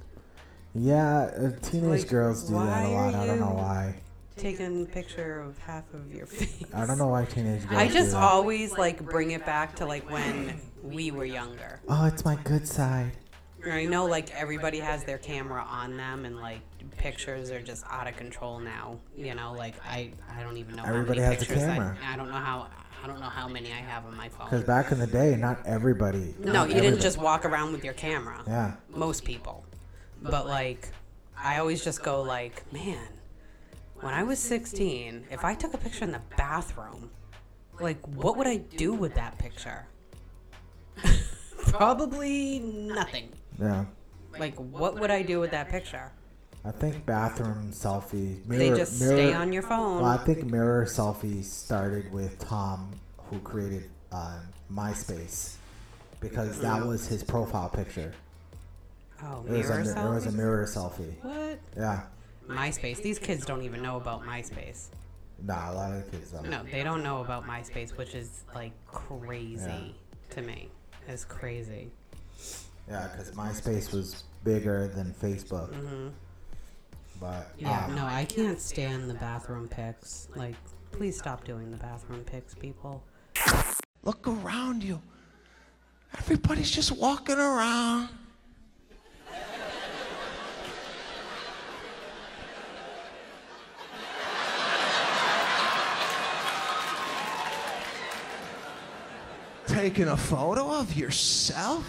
Yeah, 0.74 1.22
uh, 1.36 1.50
teenage 1.62 2.02
Like, 2.02 2.08
girls 2.08 2.44
do 2.48 2.54
that 2.54 2.66
why 2.66 2.82
a 2.82 2.90
lot. 2.90 3.14
are 3.14 3.20
I 3.22 3.26
don't 3.26 3.40
know 3.40 3.48
you- 3.50 3.54
why. 3.56 3.94
Taking 4.40 4.82
a 4.82 4.86
picture 4.86 5.40
of 5.40 5.58
half 5.58 5.84
of 5.94 6.12
your 6.14 6.26
face. 6.38 6.64
I 6.74 6.86
don't 6.86 6.98
know 6.98 7.08
why 7.08 7.24
teenage 7.24 7.66
girls 7.68 7.80
I 7.80 7.86
do 7.86 7.92
just 7.94 8.12
that. 8.12 8.22
always 8.22 8.72
like 8.72 9.04
bring 9.04 9.32
it 9.32 9.44
back 9.44 9.76
to 9.76 9.86
like 9.86 10.10
when 10.10 10.60
we 10.82 11.10
were 11.10 11.24
younger. 11.24 11.80
Oh, 11.88 12.06
it's 12.06 12.24
my 12.24 12.36
good 12.36 12.66
side. 12.66 13.12
I 13.66 13.84
know 13.84 14.06
like 14.06 14.30
everybody 14.34 14.78
has 14.78 15.04
their 15.04 15.18
camera 15.18 15.62
on 15.68 15.96
them 15.96 16.24
and 16.24 16.38
like 16.38 16.60
pictures 16.96 17.50
are 17.50 17.60
just 17.60 17.84
out 17.90 18.08
of 18.08 18.16
control 18.16 18.58
now. 18.58 18.98
You 19.16 19.34
know, 19.34 19.52
like 19.52 19.74
I 19.84 20.12
I 20.34 20.42
don't 20.42 20.56
even 20.56 20.76
know 20.76 20.84
Everybody 20.84 21.20
how 21.20 21.28
many 21.28 21.36
has 21.36 21.42
a 21.42 21.46
pictures 21.46 21.64
camera. 21.66 21.96
I, 22.04 22.14
I 22.14 22.16
don't 22.16 22.28
know 22.28 22.36
how 22.36 22.68
I 23.02 23.06
don't 23.06 23.20
know 23.20 23.26
how 23.26 23.48
many 23.48 23.70
I 23.72 23.76
have 23.76 24.06
on 24.06 24.16
my 24.16 24.28
phone. 24.28 24.46
Because 24.46 24.64
back 24.64 24.92
in 24.92 24.98
the 24.98 25.06
day, 25.06 25.36
not 25.36 25.58
everybody. 25.66 26.34
No, 26.38 26.52
not 26.52 26.68
you 26.70 26.80
didn't 26.80 27.00
just 27.00 27.18
walk 27.18 27.44
around 27.44 27.72
with 27.72 27.84
your 27.84 27.94
camera. 27.94 28.42
Yeah. 28.46 28.72
Most 28.90 29.24
people. 29.24 29.64
But 30.22 30.46
like 30.46 30.88
I 31.42 31.58
always 31.58 31.82
just 31.84 32.02
go 32.02 32.22
like, 32.22 32.70
man, 32.72 32.98
when 34.00 34.14
I 34.14 34.22
was 34.22 34.38
16, 34.38 35.24
if 35.30 35.44
I 35.44 35.54
took 35.54 35.74
a 35.74 35.78
picture 35.78 36.04
in 36.04 36.12
the 36.12 36.22
bathroom, 36.36 37.10
like 37.80 38.00
what 38.08 38.36
would 38.36 38.46
I 38.46 38.56
do 38.56 38.92
with 38.92 39.14
that 39.14 39.38
picture? 39.38 39.86
Probably 41.66 42.58
nothing. 42.60 43.30
Yeah. 43.60 43.84
Like 44.38 44.54
what 44.56 44.98
would 44.98 45.10
I 45.10 45.22
do 45.22 45.40
with 45.40 45.50
that 45.52 45.68
picture? 45.68 46.10
I 46.64 46.70
think 46.72 47.06
bathroom 47.06 47.70
selfie. 47.72 48.46
They 48.46 48.68
just 48.70 49.00
mirror, 49.00 49.14
stay 49.16 49.32
on 49.32 49.52
your 49.52 49.62
phone. 49.62 50.02
Well, 50.02 50.10
I 50.10 50.18
think 50.18 50.44
mirror 50.44 50.84
selfie 50.84 51.42
started 51.42 52.12
with 52.12 52.38
Tom, 52.38 52.90
who 53.30 53.38
created 53.40 53.84
uh, 54.12 54.40
MySpace, 54.72 55.54
because 56.20 56.60
that 56.60 56.84
was 56.86 57.06
his 57.06 57.22
profile 57.22 57.70
picture. 57.70 58.12
Oh, 59.22 59.42
It 59.48 59.52
was, 59.52 59.70
a, 59.70 59.72
mirror 59.78 59.84
mi- 59.84 59.90
it 59.90 60.14
was 60.14 60.26
a 60.26 60.30
selfie? 60.30 60.34
mirror 60.34 60.66
selfie. 60.66 61.24
What? 61.24 61.58
Yeah. 61.76 62.00
MySpace. 62.50 63.02
These 63.02 63.18
kids 63.18 63.44
don't 63.44 63.62
even 63.62 63.82
know 63.82 63.96
about 63.96 64.22
MySpace. 64.22 64.88
Nah, 65.42 65.70
a 65.70 65.74
lot 65.74 65.92
of 65.92 66.04
the 66.04 66.10
kids 66.10 66.32
don't. 66.32 66.48
No, 66.50 66.62
they 66.70 66.82
don't 66.82 67.02
know 67.02 67.20
about 67.22 67.46
MySpace, 67.46 67.96
which 67.96 68.14
is 68.14 68.44
like 68.54 68.72
crazy 68.86 69.94
to 70.30 70.42
me. 70.42 70.68
It's 71.08 71.24
crazy. 71.24 71.90
Yeah, 72.88 73.08
because 73.10 73.30
MySpace 73.32 73.92
was 73.92 74.24
bigger 74.44 74.88
than 74.88 75.14
Facebook. 75.14 75.72
Mhm. 75.72 76.12
But 77.20 77.52
Yeah, 77.58 77.84
um, 77.86 77.94
no, 77.94 78.04
I 78.06 78.24
can't 78.24 78.60
stand 78.60 79.08
the 79.10 79.14
bathroom 79.14 79.68
pics. 79.68 80.28
Like, 80.34 80.56
please 80.90 81.16
stop 81.18 81.44
doing 81.44 81.70
the 81.70 81.76
bathroom 81.76 82.24
pics, 82.24 82.54
people. 82.54 83.02
Look 84.02 84.26
around 84.26 84.82
you. 84.82 85.00
Everybody's 86.18 86.70
just 86.70 86.92
walking 86.92 87.36
around. 87.38 88.08
Taking 99.70 100.08
a 100.08 100.16
photo 100.16 100.72
of 100.72 100.96
yourself? 100.96 101.84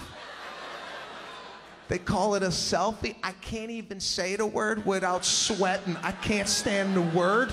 They 1.87 1.97
call 1.97 2.35
it 2.35 2.43
a 2.43 2.47
selfie. 2.47 3.15
I 3.23 3.31
can't 3.33 3.71
even 3.71 3.99
say 3.99 4.35
the 4.35 4.45
word 4.45 4.85
without 4.85 5.25
sweating. 5.25 5.97
I 6.03 6.11
can't 6.11 6.47
stand 6.47 6.95
the 6.95 7.01
word. 7.01 7.51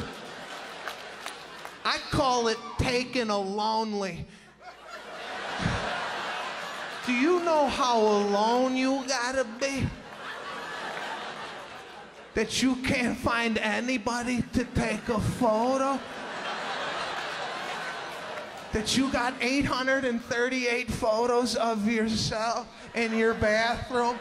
I 1.82 1.96
call 2.10 2.48
it 2.48 2.58
taking 2.78 3.30
a 3.30 3.38
lonely. 3.38 4.26
Do 7.06 7.12
you 7.14 7.42
know 7.42 7.66
how 7.66 7.98
alone 7.98 8.76
you 8.76 9.02
gotta 9.08 9.46
be? 9.58 9.86
That 12.34 12.62
you 12.62 12.76
can't 12.76 13.16
find 13.16 13.56
anybody 13.56 14.44
to 14.52 14.64
take 14.64 15.08
a 15.08 15.18
photo? 15.18 15.98
That 18.72 18.96
you 18.96 19.10
got 19.10 19.34
838 19.40 20.90
photos 20.90 21.56
of 21.56 21.88
yourself 21.88 22.66
in 22.94 23.16
your 23.16 23.34
bathroom? 23.34 24.18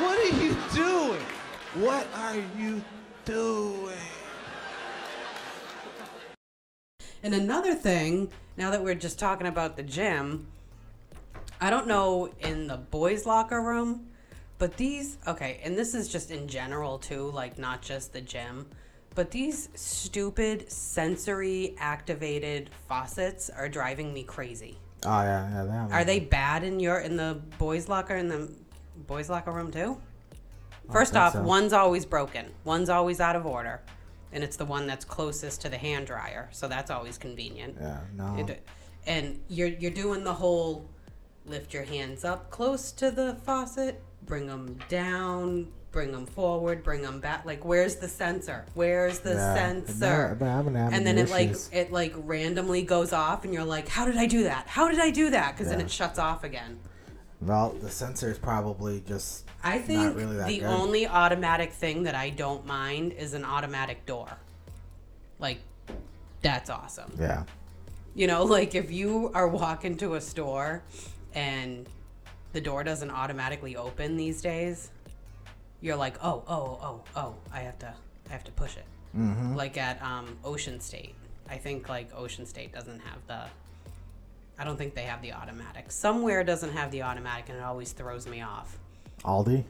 What 0.00 0.18
are 0.18 0.42
you 0.42 0.56
doing? 0.74 1.26
What 1.74 2.06
are 2.14 2.36
you 2.58 2.82
doing? 3.24 3.94
And 7.22 7.34
another 7.34 7.74
thing, 7.74 8.30
now 8.56 8.70
that 8.70 8.82
we're 8.82 8.94
just 8.94 9.18
talking 9.18 9.46
about 9.46 9.76
the 9.76 9.82
gym, 9.82 10.46
I 11.60 11.70
don't 11.70 11.86
know 11.86 12.30
in 12.40 12.66
the 12.66 12.76
boys' 12.76 13.24
locker 13.24 13.62
room, 13.62 14.08
but 14.58 14.76
these, 14.76 15.18
okay, 15.26 15.60
and 15.64 15.76
this 15.76 15.94
is 15.94 16.08
just 16.08 16.30
in 16.30 16.48
general 16.48 16.98
too, 16.98 17.30
like 17.30 17.58
not 17.58 17.82
just 17.82 18.12
the 18.12 18.20
gym, 18.20 18.66
but 19.14 19.30
these 19.30 19.68
stupid 19.74 20.70
sensory 20.70 21.74
activated 21.78 22.70
faucets 22.88 23.50
are 23.50 23.68
driving 23.68 24.12
me 24.12 24.22
crazy. 24.22 24.78
Oh 25.04 25.22
yeah, 25.22 25.48
yeah. 25.50 25.82
Have 25.82 25.92
Are 25.92 26.04
they 26.04 26.20
bad 26.20 26.64
in 26.64 26.80
your 26.80 26.98
in 27.00 27.16
the 27.16 27.40
boys' 27.58 27.88
locker 27.88 28.16
in 28.16 28.28
the 28.28 28.50
boys' 29.06 29.28
locker 29.28 29.52
room 29.52 29.70
too? 29.70 30.00
First 30.90 31.16
off, 31.16 31.32
so. 31.32 31.42
one's 31.42 31.72
always 31.72 32.04
broken. 32.04 32.52
One's 32.64 32.88
always 32.90 33.20
out 33.20 33.36
of 33.36 33.46
order, 33.46 33.80
and 34.32 34.44
it's 34.44 34.56
the 34.56 34.66
one 34.66 34.86
that's 34.86 35.04
closest 35.04 35.62
to 35.62 35.68
the 35.68 35.78
hand 35.78 36.06
dryer, 36.06 36.48
so 36.52 36.68
that's 36.68 36.90
always 36.90 37.16
convenient. 37.18 37.76
Yeah, 37.80 38.00
no. 38.14 38.36
It- 38.38 38.66
and 39.06 39.38
you're 39.48 39.68
you're 39.68 39.90
doing 39.90 40.24
the 40.24 40.32
whole 40.32 40.88
lift 41.46 41.74
your 41.74 41.84
hands 41.84 42.24
up 42.24 42.50
close 42.50 42.90
to 42.92 43.10
the 43.10 43.36
faucet, 43.44 44.02
bring 44.24 44.46
them 44.46 44.78
down, 44.88 45.68
bring 45.94 46.10
them 46.12 46.26
forward, 46.26 46.82
bring 46.82 47.00
them 47.00 47.20
back. 47.20 47.46
Like, 47.46 47.64
where's 47.64 47.94
the 47.96 48.08
sensor? 48.08 48.66
Where's 48.74 49.20
the 49.20 49.34
Yeah, 49.34 49.54
sensor? 49.54 50.28
Having- 50.28 50.46
having 50.74 50.76
and 50.76 51.06
then 51.06 51.16
it 51.16 51.30
like 51.30 51.54
it 51.72 51.92
like 51.92 52.12
randomly 52.16 52.82
goes 52.82 53.12
off, 53.14 53.44
and 53.44 53.54
you're 53.54 53.64
like, 53.64 53.88
how 53.88 54.04
did 54.04 54.16
I 54.16 54.26
do 54.26 54.42
that? 54.42 54.66
How 54.66 54.88
did 54.88 54.98
I 54.98 55.10
do 55.10 55.30
that? 55.30 55.56
Because 55.56 55.70
then 55.70 55.80
it 55.80 55.90
shuts 55.90 56.18
off 56.18 56.44
again. 56.44 56.80
Well, 57.40 57.70
the 57.80 57.90
sensor 57.90 58.30
is 58.30 58.38
probably 58.38 59.02
just. 59.06 59.44
I 59.62 59.78
not 59.78 59.86
think 59.86 60.16
really 60.16 60.36
that 60.36 60.48
the 60.48 60.58
good. 60.58 60.66
only 60.66 61.06
automatic 61.06 61.72
thing 61.72 62.02
that 62.02 62.14
I 62.14 62.30
don't 62.30 62.66
mind 62.66 63.12
is 63.12 63.32
an 63.32 63.44
automatic 63.44 64.04
door. 64.04 64.28
Like, 65.38 65.60
that's 66.42 66.68
awesome. 66.70 67.12
Yeah. 67.18 67.44
You 68.16 68.26
know, 68.26 68.42
like 68.44 68.74
if 68.74 68.90
you 68.90 69.30
are 69.32 69.48
walking 69.48 69.96
to 69.98 70.14
a 70.14 70.20
store 70.20 70.82
and 71.34 71.88
the 72.52 72.60
door 72.60 72.84
doesn't 72.84 73.10
automatically 73.10 73.76
open 73.76 74.16
these 74.16 74.42
days, 74.42 74.90
you're 75.80 75.96
like, 75.96 76.16
oh, 76.22 76.42
oh, 76.48 76.78
oh, 76.82 77.00
oh, 77.16 77.34
I 77.52 77.60
have 77.60 77.78
to, 77.80 77.92
I 78.28 78.32
have 78.32 78.44
to 78.44 78.52
push 78.52 78.76
it. 78.76 78.84
Mhm. 79.16 79.54
Like 79.54 79.76
at 79.78 80.02
um, 80.02 80.36
Ocean 80.44 80.80
State, 80.80 81.14
I 81.48 81.56
think 81.56 81.88
like 81.88 82.08
Ocean 82.16 82.46
State 82.46 82.72
doesn't 82.72 83.00
have 83.00 83.18
the. 83.26 83.42
I 84.58 84.64
don't 84.64 84.76
think 84.76 84.94
they 84.94 85.02
have 85.02 85.20
the 85.20 85.32
automatic. 85.32 85.90
Somewhere 85.90 86.44
doesn't 86.44 86.72
have 86.72 86.90
the 86.90 87.02
automatic, 87.02 87.48
and 87.48 87.58
it 87.58 87.64
always 87.64 87.92
throws 87.92 88.26
me 88.26 88.40
off. 88.40 88.78
Aldi. 89.24 89.64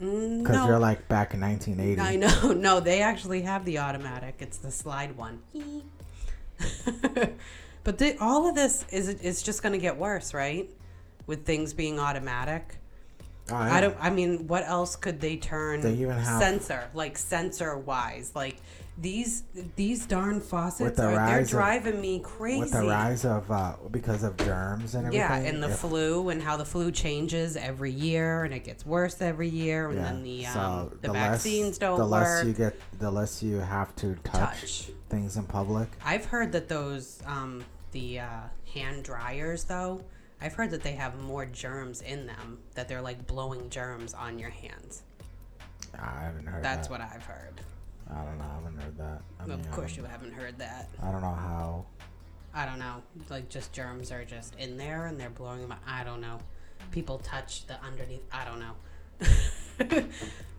Mm, 0.00 0.42
Because 0.42 0.56
no. 0.56 0.66
you're 0.66 0.78
like 0.78 1.08
back 1.08 1.34
in 1.34 1.40
1980. 1.40 2.00
I 2.00 2.16
know. 2.16 2.52
No, 2.68 2.80
they 2.80 3.02
actually 3.02 3.42
have 3.42 3.64
the 3.64 3.78
automatic. 3.78 4.36
It's 4.40 4.58
the 4.58 4.70
slide 4.70 5.16
one. 5.16 5.40
but 7.84 7.98
the, 7.98 8.16
all 8.20 8.48
of 8.48 8.54
this 8.54 8.84
is 8.90 9.08
it's 9.08 9.42
just 9.42 9.62
going 9.62 9.72
to 9.72 9.78
get 9.78 9.96
worse, 9.96 10.34
right? 10.34 10.68
With 11.26 11.44
things 11.44 11.72
being 11.72 11.98
automatic. 11.98 12.76
Oh, 13.50 13.56
I 13.56 13.80
don't. 13.80 13.96
I 14.00 14.10
mean, 14.10 14.46
what 14.46 14.64
else 14.66 14.96
could 14.96 15.20
they 15.20 15.36
turn 15.36 15.80
They 15.80 15.94
even 15.94 16.16
have- 16.16 16.40
sensor 16.40 16.88
like 16.94 17.16
sensor 17.18 17.76
wise? 17.78 18.32
Like 18.34 18.56
these 19.00 19.44
these 19.76 20.06
darn 20.06 20.40
faucets 20.40 20.96
the 20.96 21.04
are 21.04 21.10
they're 21.10 21.16
rise 21.16 21.44
of- 21.46 21.50
driving 21.50 22.00
me 22.00 22.18
crazy. 22.20 22.60
With 22.60 22.72
the 22.72 22.82
rise 22.82 23.24
of 23.24 23.50
uh, 23.50 23.74
because 23.90 24.22
of 24.24 24.36
germs 24.38 24.94
and 24.94 25.06
everything. 25.06 25.20
Yeah, 25.20 25.36
and 25.36 25.62
the 25.62 25.70
if- 25.70 25.78
flu 25.78 26.28
and 26.30 26.42
how 26.42 26.56
the 26.56 26.64
flu 26.64 26.90
changes 26.90 27.56
every 27.56 27.92
year 27.92 28.44
and 28.44 28.52
it 28.52 28.64
gets 28.64 28.84
worse 28.84 29.22
every 29.22 29.48
year 29.48 29.88
and 29.88 29.96
yeah, 29.98 30.02
then 30.04 30.22
the 30.24 30.46
um, 30.46 30.52
so 30.52 30.96
the, 31.00 31.12
less- 31.12 31.30
vaccines 31.44 31.78
don't 31.78 31.98
the 31.98 32.04
less 32.06 32.38
work. 32.40 32.46
you 32.48 32.52
get, 32.52 32.74
the 32.98 33.10
less 33.10 33.42
you 33.42 33.58
have 33.58 33.94
to 33.96 34.14
touch, 34.24 34.40
Touch. 34.60 34.90
things 35.08 35.36
in 35.36 35.44
public. 35.44 35.88
I've 36.04 36.24
heard 36.26 36.50
that 36.52 36.68
those 36.68 37.20
um, 37.24 37.64
the 37.92 38.20
uh, 38.20 38.26
hand 38.74 39.04
dryers 39.04 39.64
though. 39.64 40.02
I've 40.40 40.54
heard 40.54 40.70
that 40.70 40.82
they 40.82 40.92
have 40.92 41.18
more 41.18 41.46
germs 41.46 42.00
in 42.02 42.26
them 42.26 42.58
that 42.74 42.88
they're 42.88 43.02
like 43.02 43.26
blowing 43.26 43.70
germs 43.70 44.14
on 44.14 44.38
your 44.38 44.50
hands. 44.50 45.02
I 45.94 46.22
haven't 46.24 46.46
heard. 46.46 46.62
That. 46.62 46.76
That's 46.76 46.88
that. 46.88 46.92
what 46.92 47.00
I've 47.00 47.24
heard. 47.24 47.60
I 48.10 48.24
don't 48.24 48.38
know. 48.38 48.44
I 48.44 48.54
haven't 48.54 48.80
heard 48.80 48.98
that. 48.98 49.22
I 49.40 49.46
mean, 49.46 49.60
of 49.60 49.70
course, 49.70 49.96
you 49.96 50.04
haven't 50.04 50.32
heard 50.32 50.58
that. 50.58 50.88
I 51.02 51.10
don't 51.10 51.20
know 51.20 51.34
how. 51.34 51.84
I 52.54 52.66
don't 52.66 52.78
know. 52.78 53.02
Like 53.28 53.48
just 53.48 53.72
germs 53.72 54.10
are 54.10 54.24
just 54.24 54.54
in 54.56 54.76
there 54.76 55.06
and 55.06 55.18
they're 55.18 55.30
blowing 55.30 55.60
them. 55.60 55.72
out. 55.72 55.78
I 55.86 56.04
don't 56.04 56.20
know. 56.20 56.38
People 56.92 57.18
touch 57.18 57.66
the 57.66 57.80
underneath. 57.82 58.22
I 58.32 58.44
don't 58.44 58.60
know. 58.60 58.74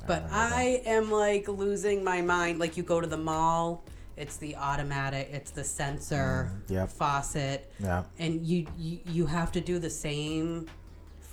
but 0.07 0.25
I 0.31 0.81
am 0.85 1.09
like 1.09 1.47
losing 1.47 2.03
my 2.03 2.21
mind. 2.21 2.59
Like 2.59 2.77
you 2.77 2.83
go 2.83 3.01
to 3.01 3.07
the 3.07 3.17
mall, 3.17 3.83
it's 4.19 4.37
the 4.37 4.55
automatic, 4.57 5.29
it's 5.31 5.51
the 5.51 5.63
sensor 5.63 6.51
Mm, 6.67 6.71
yep. 6.71 6.89
faucet, 6.89 7.71
Yeah. 7.79 8.03
and 8.19 8.45
you, 8.45 8.67
you 8.77 8.99
you 9.05 9.25
have 9.25 9.51
to 9.53 9.61
do 9.61 9.79
the 9.79 9.89
same 9.89 10.67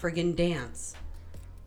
friggin' 0.01 0.37
dance 0.37 0.95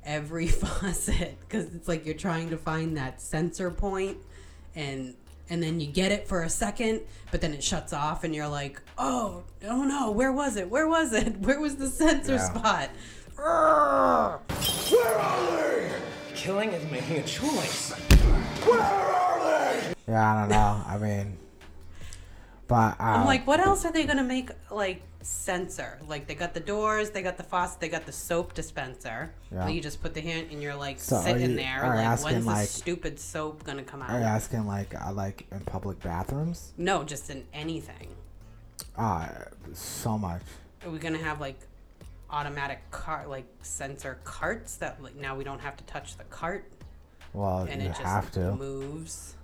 every 0.03 0.47
faucet 0.61 1.37
because 1.41 1.73
it's 1.75 1.87
like 1.87 2.05
you're 2.05 2.15
trying 2.15 2.49
to 2.51 2.57
find 2.57 2.95
that 2.97 3.21
sensor 3.21 3.69
point 3.69 4.17
and 4.75 5.13
and 5.51 5.61
then 5.61 5.79
you 5.79 5.87
get 5.87 6.11
it 6.11 6.27
for 6.27 6.43
a 6.43 6.49
second 6.49 7.01
but 7.31 7.41
then 7.41 7.53
it 7.53 7.61
shuts 7.63 7.91
off 7.91 8.23
and 8.23 8.33
you're 8.35 8.47
like 8.47 8.79
oh 8.97 9.43
oh 9.67 9.83
no 9.83 10.11
where 10.11 10.31
was 10.31 10.55
it 10.55 10.69
where 10.69 10.87
was 10.87 11.11
it 11.11 11.37
where 11.39 11.59
was 11.59 11.75
the 11.77 11.89
sensor 11.89 12.35
Yeah. 12.35 12.49
spot 12.53 12.89
Where 13.35 13.47
are 13.47 14.39
they? 15.49 15.91
Killing 16.35 16.71
is 16.71 16.89
making 16.91 17.17
a 17.17 17.23
choice. 17.23 17.91
Where 18.65 18.79
are 18.79 19.38
they? 19.38 19.38
Yeah, 20.09 20.33
I 20.35 20.39
don't 20.41 20.49
know. 20.49 20.83
I 20.87 20.97
mean, 20.97 21.37
but 22.67 22.99
uh, 22.99 23.03
I'm 23.03 23.25
like, 23.25 23.45
what 23.45 23.59
else 23.59 23.85
are 23.85 23.91
they 23.91 24.05
gonna 24.05 24.23
make 24.23 24.49
like 24.71 25.01
sensor? 25.21 25.99
Like 26.07 26.27
they 26.27 26.35
got 26.35 26.53
the 26.53 26.59
doors, 26.59 27.11
they 27.11 27.21
got 27.21 27.37
the 27.37 27.43
faucet, 27.43 27.79
they 27.79 27.89
got 27.89 28.05
the 28.05 28.11
soap 28.11 28.53
dispenser. 28.53 29.31
Yeah. 29.51 29.67
You 29.67 29.81
just 29.81 30.01
put 30.01 30.13
the 30.13 30.21
hand 30.21 30.47
and 30.51 30.61
you're 30.61 30.75
like 30.75 30.99
So 30.99 31.21
sitting 31.21 31.51
you- 31.51 31.55
there. 31.57 31.81
Like 31.83 31.99
asking, 32.05 32.31
when's 32.33 32.45
the 32.45 32.51
like- 32.51 32.67
stupid 32.67 33.19
soap 33.19 33.63
gonna 33.63 33.83
come 33.83 34.01
out? 34.01 34.09
are 34.09 34.19
you 34.19 34.25
asking 34.25 34.65
like 34.65 34.95
uh, 34.99 35.11
like 35.13 35.45
in 35.51 35.59
public 35.61 35.99
bathrooms? 36.01 36.73
No, 36.77 37.03
just 37.03 37.29
in 37.29 37.45
anything. 37.53 38.07
Uh, 38.97 39.27
so 39.73 40.17
much. 40.17 40.41
Are 40.83 40.89
we 40.89 40.97
gonna 40.99 41.17
have 41.19 41.39
like 41.39 41.59
automatic 42.31 42.79
cart 42.91 43.27
like 43.29 43.45
sensor 43.61 44.19
carts 44.23 44.75
that 44.77 45.01
like 45.03 45.15
now 45.15 45.35
we 45.35 45.43
don't 45.43 45.59
have 45.61 45.75
to 45.77 45.83
touch 45.85 46.15
the 46.17 46.23
cart 46.25 46.71
Well, 47.33 47.67
and 47.69 47.81
you 47.81 47.87
it 47.89 47.91
just 47.91 48.01
have 48.01 48.31
to. 48.33 48.55
moves. 48.55 49.35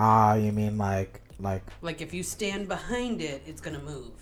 Ah, 0.00 0.34
you 0.34 0.52
mean 0.52 0.78
like 0.78 1.20
like 1.40 1.62
Like 1.82 2.00
if 2.00 2.14
you 2.14 2.22
stand 2.22 2.68
behind 2.68 3.20
it, 3.20 3.42
it's 3.46 3.60
gonna 3.60 3.80
move. 3.82 4.12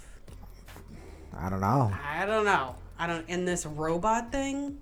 I 1.38 1.50
don't 1.50 1.60
know. 1.60 1.92
I 2.02 2.24
don't 2.24 2.44
know. 2.46 2.76
I 2.98 3.06
don't. 3.06 3.28
In 3.28 3.44
this 3.44 3.66
robot 3.66 4.32
thing 4.32 4.78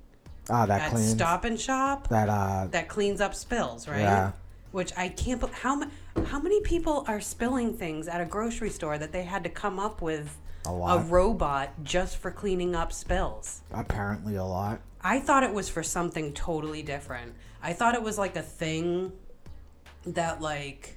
Ah, 0.48 0.66
that 0.66 0.82
at 0.82 0.90
cleans 0.90 1.10
Stop 1.12 1.44
and 1.44 1.58
Shop, 1.60 2.08
that 2.08 2.28
uh 2.28 2.68
that 2.70 2.88
cleans 2.88 3.20
up 3.20 3.34
spills, 3.34 3.88
right? 3.88 4.00
Yeah. 4.00 4.32
Which 4.70 4.92
I 4.96 5.08
can't. 5.08 5.40
bel 5.40 5.50
how 5.52 5.74
ma- 5.76 5.90
how 6.26 6.38
many 6.38 6.60
people 6.60 7.04
are 7.08 7.20
spilling 7.20 7.74
things 7.76 8.06
at 8.06 8.20
a 8.20 8.24
grocery 8.24 8.70
store 8.70 8.96
that 8.98 9.10
they 9.10 9.24
had 9.24 9.42
to 9.44 9.50
come 9.50 9.78
up 9.80 10.00
with 10.00 10.36
A 10.66 10.72
lot. 10.72 11.10
robot 11.10 11.70
just 11.82 12.16
for 12.18 12.30
cleaning 12.30 12.74
up 12.76 12.92
spills? 12.92 13.62
apparently 13.72 14.36
a 14.36 14.44
lot. 14.44 14.80
I 15.02 15.18
thought 15.20 15.42
it 15.42 15.52
was 15.52 15.68
for 15.68 15.82
something 15.82 16.32
totally 16.34 16.82
different. 16.82 17.34
I 17.62 17.72
thought 17.72 17.94
it 17.94 18.02
was 18.02 18.16
like 18.16 18.36
a 18.36 18.42
thing 18.42 19.12
that 20.06 20.40
like 20.40 20.96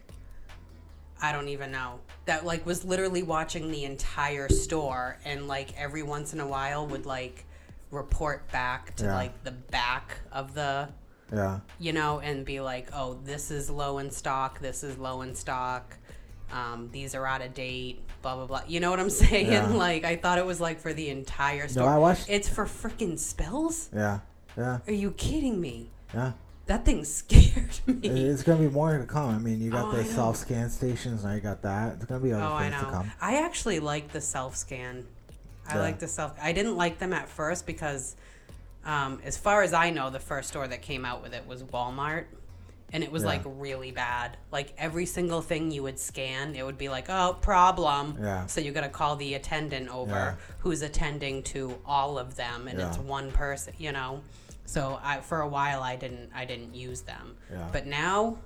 I 1.21 1.31
don't 1.31 1.47
even 1.47 1.71
know. 1.71 1.99
That 2.25 2.45
like 2.45 2.65
was 2.65 2.85
literally 2.85 3.23
watching 3.23 3.71
the 3.71 3.85
entire 3.85 4.49
store 4.49 5.17
and 5.25 5.47
like 5.47 5.75
every 5.77 6.03
once 6.03 6.33
in 6.33 6.39
a 6.39 6.47
while 6.47 6.85
would 6.87 7.05
like 7.05 7.45
report 7.89 8.49
back 8.51 8.95
to 8.97 9.05
Yeah. 9.05 9.15
like 9.15 9.43
the 9.43 9.51
back 9.51 10.17
of 10.31 10.53
the 10.53 10.89
Yeah. 11.33 11.59
you 11.79 11.91
know, 11.93 12.19
and 12.19 12.45
be 12.45 12.59
like, 12.59 12.89
oh, 12.93 13.17
this 13.23 13.49
is 13.51 13.69
low 13.69 13.97
in 13.97 14.11
stock, 14.11 14.59
this 14.59 14.83
is 14.83 14.97
low 14.97 15.21
in 15.23 15.33
stock, 15.35 15.95
um, 16.51 16.89
these 16.91 17.15
are 17.15 17.25
out 17.25 17.41
of 17.41 17.53
date, 17.53 18.01
blah 18.21 18.35
blah 18.35 18.45
blah. 18.45 18.61
You 18.67 18.79
know 18.79 18.91
what 18.91 18.99
I'm 18.99 19.09
saying? 19.23 19.47
Yeah. 19.51 19.67
Like 19.67 20.03
I 20.05 20.17
thought 20.17 20.37
it 20.37 20.45
was 20.45 20.59
like 20.61 20.79
for 20.79 20.93
the 20.93 21.09
entire 21.09 21.67
store. 21.67 21.85
No, 21.85 21.89
I 21.89 21.97
watched- 21.97 22.29
It's 22.29 22.47
for 22.47 22.65
freaking 22.65 23.17
spells. 23.17 23.89
Yeah. 23.95 24.19
Yeah. 24.57 24.79
Are 24.87 24.93
you 24.93 25.11
kidding 25.11 25.59
me? 25.59 25.89
Yeah. 26.13 26.33
That 26.67 26.85
thing 26.85 27.03
scared 27.05 27.79
me. 27.85 28.07
It's 28.07 28.43
gonna 28.43 28.59
be 28.59 28.69
more 28.69 28.97
to 28.97 29.05
come. 29.05 29.33
I 29.35 29.37
mean, 29.39 29.61
you 29.61 29.71
got 29.71 29.85
Oh, 29.93 29.97
the 29.97 30.03
self 30.05 30.35
scan 30.37 30.69
stations. 30.69 31.23
Now 31.23 31.33
you 31.33 31.39
got 31.39 31.61
that. 31.63 31.95
It's 31.95 32.05
gonna 32.05 32.19
be 32.19 32.33
other 32.33 32.43
Oh, 32.43 32.53
I 32.53 32.69
things 32.69 32.75
to 32.81 32.87
know. 32.87 32.91
come. 32.91 33.11
I 33.21 33.37
actually 33.43 33.79
like 33.79 34.11
the 34.11 34.21
self 34.21 34.55
scan. 34.55 35.05
I 35.67 35.75
Yeah. 35.75 35.81
like 35.81 35.99
the 35.99 36.07
self. 36.07 36.33
I 36.41 36.51
didn't 36.51 36.77
like 36.77 36.99
them 36.99 37.13
at 37.13 37.27
first 37.29 37.65
because, 37.65 38.15
um, 38.85 39.19
as 39.23 39.37
far 39.37 39.63
as 39.63 39.73
I 39.73 39.89
know, 39.89 40.09
the 40.09 40.19
first 40.19 40.49
store 40.49 40.67
that 40.67 40.81
came 40.81 41.03
out 41.05 41.21
with 41.23 41.33
it 41.33 41.45
was 41.47 41.63
Walmart, 41.63 42.25
and 42.93 43.03
it 43.03 43.11
was 43.11 43.23
Yeah. 43.23 43.27
like 43.29 43.41
really 43.45 43.91
bad. 43.91 44.37
Like 44.51 44.73
every 44.77 45.05
single 45.05 45.41
thing 45.41 45.71
you 45.71 45.83
would 45.83 45.99
scan, 45.99 46.53
it 46.55 46.63
would 46.65 46.77
be 46.77 46.89
like, 46.89 47.09
"Oh, 47.09 47.37
problem." 47.41 48.17
Yeah. 48.21 48.45
So 48.47 48.59
you 48.61 48.71
got 48.73 48.81
to 48.81 48.89
call 48.89 49.15
the 49.15 49.33
attendant 49.35 49.87
over, 49.89 50.11
Yeah. 50.11 50.33
who's 50.59 50.81
attending 50.81 51.43
to 51.43 51.79
all 51.85 52.17
of 52.19 52.35
them, 52.35 52.67
and 52.67 52.79
it's 52.79 52.97
one 52.97 53.31
person. 53.31 53.73
You 53.77 53.93
know. 53.93 54.21
So 54.67 54.99
I, 55.01 55.21
for 55.21 55.41
a 55.41 55.47
while, 55.47 55.81
I 55.81 55.95
didn't. 55.95 56.29
I 56.35 56.45
didn't 56.45 56.75
use 56.75 57.01
them. 57.01 57.35
Yeah. 57.51 57.67
But 57.71 57.87
now, 57.87 58.37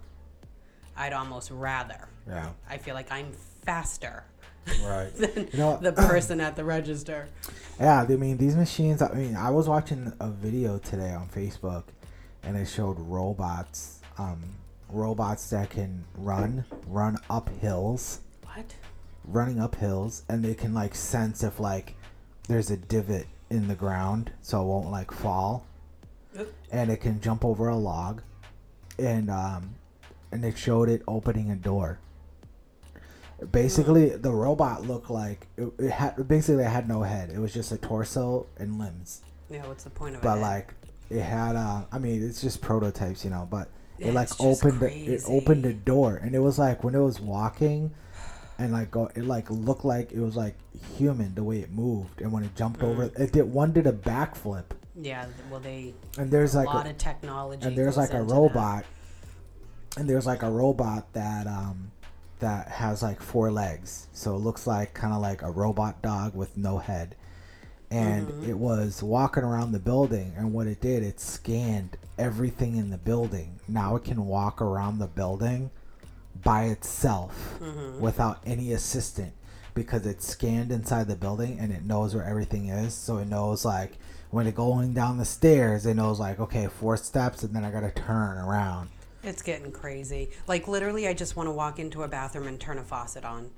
I'd 0.96 1.14
almost 1.14 1.52
rather. 1.52 2.08
Yeah. 2.28 2.50
I 2.70 2.78
feel 2.78 2.94
like 2.96 3.12
I'm 3.12 3.32
faster 3.66 4.24
Right. 4.86 5.12
than 5.16 5.48
You 5.52 5.58
know- 5.58 5.78
the 5.82 5.92
person 6.12 6.40
at 6.40 6.56
the 6.56 6.64
register. 6.64 7.28
Yeah, 7.80 8.02
I 8.04 8.06
mean 8.08 8.38
these 8.38 8.56
machines. 8.56 9.02
I 9.02 9.12
mean, 9.14 9.36
I 9.36 9.50
was 9.50 9.68
watching 9.68 10.14
a 10.20 10.30
video 10.30 10.78
today 10.78 11.12
on 11.12 11.28
Facebook, 11.28 11.86
and 12.44 12.56
it 12.56 12.68
showed 12.68 13.00
robots, 13.00 14.00
um, 14.20 14.42
robots 14.90 15.50
that 15.50 15.72
can 15.72 16.04
run, 16.16 16.66
run 16.88 17.18
up 17.32 17.50
hills, 17.50 18.20
What? 18.54 18.76
running 19.26 19.60
up 19.60 19.74
hills, 19.76 20.22
and 20.30 20.46
they 20.46 20.54
can 20.54 20.74
like 20.76 20.94
sense 20.94 21.42
if 21.44 21.60
like 21.60 21.96
there's 22.48 22.70
a 22.70 22.78
divot 22.78 23.26
in 23.50 23.68
the 23.68 23.76
ground, 23.76 24.32
so 24.44 24.62
it 24.62 24.66
won't 24.66 24.92
like 24.92 25.12
fall. 25.12 25.66
And 26.72 26.90
it 26.90 26.98
can 27.02 27.20
jump 27.22 27.44
over 27.46 27.68
a 27.68 27.76
log, 27.78 28.22
and 28.98 29.30
um, 29.30 29.76
and 30.32 30.44
it 30.46 30.58
showed 30.58 30.90
it 30.90 31.02
opening 31.08 31.52
a 31.52 31.56
door. 31.56 32.00
Basically, 33.52 34.10
the 34.10 34.32
robot 34.32 34.84
looked 34.86 35.10
like 35.10 35.48
it, 35.58 35.72
it 35.80 35.90
had 35.92 36.28
basically 36.28 36.64
it 36.64 36.70
had 36.70 36.88
no 36.88 37.02
head. 37.02 37.32
It 37.32 37.40
was 37.40 37.54
just 37.54 37.72
a 37.72 37.78
torso 37.78 38.46
and 38.58 38.78
limbs. 38.78 39.22
Yeah, 39.50 39.66
what's 39.68 39.84
the 39.84 39.90
point 39.90 40.16
of 40.16 40.22
it? 40.22 40.24
But 40.24 40.40
like 40.40 40.74
it 41.10 41.22
had 41.22 41.56
uh 41.56 41.82
I 41.92 41.98
mean 41.98 42.24
it's 42.24 42.40
just 42.42 42.62
prototypes, 42.62 43.24
you 43.26 43.32
know, 43.32 43.48
but 43.50 43.70
Yeah, 43.98 44.10
it 44.10 44.14
like 44.14 44.30
opened 44.40 44.84
it, 44.84 44.94
it 45.10 45.24
opened 45.28 45.66
a 45.66 45.74
door 45.74 46.18
and 46.18 46.36
it 46.36 46.40
was 46.40 46.60
like 46.60 46.84
when 46.84 46.94
it 46.94 47.02
was 47.02 47.20
walking 47.20 47.92
and 48.60 48.72
like 48.72 48.92
go 48.92 49.10
it 49.16 49.26
like 49.26 49.50
looked 49.50 49.86
like 49.86 50.12
it 50.12 50.20
was 50.20 50.36
like 50.38 50.56
human 50.98 51.34
the 51.34 51.44
way 51.44 51.60
it 51.62 51.72
moved 51.72 52.22
and 52.22 52.32
when 52.32 52.44
it 52.44 52.56
jumped 52.56 52.84
over 52.84 53.10
Mm. 53.10 53.20
it 53.20 53.32
did 53.34 53.52
one 53.52 53.74
did 53.74 53.88
a 53.88 53.92
backflip 53.92 54.66
yeah, 55.02 55.26
well, 55.50 55.60
they 55.60 55.94
and 56.18 56.30
there's 56.32 56.54
a 56.56 56.60
like 56.60 56.68
a 56.68 56.72
lot 56.72 56.86
a, 56.88 56.92
of 56.92 56.98
technology. 56.98 57.68
and 57.68 57.78
there's 57.78 57.98
like 57.98 58.12
a 58.14 58.18
into 58.22 58.28
that. 58.34 58.40
robot 58.40 58.86
and 59.98 60.10
there's 60.10 60.26
like 60.26 60.44
a 60.44 60.50
robot 60.50 61.12
that 61.14 61.48
um 61.48 61.92
that 62.40 62.68
has 62.70 63.04
like 63.04 63.22
four 63.22 63.52
legs 63.52 64.08
so 64.14 64.34
it 64.36 64.40
looks 64.40 64.66
like 64.66 64.94
kind 64.94 65.14
of 65.14 65.22
like 65.22 65.42
a 65.42 65.52
robot 65.52 66.02
dog 66.02 66.34
with 66.36 66.56
no 66.58 66.78
head 66.78 67.16
and 67.92 68.28
Mm-hmm. 68.28 68.50
it 68.50 68.58
was 68.58 69.04
walking 69.04 69.44
around 69.44 69.74
the 69.74 69.80
building 69.80 70.34
and 70.38 70.54
what 70.54 70.66
it 70.68 70.80
did 70.82 71.04
it 71.04 71.20
scanned 71.20 71.98
everything 72.18 72.78
in 72.78 72.90
the 72.90 72.98
building 72.98 73.60
now 73.68 73.96
it 73.98 74.04
can 74.06 74.26
walk 74.26 74.62
around 74.62 75.00
the 75.00 75.08
building 75.08 75.70
by 76.44 76.66
itself 76.66 77.58
Mm-hmm. 77.62 78.00
without 78.00 78.40
any 78.46 78.72
assistant 78.74 79.34
because 79.74 80.06
it's 80.06 80.28
scanned 80.28 80.72
inside 80.72 81.08
the 81.08 81.16
building 81.16 81.58
and 81.60 81.72
it 81.72 81.84
knows 81.86 82.16
where 82.16 82.24
everything 82.26 82.70
is 82.70 82.94
so 82.94 83.18
it 83.18 83.28
knows 83.28 83.64
like 83.66 83.94
when 84.32 84.48
it 84.48 84.56
going 84.56 84.94
down 84.94 85.18
the 85.18 85.26
stairs 85.26 85.86
it 85.86 85.94
knows 85.94 86.20
like 86.20 86.40
okay 86.40 86.68
four 86.68 86.98
steps 86.98 87.44
and 87.44 87.54
then 87.56 87.64
i 87.64 87.70
gotta 87.72 87.92
turn 87.92 88.38
around 88.38 88.90
It's 89.24 89.44
getting 89.44 89.72
crazy. 89.72 90.32
Like 90.48 90.68
literally, 90.68 91.08
I 91.08 91.14
just 91.14 91.36
want 91.36 91.46
to 91.46 91.52
walk 91.52 91.78
into 91.78 92.02
a 92.02 92.08
bathroom 92.08 92.48
and 92.48 92.60
turn 92.60 92.80
a 92.80 92.84
faucet 92.84 93.24
on. 93.24 93.52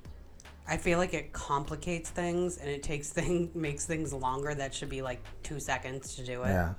I 0.68 0.76
feel 0.76 0.98
like 0.98 1.14
it 1.14 1.32
complicates 1.32 2.10
things 2.10 2.58
and 2.58 2.70
it 2.70 2.84
takes 2.84 3.10
thing 3.18 3.50
makes 3.56 3.86
things 3.86 4.12
longer. 4.12 4.54
That 4.54 4.74
should 4.74 4.90
be 4.90 5.02
like 5.02 5.22
two 5.42 5.62
seconds 5.62 6.16
to 6.18 6.26
do 6.26 6.44
it. 6.44 6.50
yeah 6.50 6.74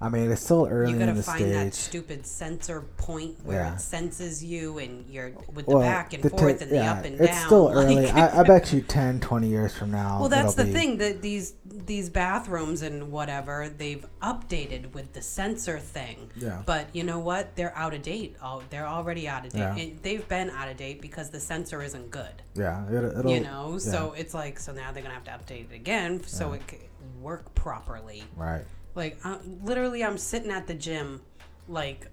i 0.00 0.08
mean 0.08 0.30
it's 0.30 0.42
still 0.42 0.66
early 0.70 0.92
You 0.92 0.96
in 0.96 1.06
gotta 1.06 1.12
the 1.14 1.22
find 1.22 1.52
that 1.52 1.74
stupid 1.74 2.26
sensor 2.26 2.82
point 2.98 3.36
where 3.44 3.58
Yeah. 3.60 3.74
it 3.74 3.80
senses 3.80 4.44
you 4.44 4.78
and 4.78 5.04
you're 5.10 5.30
with 5.52 5.66
the 5.66 5.72
well, 5.76 5.80
back 5.80 6.12
and 6.14 6.22
the 6.22 6.30
forth 6.30 6.58
te- 6.58 6.64
and 6.64 6.72
the 6.72 6.78
up 6.84 7.04
and 7.04 7.20
it's 7.20 7.32
down. 7.32 7.46
still 7.46 7.68
early 7.72 7.96
like- 8.06 8.14
I, 8.14 8.40
I 8.40 8.42
bet 8.44 8.72
you 8.72 8.80
10 8.80 9.20
20 9.20 9.48
years 9.48 9.74
from 9.76 9.90
now 9.90 10.20
Well, 10.20 10.28
that's 10.28 10.54
the 10.54 10.64
be- 10.64 10.72
thing 10.72 10.98
that 10.98 11.22
these 11.22 11.54
these 11.64 12.10
bathrooms 12.10 12.82
and 12.82 13.10
whatever 13.10 13.68
they've 13.76 14.04
updated 14.20 14.92
with 14.92 15.12
the 15.14 15.22
sensor 15.22 15.78
thing. 15.78 16.30
Yeah. 16.36 16.60
But 16.66 16.86
you 16.92 17.02
know 17.02 17.18
what? 17.18 17.56
They're 17.56 17.74
out 17.74 17.94
of 17.94 18.02
date. 18.02 18.36
Oh, 18.42 18.62
they're 18.68 18.86
already 18.86 19.26
out 19.26 19.46
of 19.46 19.52
date. 19.52 19.58
Yeah. 19.60 19.74
And 19.76 19.98
they've 20.02 20.26
been 20.28 20.50
out 20.50 20.68
of 20.68 20.76
date 20.76 21.00
because 21.00 21.30
the 21.30 21.40
sensor 21.40 21.82
isn't 21.82 22.10
good. 22.10 22.42
yeah 22.54 22.84
it'll 22.90 23.30
you 23.30 23.40
know, 23.40 23.72
yeah, 23.72 23.78
so 23.92 24.12
it's 24.16 24.34
like 24.34 24.58
so 24.58 24.72
now 24.72 24.92
they're 24.92 25.02
gonna 25.02 25.14
have 25.14 25.24
to 25.24 25.30
update 25.30 25.70
it 25.72 25.74
again 25.74 26.22
so 26.24 26.52
it 26.52 26.66
can 26.66 26.78
work 27.22 27.54
properly. 27.54 28.22
right 28.36 28.64
Like 28.98 29.16
uh, 29.24 29.38
literally, 29.62 30.04
I'm 30.04 30.18
sitting 30.18 30.50
at 30.50 30.66
the 30.66 30.74
gym, 30.74 31.22
like. 31.68 32.08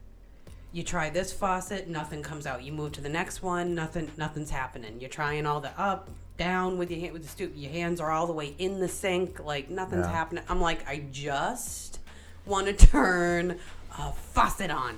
You 0.72 0.84
try 0.84 1.10
this 1.10 1.32
faucet, 1.32 1.88
nothing 1.88 2.22
comes 2.22 2.46
out. 2.46 2.62
You 2.62 2.74
move 2.74 2.92
to 2.94 3.02
the 3.02 3.08
next 3.08 3.42
one, 3.42 3.76
nothing, 3.76 4.12
nothing's 4.18 4.50
happening. 4.50 5.00
You're 5.00 5.10
trying 5.10 5.46
all 5.46 5.62
the 5.62 5.72
up, 5.80 6.10
down 6.38 6.78
with 6.78 6.92
your 6.92 7.00
hand, 7.00 7.14
with 7.14 7.22
the 7.24 7.30
stoop. 7.30 7.54
Your 7.56 7.72
hands 7.72 8.02
are 8.02 8.12
all 8.12 8.28
the 8.28 8.34
way 8.34 8.54
in 8.58 8.82
the 8.82 8.90
sink, 8.90 9.40
like 9.40 9.70
nothing's 9.70 10.06
Yeah. 10.06 10.12
happening. 10.12 10.44
I'm 10.50 10.60
like, 10.60 10.86
I 10.86 11.06
just 11.14 12.00
want 12.46 12.68
to 12.68 12.74
turn 12.88 13.58
a 13.98 14.12
faucet 14.12 14.70
on. 14.70 14.98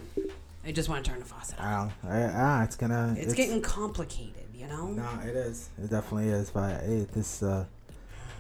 I 0.65 0.71
just 0.71 0.89
want 0.89 1.05
to 1.05 1.11
turn 1.11 1.21
a 1.21 1.25
faucet 1.25 1.59
on. 1.59 1.91
I 2.03 2.23
ah, 2.33 2.63
it's 2.63 2.75
gonna 2.75 3.15
It's, 3.15 3.35
getting 3.35 3.61
complicated, 3.61 4.47
you 4.55 4.65
know. 4.65 4.87
No, 4.87 5.07
it 5.23 5.35
is. 5.35 5.69
It 5.77 5.91
definitely 5.91 6.29
is. 6.29 6.49
But 6.49 6.81
hey, 6.81 7.05
this 7.13 7.43
uh, 7.43 7.65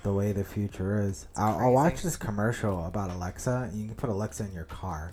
the 0.07 0.13
way 0.13 0.31
the 0.31 0.43
future 0.43 1.01
is. 1.01 1.27
I'll, 1.35 1.57
I'll 1.57 1.73
watch 1.73 2.01
this 2.01 2.15
commercial 2.15 2.85
about 2.85 3.11
Alexa. 3.11 3.71
You 3.73 3.87
can 3.87 3.95
put 3.95 4.09
Alexa 4.09 4.45
in 4.45 4.53
your 4.53 4.63
car. 4.63 5.11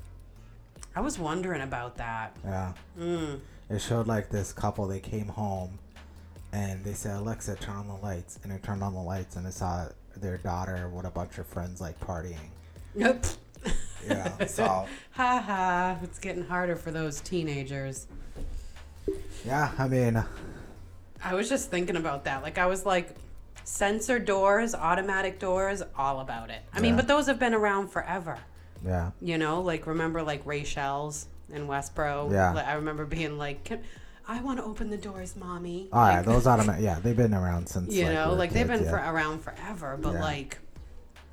I 0.95 1.01
was 1.01 1.19
wondering 1.19 1.63
about 1.63 1.97
that. 1.97 2.37
Yeah. 2.45 2.73
Mm. 2.97 3.41
It 3.69 3.81
showed 3.81 4.07
like 4.07 4.31
this 4.31 4.53
couple. 4.53 4.87
They 4.87 5.01
came 5.01 5.27
home, 5.27 5.81
and 6.53 6.85
they 6.85 6.93
said, 6.93 7.17
"Alexa, 7.17 7.57
turn 7.57 7.75
on 7.75 7.89
the 7.89 7.97
lights," 7.97 8.39
and 8.45 8.53
it 8.53 8.63
turned 8.63 8.85
on 8.85 8.95
the 8.95 9.01
lights, 9.03 9.35
and 9.35 9.45
it 9.49 9.55
saw 9.55 9.89
their 10.17 10.39
daughter 10.39 10.89
with 10.89 11.07
a 11.07 11.11
bunch 11.11 11.39
of 11.39 11.47
friends 11.47 11.81
like 11.81 11.99
partying. 11.99 12.51
Nope. 12.95 13.25
Yeah. 14.07 14.47
So 14.47 14.65
Ha 15.13 15.41
ha. 15.41 15.99
It's 16.05 16.21
getting 16.21 16.45
harder 16.45 16.77
for 16.77 16.93
those 16.93 17.21
teenagers. 17.21 18.07
yeah, 19.45 19.73
I 19.77 19.89
mean, 19.89 20.23
I 21.25 21.35
was 21.35 21.49
just 21.49 21.69
thinking 21.69 21.97
about 21.97 22.25
that. 22.27 22.43
Like 22.45 22.59
I 22.59 22.67
was 22.67 22.87
like, 22.87 23.17
sensor 23.65 24.19
doors, 24.19 24.75
automatic 24.75 25.39
doors, 25.39 25.83
all 25.97 26.21
about 26.21 26.51
it. 26.51 26.62
I 26.73 26.81
mean, 26.81 26.97
but 26.97 27.09
those 27.09 27.27
have 27.27 27.39
been 27.39 27.55
around 27.55 27.89
forever. 27.89 28.39
yeah, 28.85 29.11
You 29.21 29.39
know, 29.39 29.61
like 29.62 29.87
remember 29.87 30.23
like 30.23 30.45
Rachel's 30.47 31.27
in 31.53 31.67
Westboro? 31.67 32.31
Yeah. 32.33 32.53
Like, 32.53 32.67
I 32.67 32.75
remember 32.75 33.05
being 33.07 33.39
like, 33.39 33.71
I 34.29 34.41
want 34.43 34.59
to 34.59 34.65
open 34.65 34.91
the 34.91 34.97
doors, 34.97 35.37
mommy. 35.37 35.89
all 35.93 36.01
right, 36.01 36.17
Like, 36.17 36.27
those 36.27 36.47
automatic. 36.47 36.83
Yeah, 36.85 36.99
they've 37.01 37.17
been 37.17 37.35
around 37.35 37.67
since. 37.69 37.95
you 37.95 38.05
like, 38.05 38.15
know, 38.15 38.33
like 38.35 38.51
they've 38.53 38.67
been 38.67 38.85
yeah. 38.85 38.91
for, 38.91 38.97
around 38.97 39.41
forever. 39.43 39.99
But 40.01 40.15
Yeah. 40.15 40.21
like, 40.23 40.59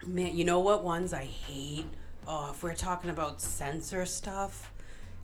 man, 0.05 0.36
you 0.36 0.43
know 0.45 0.59
what 0.59 0.84
ones 0.84 1.13
I 1.13 1.23
hate? 1.25 1.86
Oh, 2.27 2.49
if 2.51 2.63
we're 2.63 2.75
talking 2.75 3.09
about 3.09 3.41
sensor 3.41 4.05
stuff, 4.05 4.71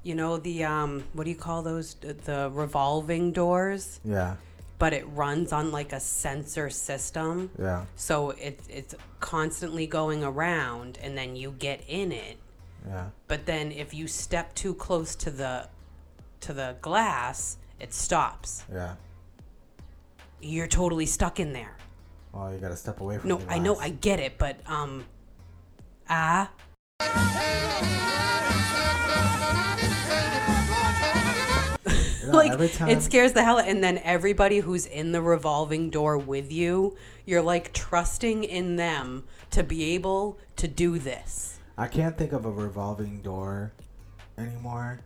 you 0.04 0.16
know 0.16 0.38
the 0.38 0.64
um, 0.64 1.04
what 1.14 1.26
do 1.26 1.30
you 1.30 1.36
call 1.36 1.62
those? 1.62 1.94
The 1.96 2.50
revolving 2.54 3.32
doors. 3.34 4.00
Yeah, 4.06 4.36
But 4.80 4.94
it 4.94 5.08
runs 5.10 5.52
on 5.52 5.72
like 5.72 5.92
a 5.92 6.00
sensor 6.00 6.70
system. 6.70 7.50
yeah, 7.60 7.86
So 7.96 8.32
it, 8.32 8.60
it's 8.70 8.94
constantly 9.20 9.88
going 9.88 10.24
around, 10.24 11.00
and 11.02 11.18
then 11.18 11.36
you 11.36 11.52
get 11.52 11.84
in 11.88 12.12
it. 12.12 12.38
yeah. 12.88 13.08
But 13.28 13.46
then 13.46 13.72
if 13.72 13.94
you 13.94 14.08
step 14.08 14.54
too 14.54 14.74
close 14.76 15.16
to 15.16 15.32
the 15.32 15.70
to 16.42 16.54
the 16.54 16.76
glass, 16.82 17.58
it 17.80 17.94
stops. 17.94 18.64
Yeah. 18.72 18.96
You're 20.40 20.68
totally 20.68 21.08
stuck 21.08 21.40
in 21.40 21.54
there. 21.54 21.76
Well, 22.32 22.54
you 22.54 22.60
gotta 22.60 22.76
step 22.76 23.02
away 23.02 23.18
from. 23.18 23.32
It. 23.32 23.40
No, 23.40 23.42
I 23.50 23.58
know. 23.58 23.78
I 23.78 23.90
get 23.90 24.20
it, 24.20 24.38
but 24.38 24.60
um, 24.68 25.06
ah, 26.08 26.52
know, 27.00 27.18
like 32.34 32.52
every 32.52 32.70
time, 32.70 32.90
it 32.90 33.02
scares 33.02 33.34
the 33.34 33.44
hell. 33.44 33.60
Out. 33.60 33.68
And 33.68 33.84
then 33.84 34.00
everybody 34.04 34.60
who's 34.60 34.86
in 34.86 35.12
the 35.12 35.22
revolving 35.22 35.90
door 35.90 36.18
with 36.18 36.52
you, 36.52 36.96
you're 37.26 37.42
like 37.42 37.74
trusting 37.74 38.44
in 38.44 38.76
them 38.76 39.24
to 39.52 39.64
be 39.64 39.96
able 39.96 40.38
to 40.58 40.68
do 40.68 41.00
this. 41.00 41.60
I 41.78 41.88
can't 41.88 42.18
think 42.18 42.34
of 42.34 42.46
a 42.46 42.52
revolving 42.52 43.22
door 43.22 43.72
anymore 44.38 45.02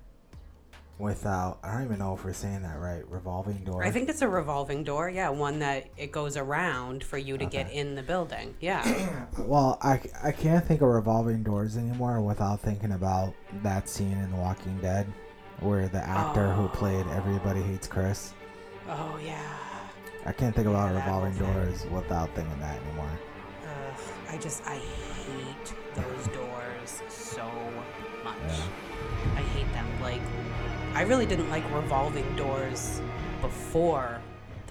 without. 1.02 1.60
I 1.64 1.74
don't 1.74 1.84
even 1.84 2.00
know 2.00 2.14
if 2.14 2.24
we're 2.24 2.34
saying 2.34 2.62
that 2.62 2.80
right. 2.80 3.06
Revolving 3.10 3.64
door. 3.64 3.84
I 3.84 3.92
think 3.92 4.08
it's 4.08 4.22
a 4.22 4.28
revolving 4.28 4.84
door, 4.84 5.10
yeah, 5.10 5.30
one 5.30 5.60
that 5.60 5.88
it 5.98 6.12
goes 6.12 6.38
around 6.38 7.04
for 7.04 7.18
you 7.18 7.38
to 7.38 7.46
get 7.46 7.72
in 7.72 7.96
the 7.96 8.04
building. 8.04 8.56
Yeah. 8.62 9.26
Well, 9.38 9.80
I, 9.82 10.00
I 10.24 10.32
can't 10.32 10.66
think 10.66 10.82
of 10.82 10.90
revolving 10.90 11.42
doors 11.42 11.76
anymore 11.76 12.22
without 12.22 12.60
thinking 12.60 12.92
about 12.92 13.34
that 13.64 13.90
scene 13.90 14.12
in 14.12 14.30
The 14.30 14.38
Walking 14.38 14.78
Dead 14.82 15.08
where 15.62 15.88
the 15.88 16.06
actor 16.06 16.52
who 16.52 16.68
played 16.68 17.06
oh. 17.08 17.14
Everybody 17.18 17.62
Hates 17.62 17.88
Chris. 17.88 18.34
oh 18.90 19.20
yeah. 19.24 19.42
I 20.26 20.32
can't 20.32 20.56
think 20.56 20.68
about 20.68 20.92
Yeah, 20.92 21.00
revolving 21.00 21.34
doors 21.38 21.86
without 21.92 22.34
thinking 22.36 22.60
that 22.60 22.80
anymore. 22.84 23.10
Ugh, 23.64 24.00
I 24.30 24.38
just 24.38 24.64
I 24.68 24.76
hate 24.76 25.74
those 25.96 26.28
doors 26.36 27.02
so 27.10 27.50
much. 28.24 28.36
Yeah. 28.48 29.36
I 29.36 29.42
hate 29.42 29.72
them. 29.74 29.88
Like 30.02 30.22
I 30.94 31.04
really 31.04 31.26
didn't 31.26 31.50
like 31.50 31.64
revolving 31.74 32.36
doors 32.36 33.02
before 33.42 34.20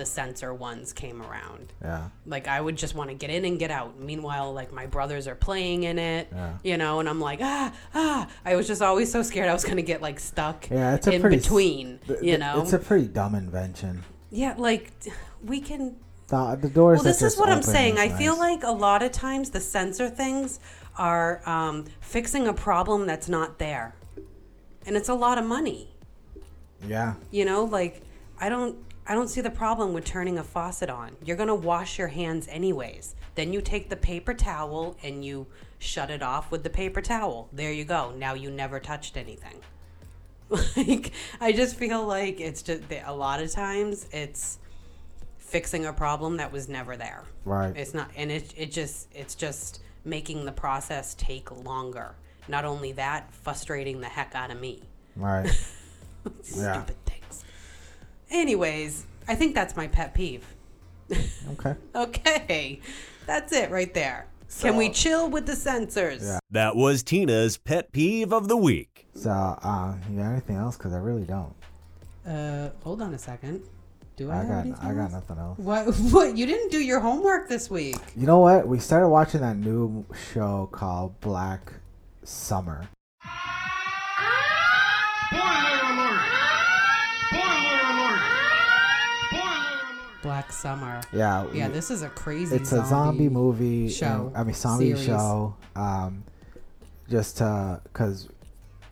the 0.00 0.06
sensor 0.06 0.54
ones 0.54 0.94
came 0.94 1.20
around. 1.20 1.74
Yeah. 1.82 2.08
Like 2.24 2.48
I 2.48 2.58
would 2.58 2.76
just 2.76 2.94
want 2.94 3.10
to 3.10 3.14
get 3.14 3.28
in 3.28 3.44
and 3.44 3.58
get 3.58 3.70
out. 3.70 4.00
Meanwhile, 4.00 4.54
like 4.54 4.72
my 4.72 4.86
brothers 4.86 5.28
are 5.28 5.34
playing 5.34 5.82
in 5.84 5.98
it, 5.98 6.28
Yeah. 6.32 6.54
you 6.64 6.78
know, 6.78 7.00
and 7.00 7.08
I'm 7.08 7.20
like 7.20 7.40
ah 7.42 7.70
ah. 7.94 8.26
I 8.46 8.56
was 8.56 8.66
just 8.66 8.80
always 8.80 9.12
so 9.12 9.22
scared 9.22 9.48
I 9.48 9.52
was 9.52 9.64
gonna 9.64 9.82
get 9.82 10.00
like 10.00 10.18
stuck 10.18 10.70
Yeah, 10.70 10.94
it's 10.94 11.06
a 11.06 11.12
in 11.12 11.20
pretty 11.20 11.36
between, 11.36 11.98
th- 12.06 12.22
you 12.22 12.38
know. 12.38 12.62
It's 12.62 12.72
a 12.72 12.78
pretty 12.78 13.08
dumb 13.08 13.34
invention. 13.34 14.02
yeah, 14.30 14.54
like 14.56 14.90
we 15.44 15.60
can 15.60 15.96
The, 16.28 16.56
the 16.62 16.70
doors. 16.70 16.96
well, 16.98 17.04
this 17.04 17.20
is 17.20 17.36
what 17.36 17.50
I'm 17.50 17.62
saying. 17.62 17.98
I 17.98 18.08
feel 18.08 18.38
like 18.38 18.62
a 18.64 18.72
lot 18.72 19.02
of 19.02 19.12
times 19.12 19.50
the 19.50 19.60
sensor 19.60 20.08
things 20.08 20.60
are 20.96 21.42
um, 21.46 21.84
fixing 22.00 22.46
a 22.48 22.54
problem 22.54 23.06
that's 23.06 23.28
not 23.28 23.58
there, 23.58 23.94
and 24.86 24.96
it's 24.96 25.10
a 25.10 25.14
lot 25.14 25.36
of 25.36 25.44
money. 25.44 25.88
Yeah. 26.88 27.14
You 27.30 27.44
know, 27.44 27.64
like 27.64 28.02
I 28.40 28.48
don't, 28.48 28.76
I 29.10 29.14
don't 29.14 29.26
see 29.26 29.40
the 29.40 29.50
problem 29.50 29.92
with 29.92 30.04
turning 30.04 30.38
a 30.38 30.44
faucet 30.44 30.88
on. 30.88 31.16
You're 31.24 31.36
gonna 31.36 31.52
wash 31.52 31.98
your 31.98 32.06
hands 32.06 32.46
anyways. 32.46 33.16
Then 33.34 33.52
you 33.52 33.60
take 33.60 33.88
the 33.88 33.96
paper 33.96 34.32
towel 34.32 34.96
and 35.02 35.24
you 35.24 35.48
shut 35.80 36.10
it 36.10 36.22
off 36.22 36.52
with 36.52 36.62
the 36.62 36.70
paper 36.70 37.00
towel. 37.00 37.48
There 37.52 37.72
you 37.72 37.84
go. 37.84 38.12
Now 38.16 38.34
you 38.34 38.52
never 38.52 38.78
touched 38.78 39.16
anything. 39.16 39.56
like 40.76 41.10
I 41.40 41.50
just 41.50 41.74
feel 41.74 42.06
like 42.06 42.40
it's 42.40 42.62
just 42.62 42.84
a 43.04 43.12
lot 43.12 43.42
of 43.42 43.50
times 43.50 44.06
it's 44.12 44.60
fixing 45.38 45.86
a 45.86 45.92
problem 45.92 46.36
that 46.36 46.52
was 46.52 46.68
never 46.68 46.96
there. 46.96 47.24
Right. 47.44 47.76
It's 47.76 47.92
not, 47.92 48.12
and 48.14 48.30
it 48.30 48.54
it 48.56 48.70
just 48.70 49.08
it's 49.12 49.34
just 49.34 49.82
making 50.04 50.44
the 50.44 50.52
process 50.52 51.16
take 51.16 51.50
longer. 51.64 52.14
Not 52.46 52.64
only 52.64 52.92
that, 52.92 53.34
frustrating 53.34 54.00
the 54.00 54.06
heck 54.06 54.36
out 54.36 54.52
of 54.52 54.60
me. 54.60 54.84
Right. 55.16 55.46
yeah. 56.54 56.84
Stupid 56.84 56.86
things. 56.86 56.99
Anyways, 58.30 59.06
I 59.28 59.34
think 59.34 59.54
that's 59.54 59.76
my 59.76 59.88
pet 59.88 60.14
peeve. 60.14 60.46
Okay. 61.52 61.74
Okay, 61.94 62.80
that's 63.26 63.52
it 63.52 63.70
right 63.70 63.92
there. 63.92 64.26
Can 64.60 64.76
we 64.76 64.90
chill 64.90 65.28
with 65.28 65.46
the 65.46 65.52
sensors? 65.52 66.22
Yeah. 66.22 66.38
That 66.50 66.74
was 66.76 67.02
Tina's 67.02 67.56
pet 67.56 67.92
peeve 67.92 68.32
of 68.32 68.48
the 68.48 68.56
week. 68.56 69.06
So, 69.14 69.30
uh, 69.30 69.94
you 70.10 70.18
got 70.18 70.30
anything 70.30 70.56
else? 70.56 70.76
Because 70.76 70.92
I 70.92 70.98
really 70.98 71.24
don't. 71.24 71.54
Uh, 72.26 72.70
hold 72.82 73.02
on 73.02 73.14
a 73.14 73.18
second. 73.18 73.62
Do 74.16 74.30
I, 74.30 74.40
I 74.40 74.44
got 74.44 74.58
anything 74.60 74.74
I 74.82 74.94
got 74.94 75.12
nothing 75.12 75.38
else. 75.38 75.58
What? 75.58 75.94
What? 76.12 76.36
You 76.36 76.46
didn't 76.46 76.70
do 76.70 76.78
your 76.78 77.00
homework 77.00 77.48
this 77.48 77.70
week. 77.70 77.96
You 78.16 78.26
know 78.26 78.38
what? 78.40 78.66
We 78.68 78.78
started 78.78 79.08
watching 79.08 79.40
that 79.40 79.56
new 79.56 80.04
show 80.32 80.68
called 80.72 81.18
Black 81.20 81.72
Summer. 82.24 82.88
Black 90.22 90.52
Summer. 90.52 91.00
Yeah. 91.12 91.46
Yeah, 91.52 91.68
we- 91.68 91.74
this 91.74 91.90
is 91.90 92.02
a 92.02 92.08
crazy. 92.08 92.56
It's 92.56 92.72
a 92.72 92.84
zombie 92.86 93.28
movie. 93.28 93.82
and- 93.84 93.92
show, 93.92 94.32
I 94.34 94.44
mean, 94.44 94.54
zombie 94.54 94.86
series. 94.90 95.04
show. 95.06 95.54
Um, 95.76 96.24
just 97.08 97.38
because 97.38 98.28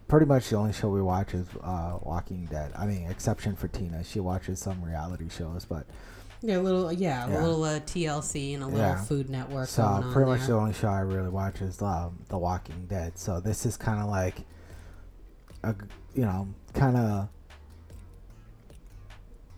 pretty 0.09 0.26
much 0.26 0.49
the 0.51 0.57
only 0.57 0.72
show 0.72 0.89
we 0.89 1.03
watch 1.03 1.35
is 1.35 1.47
uh, 1.62 1.99
Walking 2.03 2.47
Dead. 2.47 2.72
I 2.76 2.87
mean, 2.87 3.09
exception 3.11 3.55
for 3.57 3.68
Tina. 3.68 4.03
She 4.05 4.20
watches 4.20 4.59
some 4.59 4.83
reality 4.83 5.29
shows, 5.29 5.64
but 5.64 5.87
Yeah, 6.41 6.59
a 6.59 6.61
little. 6.61 6.93
Yeah, 6.93 7.29
Yeah. 7.29 7.39
a 7.39 7.43
little 7.43 7.64
uh, 7.64 7.81
TLC 7.81 8.55
and 8.55 8.62
a 8.62 8.66
little 8.66 8.81
Yeah. 8.81 9.01
Food 9.03 9.29
Network. 9.29 9.68
so 9.68 10.09
pretty 10.12 10.31
much 10.31 10.39
there. 10.41 10.49
the 10.49 10.55
only 10.55 10.72
show 10.72 10.89
I 10.89 11.01
really 11.01 11.29
watch 11.31 11.61
is 11.61 11.83
um, 11.83 12.18
The 12.29 12.39
Walking 12.39 12.87
Dead. 12.89 13.18
So 13.18 13.41
this 13.41 13.66
is 13.66 13.76
kind 13.76 14.01
of 14.01 14.09
like 14.09 14.45
a 15.64 15.74
you 16.14 16.22
know 16.22 16.49
kind 16.74 16.97
of 16.97 17.29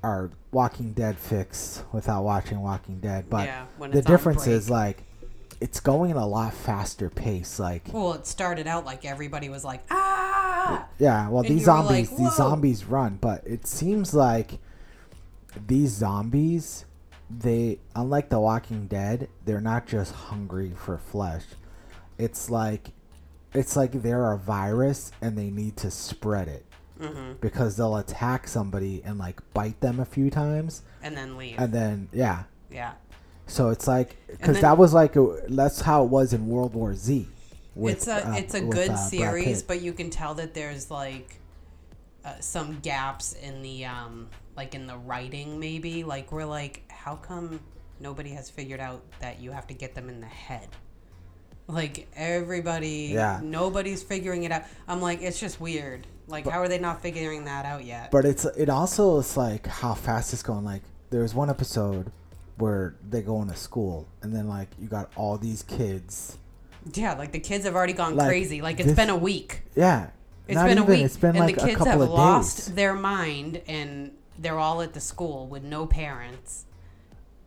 our 0.02 0.30
Walking 0.52 0.92
Dead 0.92 1.16
fix 1.16 1.84
without 1.92 2.22
watching 2.22 2.60
Walking 2.60 3.00
Dead. 3.00 3.28
But 3.28 3.46
Yeah, 3.46 3.66
the 3.90 4.02
difference 4.02 4.46
is 4.46 4.70
like 4.70 5.04
it's 5.60 5.80
going 5.80 6.10
at 6.10 6.16
a 6.16 6.24
lot 6.24 6.54
faster 6.54 7.10
pace. 7.10 7.58
Like 7.58 7.88
Well, 7.92 8.14
it 8.14 8.26
started 8.26 8.66
out 8.66 8.84
like 8.84 9.04
everybody 9.04 9.48
was 9.48 9.64
like, 9.64 9.84
ah. 9.90 10.86
Yeah, 10.98 11.28
well, 11.28 11.42
And 11.42 11.50
these 11.50 11.64
zombies, 11.64 12.10
like, 12.10 12.18
these 12.18 12.36
zombies 12.36 12.84
run, 12.84 13.18
but 13.20 13.46
it 13.46 13.66
seems 13.66 14.14
like 14.14 14.58
these 15.66 15.90
zombies, 15.90 16.84
they 17.28 17.78
unlike 17.94 18.30
the 18.30 18.40
Walking 18.40 18.86
Dead, 18.86 19.28
they're 19.44 19.60
not 19.60 19.86
just 19.86 20.14
hungry 20.14 20.72
for 20.76 20.96
flesh. 20.96 21.44
It's 22.18 22.50
like, 22.50 22.90
it's 23.52 23.76
like 23.76 24.02
they're 24.02 24.32
a 24.32 24.38
virus 24.38 25.12
and 25.20 25.36
they 25.36 25.50
need 25.50 25.76
to 25.78 25.90
spread 25.90 26.48
it 26.48 26.64
Mhm. 27.00 27.40
because 27.40 27.76
they'll 27.76 27.96
attack 27.96 28.46
somebody 28.48 29.02
and 29.04 29.18
like 29.18 29.40
bite 29.54 29.80
them 29.80 29.98
a 30.00 30.04
few 30.04 30.30
times, 30.30 30.82
And 31.02 31.16
then 31.16 31.36
leave. 31.36 31.58
and 31.58 31.72
then 31.72 32.08
yeah, 32.12 32.44
Yeah. 32.70 32.92
So 33.46 33.70
it's 33.70 33.88
like 33.88 34.16
because 34.28 34.60
that 34.60 34.78
was 34.78 34.92
like 34.94 35.16
a, 35.16 35.38
that's 35.48 35.80
how 35.80 36.04
it 36.04 36.08
was 36.10 36.32
in 36.32 36.46
World 36.48 36.72
War 36.74 36.94
Z. 36.94 37.26
with, 37.74 37.94
it's 37.96 38.06
a 38.08 38.28
uh, 38.28 38.34
it's 38.34 38.54
a 38.54 38.60
with, 38.64 38.76
good 38.76 38.90
uh, 38.90 38.96
series, 38.96 39.62
but 39.62 39.80
you 39.80 39.92
can 39.92 40.10
tell 40.10 40.34
that 40.34 40.54
there's 40.54 40.90
like 40.90 41.40
uh, 42.24 42.34
some 42.40 42.78
gaps 42.80 43.32
in 43.32 43.62
the 43.62 43.84
um 43.86 44.28
like 44.56 44.74
in 44.74 44.86
the 44.86 44.96
writing 44.98 45.58
maybe 45.58 46.04
like 46.04 46.30
we're 46.32 46.44
like 46.44 46.82
how 46.90 47.16
come 47.16 47.58
nobody 47.98 48.30
has 48.30 48.50
figured 48.50 48.78
out 48.80 49.00
that 49.20 49.40
you 49.40 49.50
have 49.52 49.66
to 49.66 49.72
get 49.74 49.94
them 49.94 50.08
in 50.10 50.20
the 50.20 50.26
head 50.26 50.68
like 51.66 52.08
everybody 52.14 53.10
Yeah. 53.14 53.40
nobody's 53.42 54.02
figuring 54.02 54.42
it 54.44 54.52
out 54.52 54.64
i'm 54.86 55.00
like 55.00 55.22
it's 55.22 55.40
just 55.40 55.60
weird 55.60 56.06
like 56.30 56.46
how 56.46 56.60
are 56.60 56.68
they 56.68 56.78
not 56.78 57.02
figuring 57.02 57.44
that 57.44 57.64
out 57.66 57.84
yet 57.84 58.10
But 58.10 58.24
it's 58.24 58.44
it 58.44 58.68
also 58.68 59.18
is 59.18 59.36
like 59.36 59.66
how 59.66 59.94
fast 59.94 60.32
it's 60.32 60.42
going. 60.42 60.64
Like 60.64 60.82
there's 61.10 61.34
one 61.34 61.50
episode 61.50 62.12
where 62.56 62.94
they 63.08 63.22
go 63.22 63.40
into 63.42 63.56
school 63.56 64.06
and 64.22 64.34
then 64.34 64.48
like 64.48 64.68
you 64.78 64.86
got 64.88 65.10
all 65.16 65.36
these 65.38 65.62
kids 65.62 66.38
Yeah, 66.94 67.14
like 67.14 67.32
the 67.32 67.40
kids 67.40 67.64
have 67.64 67.74
already 67.74 67.92
gone 67.94 68.16
Like, 68.16 68.28
crazy. 68.28 68.60
Like 68.62 68.78
it's 68.80 68.88
this- 68.88 68.96
been 68.96 69.10
a 69.10 69.16
week. 69.16 69.62
Yeah. 69.74 70.10
It's 70.48 70.56
Not 70.56 70.66
been 70.66 70.78
a 70.78 70.84
week, 70.84 71.04
It's 71.04 71.16
been 71.16 71.30
and 71.36 71.38
like 71.40 71.56
the 71.56 71.62
a 71.62 71.66
kids 71.66 71.78
couple 71.78 72.00
have 72.00 72.10
lost 72.10 72.56
days. 72.56 72.74
their 72.74 72.94
mind, 72.94 73.62
and 73.68 74.10
they're 74.36 74.58
all 74.58 74.82
at 74.82 74.94
the 74.94 75.00
school 75.00 75.46
with 75.46 75.62
no 75.62 75.86
parents. 75.86 76.64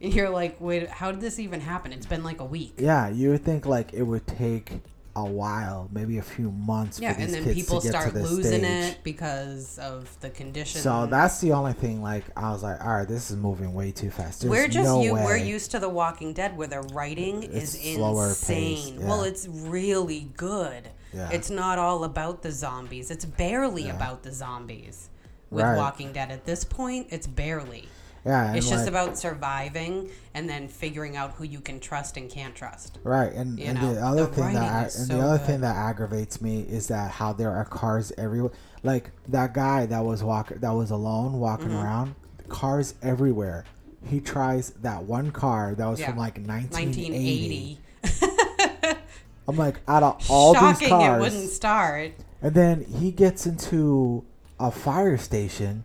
And 0.01 0.13
you're 0.13 0.29
like, 0.29 0.55
wait, 0.61 0.87
how 0.89 1.11
did 1.11 1.19
this 1.19 1.37
even 1.37 1.59
happen? 1.59 1.91
It's 1.91 2.05
been 2.05 2.23
like 2.23 2.39
a 2.39 2.45
week. 2.45 2.75
Yeah, 2.77 3.09
you 3.09 3.31
would 3.31 3.43
think 3.43 3.65
like 3.65 3.93
it 3.93 4.03
would 4.03 4.25
take 4.25 4.79
a 5.15 5.23
while, 5.23 5.89
maybe 5.91 6.17
a 6.17 6.23
few 6.23 6.49
months. 6.51 6.99
Yeah, 6.99 7.13
for 7.13 7.19
these 7.19 7.25
and 7.27 7.35
then 7.35 7.43
kids 7.43 7.55
people 7.55 7.81
to 7.81 7.91
get 7.91 8.01
start 8.01 8.15
losing 8.15 8.61
stage. 8.61 8.93
it 8.93 9.03
because 9.03 9.77
of 9.79 10.19
the 10.21 10.29
condition. 10.31 10.81
So 10.81 11.05
that's 11.05 11.39
the 11.39 11.51
only 11.53 11.73
thing. 11.73 12.01
Like 12.01 12.23
I 12.35 12.51
was 12.51 12.63
like, 12.63 12.83
all 12.83 12.95
right, 12.95 13.07
this 13.07 13.29
is 13.29 13.37
moving 13.37 13.73
way 13.73 13.91
too 13.91 14.09
fast. 14.09 14.41
There's 14.41 14.49
we're 14.49 14.67
just 14.67 14.85
no 14.87 15.03
you. 15.03 15.13
We're 15.13 15.37
used 15.37 15.71
to 15.71 15.79
The 15.79 15.89
Walking 15.89 16.33
Dead, 16.33 16.57
where 16.57 16.67
the 16.67 16.81
writing 16.81 17.43
It's 17.43 17.75
is 17.75 17.95
slower 17.95 18.29
insane. 18.29 18.95
paced, 18.95 19.03
Well, 19.07 19.23
it's 19.23 19.47
really 19.47 20.31
good. 20.35 20.89
Yeah. 21.13 21.29
It's 21.31 21.51
not 21.51 21.77
all 21.77 22.03
about 22.05 22.41
the 22.41 22.51
zombies. 22.51 23.11
It's 23.11 23.25
barely 23.25 23.83
Yeah. 23.85 23.95
about 23.95 24.23
the 24.23 24.31
zombies. 24.31 25.09
With 25.51 25.63
Right. 25.63 25.77
Walking 25.77 26.11
Dead, 26.13 26.31
at 26.31 26.45
this 26.45 26.63
point, 26.63 27.05
it's 27.11 27.27
barely. 27.27 27.87
Yeah, 28.25 28.53
it's 28.53 28.69
just 28.69 28.83
like- 28.85 28.89
about 28.89 29.17
surviving 29.17 30.09
and 30.33 30.47
then 30.49 30.67
figuring 30.69 31.17
out 31.17 31.31
who 31.33 31.43
you 31.43 31.59
can 31.59 31.79
trust 31.81 32.15
and 32.15 32.29
can't 32.29 32.55
trust. 32.55 32.99
Right, 33.03 33.31
and, 33.33 33.59
and 33.59 33.77
the 33.77 34.01
other 34.01 34.25
the 34.25 34.33
thing 34.33 34.53
that 34.53 34.71
I, 34.73 34.81
and 34.83 34.91
so 34.91 35.17
the 35.17 35.19
other 35.21 35.37
good. 35.39 35.47
thing 35.47 35.61
that 35.61 35.75
aggravates 35.75 36.41
me 36.41 36.61
is 36.61 36.87
that 36.87 37.11
how 37.11 37.33
there 37.33 37.51
are 37.51 37.65
cars 37.65 38.13
everywhere. 38.17 38.51
Like 38.81 39.11
that 39.27 39.53
guy 39.53 39.85
that 39.87 40.05
was 40.05 40.23
walking, 40.23 40.59
that 40.59 40.71
was 40.71 40.89
alone 40.91 41.33
walking 41.39 41.69
Mhm. 41.69 41.83
around, 41.83 42.15
cars 42.47 42.93
everywhere. 43.01 43.65
He 44.05 44.19
tries 44.21 44.69
that 44.81 45.03
one 45.03 45.31
car 45.31 45.75
that 45.75 45.85
was 45.85 45.99
Yeah. 45.99 46.07
from 46.11 46.17
like 46.17 46.37
1980. 46.37 47.79
1980. 48.01 48.97
I'm 49.47 49.57
like, 49.57 49.75
out 49.87 50.03
of 50.03 50.25
all 50.29 50.53
Shocking 50.53 50.79
these 50.79 50.89
cars, 50.89 51.17
it 51.17 51.19
wouldn't 51.21 51.51
start. 51.51 52.11
and 52.41 52.53
then 52.53 52.85
he 52.85 53.11
gets 53.11 53.45
into 53.45 54.23
a 54.59 54.71
fire 54.71 55.17
station. 55.17 55.83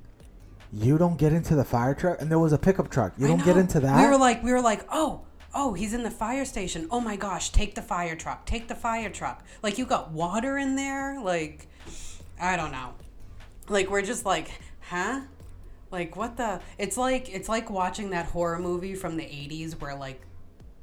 You 0.72 0.98
don't 0.98 1.18
get 1.18 1.32
into 1.32 1.54
the 1.54 1.64
fire 1.64 1.94
truck, 1.94 2.20
and 2.20 2.30
there 2.30 2.38
was 2.38 2.52
a 2.52 2.58
pickup 2.58 2.90
truck. 2.90 3.14
You 3.18 3.26
I 3.26 3.28
don't 3.28 3.44
get 3.44 3.56
into 3.56 3.80
that. 3.80 4.00
We 4.02 4.06
were 4.08 4.18
like, 4.18 4.42
we 4.42 4.52
were 4.52 4.60
like, 4.60 4.84
oh, 4.92 5.22
oh, 5.54 5.72
he's 5.72 5.94
in 5.94 6.02
the 6.02 6.10
fire 6.10 6.44
station. 6.44 6.86
Oh 6.90 7.00
my 7.00 7.16
gosh, 7.16 7.50
take 7.50 7.74
the 7.74 7.82
fire 7.82 8.14
truck, 8.16 8.44
take 8.46 8.68
the 8.68 8.74
fire 8.74 9.10
truck. 9.10 9.44
Like 9.62 9.78
you 9.78 9.86
got 9.86 10.10
water 10.10 10.58
in 10.58 10.76
there. 10.76 11.20
Like, 11.20 11.68
I 12.40 12.56
don't 12.56 12.72
know. 12.72 12.94
Like 13.68 13.90
we're 13.90 14.02
just 14.02 14.24
like, 14.24 14.50
huh? 14.88 15.22
Like 15.90 16.16
what 16.16 16.36
the? 16.36 16.60
It's 16.76 16.96
like 16.96 17.28
it's 17.30 17.48
like 17.48 17.70
watching 17.70 18.10
that 18.10 18.26
horror 18.26 18.58
movie 18.58 18.94
from 18.94 19.16
the 19.16 19.24
'80s 19.24 19.80
where 19.80 19.94
like 19.94 20.20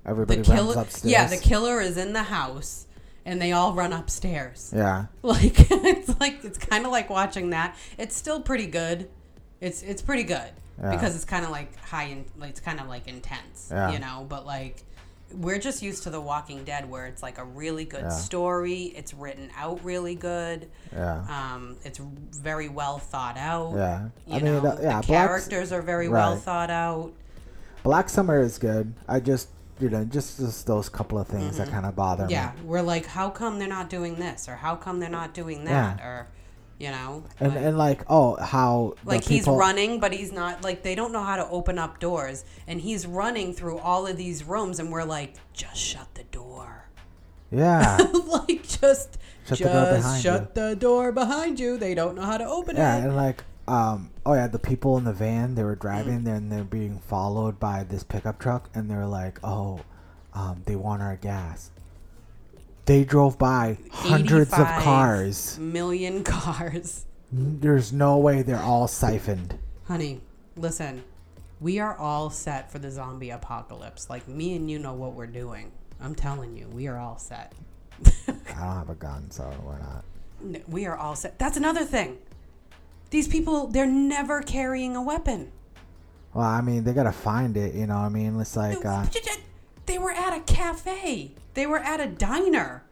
Everybody 0.06 0.42
the 0.42 0.52
runs 0.52 0.76
upstairs. 0.76 1.12
yeah, 1.12 1.28
the 1.28 1.38
killer 1.38 1.80
is 1.82 1.98
in 1.98 2.14
the 2.14 2.24
house. 2.24 2.88
And 3.28 3.42
they 3.42 3.54
all 3.54 3.74
run 3.74 3.92
upstairs. 3.92 4.72
Yeah. 4.76 5.06
Like 5.24 5.56
it's 5.72 6.20
like 6.20 6.44
it's 6.44 6.60
kind 6.60 6.86
of 6.86 6.92
like 6.92 7.10
watching 7.10 7.50
that. 7.52 7.76
It's 7.98 8.16
still 8.16 8.40
pretty 8.40 8.68
good. 8.68 9.10
It's 9.66 9.82
it's 9.82 10.02
pretty 10.02 10.24
good 10.24 10.52
Yeah. 10.80 10.92
because 10.92 11.16
it's 11.16 11.26
kind 11.26 11.44
of 11.44 11.50
like 11.52 11.76
high 11.80 12.04
and 12.04 12.26
like 12.38 12.52
it's 12.52 12.60
kind 12.60 12.80
of 12.80 12.88
like 12.88 13.08
intense, 13.08 13.70
Yeah. 13.72 13.92
you 13.92 14.00
know. 14.00 14.26
But 14.30 14.46
like 14.46 14.84
we're 15.34 15.58
just 15.58 15.82
used 15.82 16.04
to 16.04 16.12
The 16.12 16.22
Walking 16.22 16.64
Dead, 16.64 16.88
where 16.90 17.08
it's 17.08 17.24
like 17.24 17.40
a 17.40 17.44
really 17.44 17.84
good 17.84 18.04
Yeah. 18.04 18.10
story. 18.10 18.84
It's 18.96 19.12
written 19.14 19.50
out 19.58 19.84
really 19.84 20.14
good. 20.14 20.70
Yeah. 20.94 21.24
Um, 21.28 21.78
it's 21.84 21.98
very 22.00 22.70
well 22.70 23.00
thought 23.00 23.36
out. 23.36 23.74
Yeah. 23.76 24.02
You 24.28 24.36
I 24.36 24.40
mean, 24.40 24.46
know, 24.46 24.62
yeah, 24.64 25.02
the 25.02 25.08
Black's- 25.08 25.08
characters 25.08 25.72
are 25.72 25.82
very 25.82 26.08
well 26.10 26.36
thought 26.38 26.70
out. 26.70 27.12
Black 27.82 28.08
Summer 28.08 28.40
is 28.40 28.60
good. 28.60 28.94
I 29.08 29.20
just, 29.20 29.50
you 29.80 29.90
know, 29.90 30.06
just, 30.06 30.38
just 30.40 30.68
those 30.68 30.90
couple 30.90 31.18
of 31.18 31.28
things 31.28 31.58
that 31.58 31.68
Mhm. 31.70 31.72
kind 31.72 31.86
of 31.88 31.96
bother 31.96 32.28
Yeah, 32.30 32.52
me. 32.54 32.62
Yeah, 32.62 32.64
we're 32.64 32.82
like, 32.84 33.08
how 33.08 33.30
come 33.32 33.58
they're 33.60 33.68
not 33.68 33.90
doing 33.90 34.16
this, 34.18 34.48
or 34.48 34.56
how 34.58 34.76
come 34.76 35.00
they're 35.00 35.10
not 35.10 35.34
doing 35.34 35.66
that, 35.66 36.00
or 36.02 36.28
you 36.78 36.90
know, 36.92 37.24
And 37.40 37.54
like- 37.56 37.64
and 37.64 37.78
like, 37.78 38.04
oh, 38.10 38.36
how 38.36 38.96
like 39.06 39.24
he's 39.24 39.48
running 39.48 40.00
but 40.00 40.12
he's 40.14 40.32
not 40.32 40.64
like 40.64 40.84
they 40.84 40.96
don't 40.96 41.12
know 41.14 41.24
how 41.24 41.38
to 41.38 41.48
open 41.50 41.80
up 41.80 42.00
doors 42.00 42.44
and 42.68 42.82
he's 42.82 43.06
running 43.08 43.54
through 43.54 43.78
all 43.80 44.06
of 44.08 44.18
these 44.18 44.44
rooms 44.44 44.80
and 44.80 44.92
we're 44.92 45.04
like 45.06 45.36
just 45.54 45.78
shut 45.78 46.08
the 46.16 46.24
door 46.26 46.90
Yeah. 47.52 47.98
like 48.28 48.68
just 48.68 49.18
Shut 49.48 49.58
just 49.60 49.64
the 49.64 50.02
door 50.02 50.20
shut 50.20 50.56
the 50.56 50.76
door 50.76 51.12
behind 51.12 51.60
you 51.60 51.78
they 51.78 51.94
don't 51.96 52.16
know 52.16 52.24
how 52.24 52.38
to 52.38 52.46
open 52.46 52.76
yeah, 52.76 52.98
it 52.98 53.04
and 53.06 53.16
like, 53.16 53.44
um, 53.68 54.10
oh 54.26 54.34
yeah, 54.34 54.48
the 54.48 54.60
people 54.60 54.98
in 54.98 55.06
the 55.06 55.14
van 55.14 55.56
they 55.56 55.64
were 55.64 55.76
Mm. 55.76 55.80
driving, 55.82 56.28
and 56.28 56.52
they're 56.52 56.64
being 56.64 57.00
followed 57.00 57.60
by 57.60 57.84
this 57.84 58.04
pickup 58.04 58.38
truck, 58.38 58.70
and 58.76 58.90
they're 58.92 59.08
like, 59.08 59.40
oh, 59.44 59.80
um, 60.34 60.62
they 60.66 60.76
want 60.76 61.02
our 61.02 61.16
gas. 61.16 61.72
They 62.86 63.04
drove 63.04 63.38
by 63.38 63.78
hundreds 63.92 64.54
of 64.54 64.60
85 64.60 64.84
cars. 64.84 65.58
million 65.60 66.24
cars 66.24 67.06
There's 67.32 67.92
no 67.92 68.18
way 68.18 68.42
they're 68.44 68.60
all 68.62 68.88
siphoned. 68.88 69.58
honey 69.88 70.22
listen 70.56 71.04
we 71.60 71.80
are 71.80 71.98
all 71.98 72.30
set 72.30 72.72
for 72.72 72.80
the 72.80 72.92
zombie 72.92 73.30
apocalypse 73.32 74.10
like 74.10 74.28
me 74.28 74.56
and 74.56 74.70
you 74.70 74.78
know 74.80 74.94
what 74.94 75.14
we're 75.14 75.26
doing 75.28 75.72
i'm 76.00 76.14
telling 76.16 76.56
you 76.56 76.68
we 76.68 76.88
are 76.88 76.98
all 76.98 77.18
set 77.18 77.54
I 78.28 78.32
don't 78.32 78.48
have 78.56 78.90
a 78.90 78.96
gun, 78.96 79.32
so 79.32 79.52
we're 79.64 79.80
not. 79.80 80.04
We 80.68 80.86
are 80.86 80.98
all 80.98 81.16
set 81.16 81.40
that's 81.40 81.56
another 81.58 81.86
thing 81.86 82.18
these 83.10 83.28
people 83.28 83.68
they're 83.68 83.86
never 83.86 84.42
carrying 84.42 84.96
a 84.96 85.02
weapon 85.02 85.52
Well, 86.34 86.44
I 86.46 86.60
mean, 86.62 86.84
they 86.84 86.92
gotta 86.94 87.14
find 87.14 87.56
it. 87.56 87.74
You 87.74 87.88
know, 87.88 87.96
what 87.96 88.02
I 88.06 88.10
mean, 88.10 88.38
it's 88.40 88.58
like, 88.58 88.84
uh, 88.86 89.06
They 89.86 89.98
were 89.98 90.12
at 90.12 90.34
a 90.36 90.42
cafe. 90.42 91.32
They 91.54 91.66
were 91.68 91.80
at 91.80 92.00
a 92.00 92.08
diner. 92.08 92.84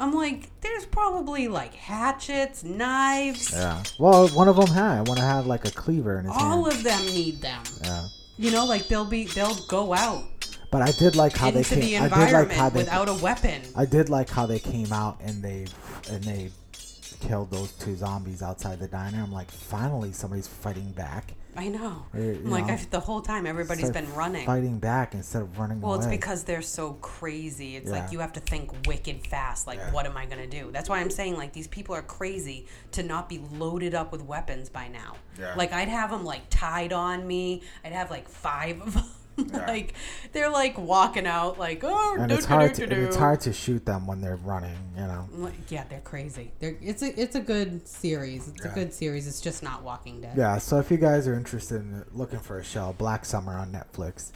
I'm 0.00 0.12
like, 0.12 0.50
there's 0.62 0.84
probably 0.86 1.48
like 1.48 1.74
hatchets, 1.74 2.64
knives. 2.64 3.52
yeah. 3.52 3.82
Well, 3.98 4.28
one 4.28 4.48
of 4.48 4.56
them 4.56 4.66
had. 4.68 5.06
One 5.06 5.18
had 5.18 5.46
like 5.46 5.64
a 5.66 5.70
cleaver 5.70 6.18
in 6.18 6.24
his 6.24 6.34
All 6.36 6.64
hand. 6.64 6.76
of 6.76 6.82
them 6.82 7.06
need 7.06 7.40
them. 7.40 7.62
Yeah. 7.84 8.06
You 8.38 8.50
know, 8.50 8.64
like 8.64 8.88
they'll 8.88 9.04
be 9.04 9.24
they'll 9.26 9.54
go 9.68 9.92
out 9.92 10.24
But 10.70 10.82
I 10.82 10.90
did 10.92 11.14
like 11.14 11.36
how 11.36 11.50
they 11.50 11.62
came. 11.62 11.80
the 11.80 11.98
I 11.98 12.08
did 12.08 12.32
like 12.32 12.50
how 12.50 12.68
they. 12.70 12.80
without 12.80 13.08
a 13.08 13.14
weapon. 13.14 13.62
I 13.76 13.84
did 13.84 14.08
like 14.08 14.28
how 14.30 14.46
they 14.46 14.58
came 14.58 14.92
out 14.92 15.18
and 15.22 15.42
they 15.42 15.66
and 16.10 16.24
they 16.24 16.50
killed 17.28 17.50
those 17.50 17.72
two 17.72 17.94
zombies 17.94 18.42
outside 18.42 18.80
the 18.80 18.88
diner. 18.88 19.22
I'm 19.22 19.32
like, 19.32 19.50
finally, 19.50 20.12
somebody's 20.12 20.48
fighting 20.48 20.90
back. 20.92 21.34
I 21.56 21.68
know. 21.68 22.06
Uh, 22.14 22.18
or, 22.18 22.22
you 22.22 22.34
like 22.44 22.66
know, 22.66 22.72
I, 22.72 22.86
the 22.90 23.00
whole 23.00 23.20
time 23.20 23.46
everybody's 23.46 23.90
been 23.90 24.12
running. 24.14 24.46
fighting 24.46 24.78
back 24.78 25.14
instead 25.14 25.42
of 25.42 25.58
running 25.58 25.80
Well, 25.82 25.92
away. 25.94 25.98
it's 26.04 26.10
because 26.10 26.44
they're 26.44 26.62
so 26.62 26.94
crazy. 26.94 27.76
It's 27.76 27.90
Yeah. 27.90 28.00
like 28.00 28.10
you 28.12 28.20
have 28.20 28.32
to 28.34 28.40
think 28.40 28.70
wicked 28.86 29.26
fast. 29.26 29.66
Like, 29.66 29.78
what 29.92 30.06
am 30.06 30.16
I 30.16 30.24
gonna 30.26 30.46
do? 30.46 30.70
That's 30.72 30.88
why 30.88 30.98
I'm 31.00 31.10
saying 31.10 31.36
like 31.36 31.52
these 31.52 31.68
people 31.68 31.94
are 31.94 32.02
crazy 32.02 32.66
to 32.92 33.02
not 33.02 33.28
be 33.28 33.42
loaded 33.52 33.94
up 33.94 34.12
with 34.12 34.22
weapons 34.22 34.70
by 34.70 34.88
now. 34.88 35.14
Yeah. 35.38 35.54
Like 35.54 35.72
I'd 35.74 35.88
have 35.88 36.10
them 36.10 36.24
like 36.24 36.42
tied 36.48 36.92
on 36.92 37.26
me. 37.26 37.62
I'd 37.84 37.92
have 37.92 38.10
like 38.10 38.28
five 38.28 38.80
of 38.80 38.94
them. 38.94 39.04
like 39.52 39.94
they're 40.32 40.50
like 40.50 40.76
walking 40.78 41.26
out 41.26 41.58
like 41.58 41.82
oh. 41.84 42.16
and 42.18 42.30
it's 42.30 42.44
hard. 42.44 42.74
To, 42.74 42.84
and 42.84 42.92
it's 42.92 43.16
hard 43.16 43.40
to 43.42 43.52
shoot 43.52 43.84
them 43.86 44.06
when 44.06 44.20
they're 44.20 44.36
running. 44.36 44.76
You 44.96 45.02
know. 45.02 45.28
Like, 45.32 45.70
Yeah, 45.70 45.84
they're 45.88 46.00
crazy. 46.00 46.52
They're 46.60 46.76
it's 46.80 47.02
a 47.02 47.20
it's 47.20 47.36
a 47.36 47.40
good 47.40 47.86
series. 47.86 48.48
It's 48.48 48.64
Yeah. 48.64 48.72
a 48.72 48.74
good 48.74 48.92
series. 48.92 49.26
It's 49.26 49.40
just 49.40 49.62
not 49.62 49.82
Walking 49.82 50.20
Dead. 50.20 50.36
Yeah. 50.36 50.58
So 50.58 50.78
if 50.78 50.90
you 50.90 50.98
guys 50.98 51.26
are 51.26 51.34
interested 51.34 51.76
in 51.76 52.04
looking 52.12 52.40
for 52.40 52.58
a 52.58 52.64
show, 52.64 52.94
Black 52.98 53.24
Summer 53.24 53.52
on 53.52 53.72
Netflix. 53.72 54.32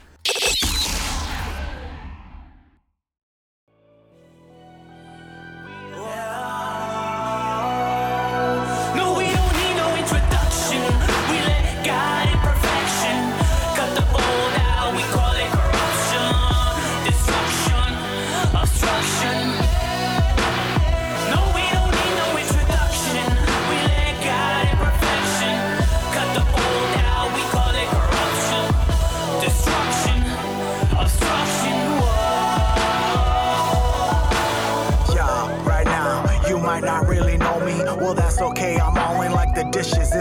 Dishes 39.77 40.16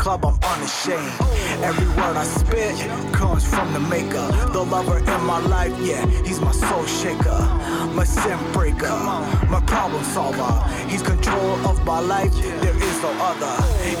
club, 0.00 0.24
I'm 0.24 0.38
unashamed. 0.52 1.12
Every 1.62 1.86
word 1.88 2.16
I 2.16 2.24
spit 2.24 2.74
comes 3.12 3.44
from 3.46 3.70
the 3.74 3.80
maker. 3.80 4.26
The 4.50 4.62
lover 4.64 4.98
in 4.98 5.20
my 5.26 5.40
life, 5.40 5.76
yeah, 5.78 6.06
he's 6.24 6.40
my 6.40 6.52
soul 6.52 6.86
shaker. 6.86 7.40
my 7.94 8.04
sin 8.04 8.38
breaker, 8.54 8.96
my 9.54 9.62
problem 9.66 10.02
solver. 10.04 10.52
He's 10.88 11.02
control 11.02 11.52
of 11.68 11.84
my 11.84 12.00
life, 12.00 12.32
there 12.62 12.76
is 12.88 12.96
no 13.02 13.12
other. 13.30 13.54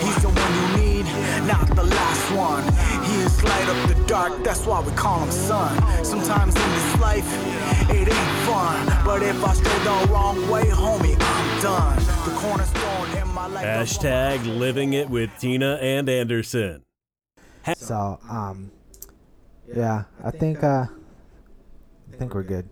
He's 0.04 0.18
the 0.24 0.30
one 0.42 0.52
you 0.58 0.66
need, 0.80 1.06
not 1.46 1.66
the 1.76 1.84
last 1.84 2.26
one. 2.48 2.64
He 3.04 3.14
is 3.26 3.44
light 3.44 3.68
up 3.68 3.80
the 3.92 3.98
dark, 4.06 4.32
that's 4.42 4.64
why 4.66 4.80
we 4.80 4.92
call 4.92 5.20
him 5.20 5.30
sun. 5.30 5.72
Sometimes 6.02 6.54
in 6.56 6.70
this 6.76 6.98
life, 6.98 7.28
it 7.90 8.08
ain't 8.08 8.36
fun. 8.48 8.78
But 9.04 9.22
if 9.22 9.44
I 9.44 9.52
stray 9.52 9.78
the 9.84 10.12
wrong 10.12 10.48
way, 10.48 10.64
homie, 10.64 11.16
done. 11.60 11.96
The 11.98 12.34
cornerstone 12.36 13.16
in 13.18 13.28
my 13.28 13.46
life. 13.46 13.64
Hashtag 13.64 14.46
living 14.58 14.94
it 14.94 15.10
with 15.10 15.30
Tina 15.38 15.74
and 15.82 16.08
Anderson. 16.08 16.82
So, 17.76 18.18
um, 18.28 18.70
yeah, 19.74 20.04
I 20.24 20.30
think, 20.30 20.64
uh, 20.64 20.86
I 22.12 22.16
think 22.16 22.34
we're 22.34 22.44
good. 22.44 22.68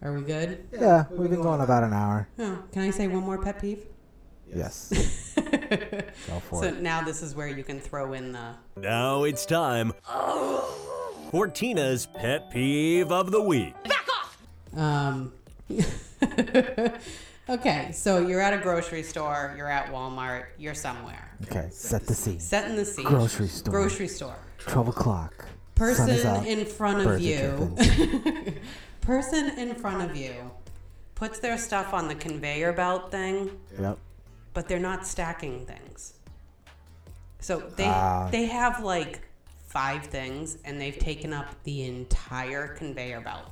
Are 0.00 0.12
we 0.12 0.22
good? 0.22 0.64
Yeah, 0.72 1.06
we've 1.10 1.30
been 1.30 1.42
going 1.42 1.60
about 1.60 1.82
an 1.82 1.92
hour. 1.92 2.28
Oh, 2.38 2.62
can 2.72 2.82
I 2.82 2.90
say 2.90 3.08
one 3.08 3.24
more 3.24 3.38
pet 3.38 3.60
peeve? 3.60 3.84
Yes. 4.54 5.34
Go 6.28 6.40
for 6.40 6.62
so 6.62 6.68
it. 6.68 6.82
now 6.82 7.02
this 7.02 7.22
is 7.22 7.34
where 7.34 7.48
you 7.48 7.64
can 7.64 7.80
throw 7.80 8.12
in 8.12 8.32
the. 8.32 8.54
Now 8.76 9.24
it's 9.24 9.44
time 9.44 9.92
for 11.30 11.48
Tina's 11.48 12.06
pet 12.06 12.50
peeve 12.50 13.10
of 13.10 13.30
the 13.32 13.42
week. 13.42 13.74
Back 13.84 14.06
off! 14.08 14.78
Um, 14.78 15.32
okay, 17.48 17.90
so 17.92 18.18
you're 18.26 18.40
at 18.40 18.54
a 18.54 18.58
grocery 18.62 19.02
store, 19.02 19.54
you're 19.56 19.70
at 19.70 19.86
Walmart, 19.92 20.46
you're 20.58 20.74
somewhere. 20.74 21.30
Okay, 21.44 21.68
set 21.70 22.06
the 22.06 22.14
scene. 22.14 22.40
Setting 22.40 22.76
the 22.76 22.84
scene. 22.84 23.04
Grocery 23.04 23.48
store. 23.48 23.72
Grocery 23.72 24.08
store. 24.08 24.36
12 24.58 24.88
o'clock. 24.88 25.46
Sun 25.76 25.88
is 26.10 26.22
Person 26.22 26.26
up. 26.36 26.46
in 26.46 26.64
front 26.66 26.98
of 26.98 27.04
Birds 27.04 27.24
are 27.24 27.26
you. 27.26 28.54
Person 29.00 29.58
in 29.58 29.74
front 29.74 30.08
of 30.08 30.16
you 30.16 30.50
puts 31.16 31.40
their 31.40 31.58
stuff 31.58 31.92
on 31.92 32.06
the 32.08 32.14
conveyor 32.14 32.72
belt 32.72 33.10
thing, 33.10 33.50
Yep. 33.80 33.98
but 34.54 34.68
they're 34.68 34.78
not 34.78 35.04
stacking 35.06 35.66
things. 35.66 36.14
So 37.40 37.58
they 37.76 37.86
Ah. 37.86 38.28
they 38.30 38.46
have 38.46 38.84
like 38.84 39.22
five 39.66 40.04
things 40.04 40.58
and 40.64 40.80
they've 40.80 40.98
taken 40.98 41.32
up 41.32 41.46
the 41.64 41.82
entire 41.86 42.68
conveyor 42.68 43.22
belt. 43.22 43.50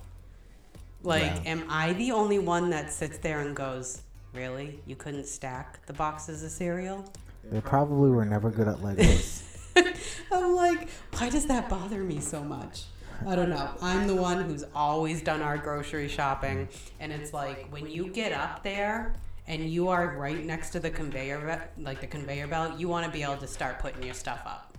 Like, 1.03 1.47
am 1.47 1.65
I 1.69 1.93
the 1.95 2.13
only 2.13 2.39
one 2.39 2.71
that 2.71 2.93
sits 2.93 3.19
there 3.19 3.41
and 3.41 3.57
goes, 3.57 4.03
"Really? 4.35 4.81
You 4.87 4.97
couldn't 4.97 5.27
stack 5.27 5.87
the 5.87 5.93
boxes 5.93 6.43
of 6.43 6.51
cereal?" 6.51 7.05
They 7.45 7.61
probably 7.61 8.11
were 8.11 8.25
never 8.25 8.51
good 8.51 8.69
at 8.69 8.77
Legos. 8.77 9.47
I'm 10.33 10.55
like, 10.55 10.89
why 11.17 11.31
does 11.31 11.47
that 11.47 11.69
bother 11.69 12.03
me 12.03 12.21
so 12.21 12.43
much? 12.43 12.85
I 13.27 13.35
don't 13.35 13.51
know. 13.51 13.69
I'm 13.83 14.07
the 14.07 14.15
one 14.15 14.43
who's 14.43 14.65
always 14.75 15.23
done 15.23 15.43
our 15.43 15.59
grocery 15.59 16.09
shopping, 16.09 16.69
and 17.01 17.13
it's 17.13 17.33
like 17.33 17.69
when 17.71 17.87
you 17.91 18.09
get 18.09 18.33
up 18.33 18.63
there 18.63 19.15
and 19.47 19.69
you 19.69 19.89
are 19.89 20.17
right 20.17 20.45
next 20.45 20.71
to 20.71 20.81
the 20.81 20.91
conveyor, 20.91 21.69
like 21.79 22.01
the 22.01 22.07
conveyor 22.07 22.47
belt, 22.47 22.79
you 22.79 22.89
want 22.89 23.05
to 23.05 23.13
be 23.13 23.23
able 23.23 23.37
to 23.39 23.47
start 23.47 23.79
putting 23.79 24.03
your 24.03 24.15
stuff 24.15 24.41
up. 24.47 24.77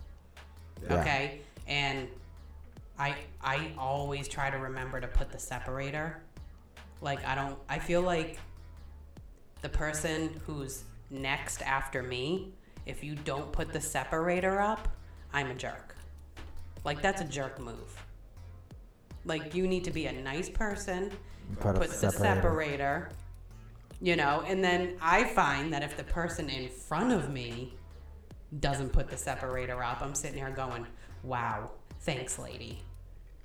Yeah. 0.82 1.00
Okay, 1.00 1.40
and 1.68 2.08
I 3.02 3.16
I 3.42 3.72
always 3.76 4.28
try 4.28 4.48
to 4.48 4.58
remember 4.58 5.00
to 5.00 5.08
put 5.08 5.32
the 5.32 5.38
separator. 5.38 6.22
Like 7.00 7.26
I 7.26 7.34
don't. 7.34 7.58
I 7.68 7.80
feel 7.80 8.00
like 8.02 8.38
the 9.60 9.68
person 9.68 10.40
who's 10.46 10.84
next 11.10 11.62
after 11.62 12.00
me, 12.02 12.52
if 12.86 13.02
you 13.02 13.16
don't 13.16 13.50
put 13.50 13.72
the 13.72 13.80
separator 13.80 14.60
up, 14.60 14.86
I'm 15.32 15.48
a 15.50 15.54
jerk. 15.54 15.96
Like 16.84 17.02
that's 17.02 17.20
a 17.20 17.24
jerk 17.24 17.58
move. 17.58 17.90
Like 19.24 19.52
you 19.52 19.66
need 19.66 19.82
to 19.84 19.90
be 19.90 20.06
a 20.06 20.12
nice 20.12 20.48
person, 20.48 21.10
Put 21.58 21.74
put, 21.76 21.88
the 21.88 21.94
separator. 21.94 22.34
separator, 22.34 23.08
you 24.00 24.14
know, 24.14 24.44
and 24.46 24.62
then 24.62 24.96
I 25.00 25.24
find 25.24 25.72
that 25.72 25.82
if 25.82 25.96
the 25.96 26.04
person 26.04 26.48
in 26.48 26.68
front 26.68 27.12
of 27.12 27.30
me 27.30 27.74
doesn't 28.60 28.90
put 28.92 29.08
the 29.10 29.16
separator 29.16 29.82
up, 29.82 30.02
I'm 30.02 30.14
sitting 30.14 30.38
here 30.38 30.50
going, 30.50 30.86
"Wow, 31.24 31.70
thanks, 32.00 32.38
lady." 32.38 32.82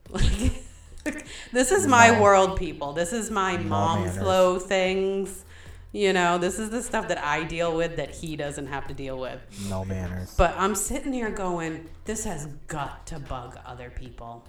Like, 0.09 0.63
this 1.51 1.71
is 1.71 1.87
my 1.87 2.19
world, 2.19 2.57
people. 2.57 2.93
This 2.93 3.13
is 3.13 3.29
my 3.31 3.57
mom 3.57 4.01
manners. 4.05 4.17
flow 4.17 4.59
things. 4.59 5.45
You 5.93 6.11
know, 6.13 6.37
this 6.37 6.59
is 6.59 6.69
the 6.69 6.83
stuff 6.83 7.07
that 7.07 7.17
I 7.23 7.43
deal 7.43 7.75
with 7.75 7.95
that 7.95 8.11
he 8.13 8.35
doesn't 8.35 8.67
have 8.67 8.87
to 8.87 8.93
deal 8.93 9.17
with. 9.17 9.39
No 9.69 9.85
manners. 9.85 10.33
But 10.37 10.53
I'm 10.57 10.75
sitting 10.75 11.13
here 11.13 11.29
going, 11.29 11.89
this 12.05 12.25
has 12.25 12.47
got 12.67 13.07
to 13.07 13.19
bug 13.19 13.57
other 13.65 13.89
people. 13.89 14.45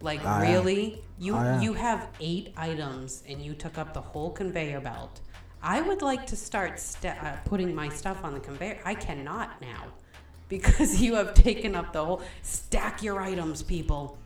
Like 0.00 0.20
Oh, 0.20 0.24
yeah. 0.24 0.40
really, 0.52 1.02
you 1.18 1.36
Oh, 1.36 1.60
you 1.60 1.74
have 1.74 2.08
eight 2.20 2.52
items 2.56 3.22
and 3.28 3.42
you 3.42 3.54
took 3.54 3.76
up 3.76 3.92
the 3.92 4.00
whole 4.00 4.30
conveyor 4.30 4.80
belt. 4.80 5.20
I 5.62 5.80
would 5.80 6.02
like 6.02 6.26
to 6.26 6.36
start 6.36 6.80
sta 6.80 7.10
uh, 7.20 7.36
putting 7.44 7.74
my 7.74 7.88
stuff 7.88 8.24
on 8.24 8.34
the 8.34 8.40
conveyor. 8.40 8.78
I 8.84 8.94
cannot 8.94 9.60
now 9.60 9.84
because 10.48 11.00
you 11.00 11.14
have 11.14 11.34
taken 11.34 11.74
up 11.76 11.92
the 11.92 12.04
whole. 12.04 12.22
Stack 12.42 13.02
your 13.02 13.20
items, 13.20 13.62
people. 13.62 14.18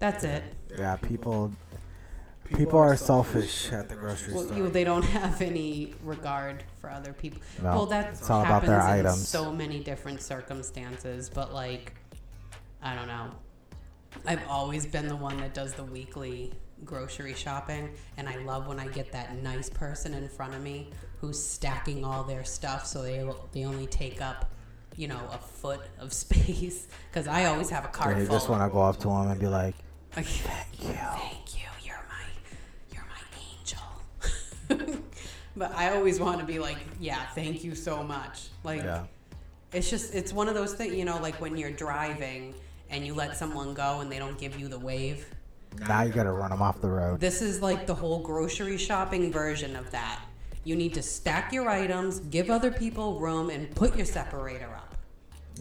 That's 0.00 0.24
it. 0.24 0.42
Yeah, 0.76 0.96
people. 0.96 1.52
People 2.56 2.80
are 2.80 2.96
selfish 2.96 3.70
at 3.70 3.88
the 3.88 3.94
grocery 3.94 4.34
Well, 4.34 4.42
store. 4.44 4.56
you, 4.56 4.68
they 4.68 4.82
don't 4.82 5.04
have 5.04 5.40
any 5.40 5.94
regard 6.02 6.64
for 6.80 6.90
other 6.90 7.12
people. 7.12 7.40
No, 7.62 7.70
well, 7.70 7.86
that's 7.86 8.18
it's 8.22 8.28
all 8.30 8.44
about 8.44 8.64
their 8.66 8.80
in 8.80 8.86
items. 8.86 9.28
so 9.28 9.52
many 9.52 9.78
different 9.78 10.20
circumstances, 10.20 11.30
but 11.32 11.54
like, 11.54 11.94
I 12.82 12.96
don't 12.96 13.06
know. 13.06 13.30
I've 14.26 14.42
always 14.48 14.84
been 14.84 15.06
the 15.06 15.14
one 15.14 15.36
that 15.36 15.54
does 15.54 15.74
the 15.74 15.84
weekly 15.84 16.52
grocery 16.84 17.34
shopping, 17.34 17.90
and 18.16 18.28
I 18.28 18.38
love 18.38 18.66
when 18.66 18.80
I 18.80 18.88
get 18.88 19.12
that 19.12 19.40
nice 19.40 19.70
person 19.70 20.12
in 20.14 20.28
front 20.28 20.52
of 20.54 20.60
me 20.60 20.90
who's 21.20 21.40
stacking 21.40 22.04
all 22.04 22.24
their 22.24 22.42
stuff 22.44 22.84
so 22.84 23.02
they 23.02 23.24
they 23.52 23.64
only 23.64 23.86
take 23.86 24.20
up, 24.20 24.50
you 24.96 25.06
know, 25.06 25.20
a 25.32 25.38
foot 25.38 25.82
of 26.00 26.12
space. 26.24 26.88
Because 27.12 27.28
I 27.28 27.44
always 27.44 27.70
have 27.70 27.84
a 27.84 27.88
cart 27.88 28.16
Yeah, 28.16 28.22
you 28.22 28.26
full. 28.26 28.36
just 28.38 28.48
want 28.48 28.62
to 28.64 28.72
go 28.72 28.80
up 28.82 28.96
to 29.00 29.06
them 29.08 29.28
and 29.30 29.38
be 29.38 29.46
like, 29.46 29.76
Thank 30.12 30.38
you. 30.38 30.92
Thank 30.92 31.54
you. 31.56 31.68
You're 31.84 32.04
my 32.08 32.24
you're 32.92 33.04
my 33.06 34.78
angel. 34.78 34.98
but 35.56 35.72
I 35.74 35.90
always 35.94 36.18
want 36.20 36.40
to 36.40 36.46
be 36.46 36.58
like, 36.58 36.78
yeah, 36.98 37.26
thank 37.34 37.62
you 37.64 37.74
so 37.74 38.02
much. 38.02 38.48
Like 38.64 38.82
Yeah. 38.82 39.04
it's 39.72 39.88
just 39.90 40.14
it's 40.14 40.32
one 40.32 40.48
of 40.48 40.54
those 40.54 40.74
things, 40.74 40.94
you 40.94 41.04
know, 41.04 41.18
like 41.20 41.40
when 41.40 41.56
you're 41.56 41.70
driving 41.70 42.54
and 42.90 43.06
you 43.06 43.14
let 43.14 43.36
someone 43.36 43.72
go 43.74 44.00
and 44.00 44.10
they 44.10 44.18
don't 44.18 44.38
give 44.38 44.58
you 44.58 44.66
the 44.68 44.78
wave. 44.78 45.26
now 45.88 46.02
you 46.02 46.12
gotta 46.12 46.32
run 46.32 46.50
them 46.50 46.60
off 46.62 46.80
the 46.80 46.88
road. 46.88 47.20
This 47.20 47.40
is 47.42 47.62
like 47.62 47.86
the 47.86 47.94
whole 47.94 48.18
grocery 48.20 48.76
shopping 48.78 49.30
version 49.32 49.76
of 49.76 49.90
that. 49.92 50.20
You 50.64 50.76
need 50.76 50.92
to 50.94 51.02
stack 51.02 51.52
your 51.52 51.68
items, 51.70 52.18
give 52.20 52.50
other 52.50 52.70
people 52.70 53.18
room, 53.18 53.48
and 53.48 53.72
put 53.74 53.96
your 53.96 54.04
separator 54.04 54.68
up. 54.76 54.94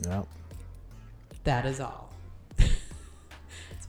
Yep. 0.05 0.27
That 1.45 1.65
is 1.65 1.79
all. 1.79 2.08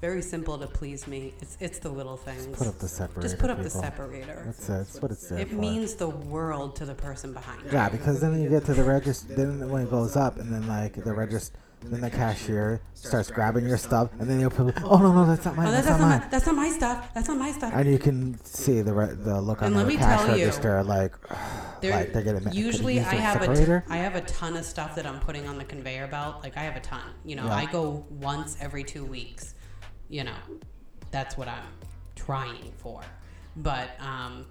Very 0.00 0.22
simple 0.22 0.56
to 0.58 0.66
please 0.66 1.06
me. 1.06 1.34
It's 1.40 1.56
it's 1.60 1.78
the 1.78 1.90
little 1.90 2.16
things. 2.16 2.46
put 2.56 2.66
up 2.66 2.78
the 2.78 2.88
separator, 2.88 3.20
Just 3.22 3.38
put 3.38 3.50
up 3.50 3.62
the 3.62 3.70
separator. 3.70 4.42
That's, 4.46 4.66
that's 4.66 5.02
what 5.02 5.10
it's 5.10 5.28
there 5.28 5.40
It 5.40 5.48
for. 5.50 5.54
means 5.56 5.94
the 5.94 6.08
world 6.08 6.76
to 6.76 6.86
the 6.86 6.94
person 6.94 7.32
behind 7.32 7.62
you. 7.64 7.70
Yeah, 7.72 7.88
because 7.88 8.20
then 8.20 8.40
you 8.42 8.48
get 8.48 8.64
to 8.66 8.74
the 8.74 8.84
register. 8.84 9.34
Then 9.34 9.68
when 9.68 9.82
it 9.82 9.90
goes 9.90 10.16
up, 10.16 10.38
and 10.38 10.52
then 10.52 10.66
like 10.66 10.94
the 10.94 11.12
register, 11.12 11.58
then 11.82 12.00
the 12.00 12.10
cashier 12.10 12.80
starts 12.94 13.30
grabbing 13.30 13.66
your 13.66 13.76
stuff, 13.78 14.10
and 14.18 14.28
then 14.28 14.40
you'll 14.40 14.50
put, 14.50 14.74
oh 14.84 14.96
no 14.98 15.12
no 15.12 15.26
that's 15.26 15.44
not 15.44 15.56
mine, 15.56 15.68
Oh, 15.68 15.70
that's, 15.70 15.86
that's, 15.86 15.98
not 16.00 16.08
mine. 16.08 16.20
my, 16.20 16.28
that's 16.28 16.46
not 16.46 16.54
my 16.54 16.70
stuff. 16.70 17.14
That's 17.14 17.28
not 17.28 17.38
my 17.38 17.52
stuff. 17.52 17.72
And 17.74 17.90
you 17.90 17.98
can 17.98 18.42
see 18.44 18.80
the 18.80 18.92
re- 18.94 19.14
the 19.14 19.40
look 19.40 19.62
on 19.62 19.74
And 19.76 19.90
the 19.90 19.96
cash 19.96 20.20
tell 20.20 20.36
you, 20.38 20.44
register, 20.46 20.82
like, 20.82 21.14
There- 21.82 21.92
like 21.92 22.12
they're 22.14 22.22
getting. 22.22 22.52
Usually 22.52 23.00
I 23.00 23.14
have 23.14 23.40
a 23.42 23.54
t-? 23.54 23.84
I 23.90 23.96
have 23.98 24.14
a 24.14 24.20
ton 24.22 24.56
of 24.56 24.64
stuff 24.64 24.94
that 24.96 25.06
I'm 25.06 25.20
putting 25.20 25.46
on 25.48 25.56
the 25.58 25.64
conveyor 25.64 26.06
belt. 26.08 26.36
Like 26.42 26.56
I 26.56 26.60
have 26.60 26.76
a 26.76 26.80
ton. 26.80 27.00
You 27.24 27.36
know, 27.36 27.46
Yeah. 27.46 27.54
I 27.54 27.64
go 27.66 28.04
once 28.10 28.56
every 28.60 28.84
two 28.84 29.04
weeks. 29.04 29.54
You 30.10 30.24
know, 30.24 30.36
that's 31.10 31.38
what 31.38 31.48
I'm 31.48 31.72
trying 32.16 32.72
for. 32.78 33.00
But 33.56 33.90
um, 34.00 34.44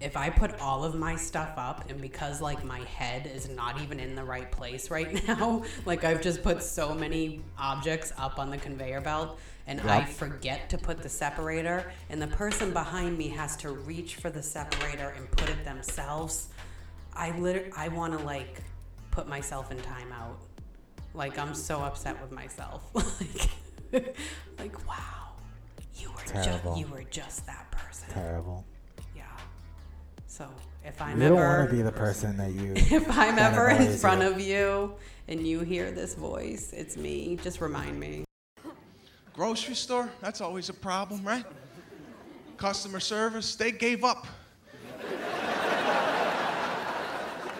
if 0.00 0.16
I 0.16 0.30
put 0.30 0.58
all 0.60 0.84
of 0.84 0.94
my 0.94 1.16
stuff 1.16 1.54
up, 1.56 1.88
and 1.90 2.00
because 2.00 2.40
like 2.40 2.64
my 2.64 2.80
head 2.80 3.26
is 3.26 3.48
not 3.48 3.80
even 3.82 3.98
in 3.98 4.14
the 4.14 4.24
right 4.24 4.50
place 4.50 4.90
right 4.90 5.26
now, 5.28 5.64
like 5.84 6.04
I've 6.04 6.20
just 6.20 6.42
put 6.42 6.62
so 6.62 6.94
many 6.94 7.40
objects 7.58 8.12
up 8.16 8.38
on 8.38 8.50
the 8.50 8.56
conveyor 8.58 9.00
belt, 9.00 9.38
and 9.66 9.80
I 9.80 10.04
forget 10.04 10.70
to 10.70 10.78
put 10.78 11.02
the 11.02 11.08
separator, 11.08 11.92
and 12.08 12.22
the 12.22 12.28
person 12.28 12.72
behind 12.72 13.18
me 13.18 13.28
has 13.28 13.56
to 13.58 13.70
reach 13.70 14.14
for 14.16 14.30
the 14.30 14.42
separator 14.42 15.10
and 15.16 15.30
put 15.32 15.48
it 15.48 15.64
themselves. 15.64 16.48
I 17.14 17.36
literally, 17.38 17.72
I 17.76 17.88
want 17.88 18.16
to 18.16 18.24
like 18.24 18.60
put 19.10 19.26
myself 19.26 19.72
in 19.72 19.78
timeout. 19.78 20.36
Like 21.14 21.38
I'm 21.38 21.54
so 21.54 21.80
upset 21.80 22.20
with 22.20 22.30
myself. 22.30 22.82
like, 22.94 23.48
like 24.58 24.88
wow, 24.88 25.34
you 25.94 26.10
were 26.10 26.22
Terrible. 26.24 26.74
just 26.74 26.80
you 26.80 26.86
were 26.86 27.04
just 27.04 27.46
that 27.46 27.70
person. 27.70 28.08
Terrible. 28.10 28.64
Yeah. 29.14 29.24
So 30.26 30.48
if 30.84 31.00
I'm 31.00 31.20
You 31.20 31.28
don't 31.28 31.38
ever 31.38 31.58
want 31.58 31.70
to 31.70 31.76
be 31.76 31.82
the 31.82 31.92
person 31.92 32.36
that 32.36 32.52
you. 32.52 32.72
if 32.76 33.10
I'm 33.10 33.38
ever 33.38 33.68
in 33.70 33.96
front 33.96 34.22
you. 34.22 34.28
of 34.28 34.40
you 34.40 34.94
and 35.28 35.46
you 35.46 35.60
hear 35.60 35.90
this 35.90 36.14
voice, 36.14 36.72
it's 36.72 36.96
me. 36.96 37.38
Just 37.42 37.60
remind 37.60 37.98
me. 37.98 38.24
Grocery 39.34 39.74
store? 39.74 40.10
That's 40.22 40.40
always 40.40 40.68
a 40.70 40.74
problem, 40.74 41.22
right? 41.22 41.44
Customer 42.56 43.00
service, 43.00 43.54
they 43.54 43.70
gave 43.70 44.02
up. 44.02 44.26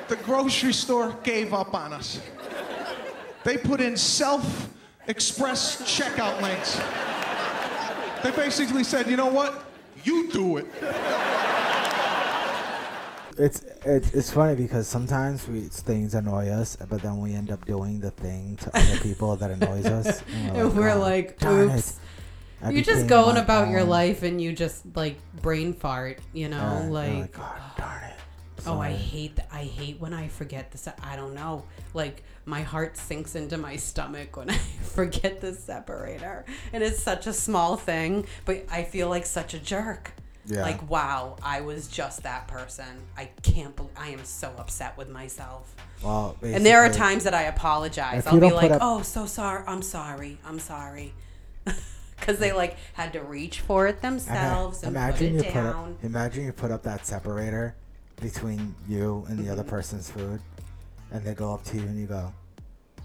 the 0.09 0.17
grocery 0.17 0.73
store 0.73 1.17
gave 1.23 1.53
up 1.53 1.75
on 1.75 1.93
us. 1.93 2.21
They 3.45 3.59
put 3.59 3.81
in 3.81 3.97
self 3.97 4.71
express 5.09 5.81
checkout 5.83 6.41
links. 6.43 6.81
They 8.23 8.31
basically 8.31 8.85
said, 8.85 9.09
you 9.09 9.17
know 9.17 9.27
what? 9.27 9.65
You 10.05 10.31
do 10.31 10.57
it. 10.59 10.67
It's 13.39 13.61
it's 13.85 14.15
it's 14.15 14.31
funny 14.33 14.55
because 14.55 14.89
sometimes 14.89 15.47
we 15.47 15.61
things 15.61 16.15
annoy 16.15 16.49
us, 16.49 16.75
but 16.89 17.03
then 17.03 17.21
we 17.21 17.35
end 17.35 17.51
up 17.51 17.67
doing 17.67 18.01
the 18.01 18.11
thing 18.11 18.57
to 18.57 18.75
other 18.75 18.99
people 19.03 19.37
that 19.37 19.51
annoys 19.51 19.85
us. 19.85 20.23
And 20.55 20.75
we're 20.75 20.91
"Oh, 20.91 20.99
like, 20.99 21.39
darn 21.39 21.71
oops. 21.71 22.01
I 22.63 22.71
You're 22.71 22.83
just 22.83 23.07
going 23.09 23.35
my 23.35 23.43
about 23.43 23.69
your 23.69 23.85
life 23.85 24.23
and 24.23 24.41
you 24.41 24.55
just 24.55 24.85
like 24.97 25.19
brain 25.43 25.75
fart, 25.75 26.21
you 26.33 26.49
know, 26.49 26.57
Yeah, 26.57 26.83
you're 26.85 26.91
like, 26.93 27.33
God 27.33 27.61
darn 27.77 28.05
it. 28.05 28.15
oh, 28.67 28.81
I 28.81 28.93
hate 28.93 29.37
th- 29.37 29.49
I 29.53 29.65
hate 29.65 30.01
when 30.01 30.15
I 30.15 30.29
forget 30.29 30.71
this. 30.73 30.89
I 31.03 31.15
don't 31.17 31.35
know, 31.35 31.65
like 31.93 32.23
my 32.47 32.63
heart 32.63 32.97
sinks 32.97 33.35
into 33.35 33.59
my 33.59 33.77
stomach 33.77 34.37
when 34.37 34.49
I 34.51 34.57
forget 34.83 35.41
the 35.41 35.53
separator, 35.53 36.45
and 36.73 36.83
it's 36.83 37.03
such 37.03 37.27
a 37.27 37.33
small 37.33 37.77
thing, 37.77 38.27
but 38.45 38.65
I 38.71 38.85
feel 38.85 39.09
like 39.09 39.27
such 39.27 39.53
a 39.55 39.59
jerk. 39.59 40.13
Yeah. 40.49 40.63
Like 40.63 40.89
wow, 40.89 41.37
I 41.43 41.61
was 41.63 41.89
just 41.89 42.23
that 42.23 42.47
person. 42.47 42.87
I 43.19 43.31
can't 43.43 43.75
believe 43.75 43.91
I 43.97 44.11
am 44.11 44.25
so 44.25 44.53
upset 44.59 44.97
with 44.97 45.09
myself. 45.11 45.75
Well, 46.05 46.37
And 46.41 46.65
there 46.65 46.79
are 46.85 46.89
times 46.93 47.25
that 47.25 47.35
I 47.35 47.43
apologize. 47.45 48.25
I'll 48.29 48.39
be 48.39 48.53
like, 48.53 48.71
up- 48.71 48.79
"Oh, 48.81 49.03
so 49.03 49.27
sorry. 49.27 49.65
I'm 49.67 49.83
sorry. 49.83 50.39
I'm 50.47 50.61
sorry." 50.61 51.15
Cuz 52.21 52.39
they 52.39 52.53
like 52.53 52.77
had 52.93 53.13
to 53.15 53.23
reach 53.23 53.61
for 53.61 53.89
it 53.89 54.01
themselves 54.03 54.83
and 54.85 54.93
imagine 54.97 55.37
put 55.37 55.45
you 55.45 55.49
it 55.49 55.53
put 55.53 55.65
up, 55.67 56.05
imagine 56.05 56.45
you 56.45 56.53
put 56.53 56.71
up 56.71 56.83
that 56.85 57.05
separator 57.05 57.75
between 58.21 58.75
you 58.89 59.27
and 59.29 59.39
the 59.45 59.51
other 59.51 59.63
Mm-hmm. 59.63 59.71
person's 59.71 60.11
food, 60.11 60.41
and 61.13 61.25
they 61.25 61.35
go 61.35 61.55
up 61.55 61.65
to 61.65 61.77
you 61.77 61.83
and 61.83 61.99
you 61.99 62.07
go, 62.07 62.33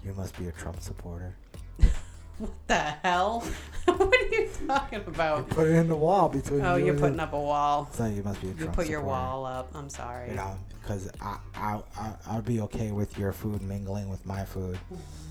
"You 0.04 0.12
must 0.14 0.38
be 0.38 0.48
a 0.48 0.52
Trump 0.52 0.80
supporter." 0.80 1.34
what 2.38 2.50
the 2.66 2.74
hell? 2.74 3.40
what 3.84 4.00
are 4.00 4.26
you 4.28 4.48
talking 4.66 5.00
about? 5.06 5.38
You 5.48 5.54
Put 5.54 5.66
it 5.68 5.74
in 5.74 5.88
the 5.88 5.96
wall 5.96 6.28
between. 6.28 6.62
Oh, 6.64 6.76
you 6.76 6.86
you're 6.86 6.94
putting 6.94 7.14
him. 7.14 7.20
up 7.20 7.32
a 7.32 7.40
wall. 7.40 7.88
So 7.92 8.06
you 8.06 8.22
must 8.22 8.40
be 8.40 8.48
a 8.48 8.54
Trump 8.54 8.54
supporter. 8.54 8.58
You 8.60 8.64
Trump 8.64 8.76
put 8.76 8.88
your 8.88 9.00
supporter. 9.00 9.20
wall 9.20 9.46
up. 9.46 9.70
I'm 9.74 9.88
sorry. 9.88 10.30
You 10.30 10.36
know, 10.36 10.58
because 10.80 11.08
I, 11.20 11.38
I, 11.54 11.80
I, 11.96 12.12
I'd 12.30 12.44
be 12.44 12.60
okay 12.62 12.90
with 12.90 13.16
your 13.18 13.32
food 13.32 13.62
mingling 13.62 14.08
with 14.10 14.24
my 14.26 14.44
food. 14.44 14.78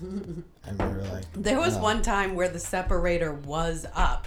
and 0.02 0.44
we 0.78 0.84
were 0.86 1.02
like, 1.12 1.24
There 1.34 1.58
was 1.58 1.76
no. 1.76 1.82
one 1.82 2.02
time 2.02 2.34
where 2.34 2.48
the 2.48 2.58
separator 2.58 3.34
was 3.34 3.86
up, 3.94 4.26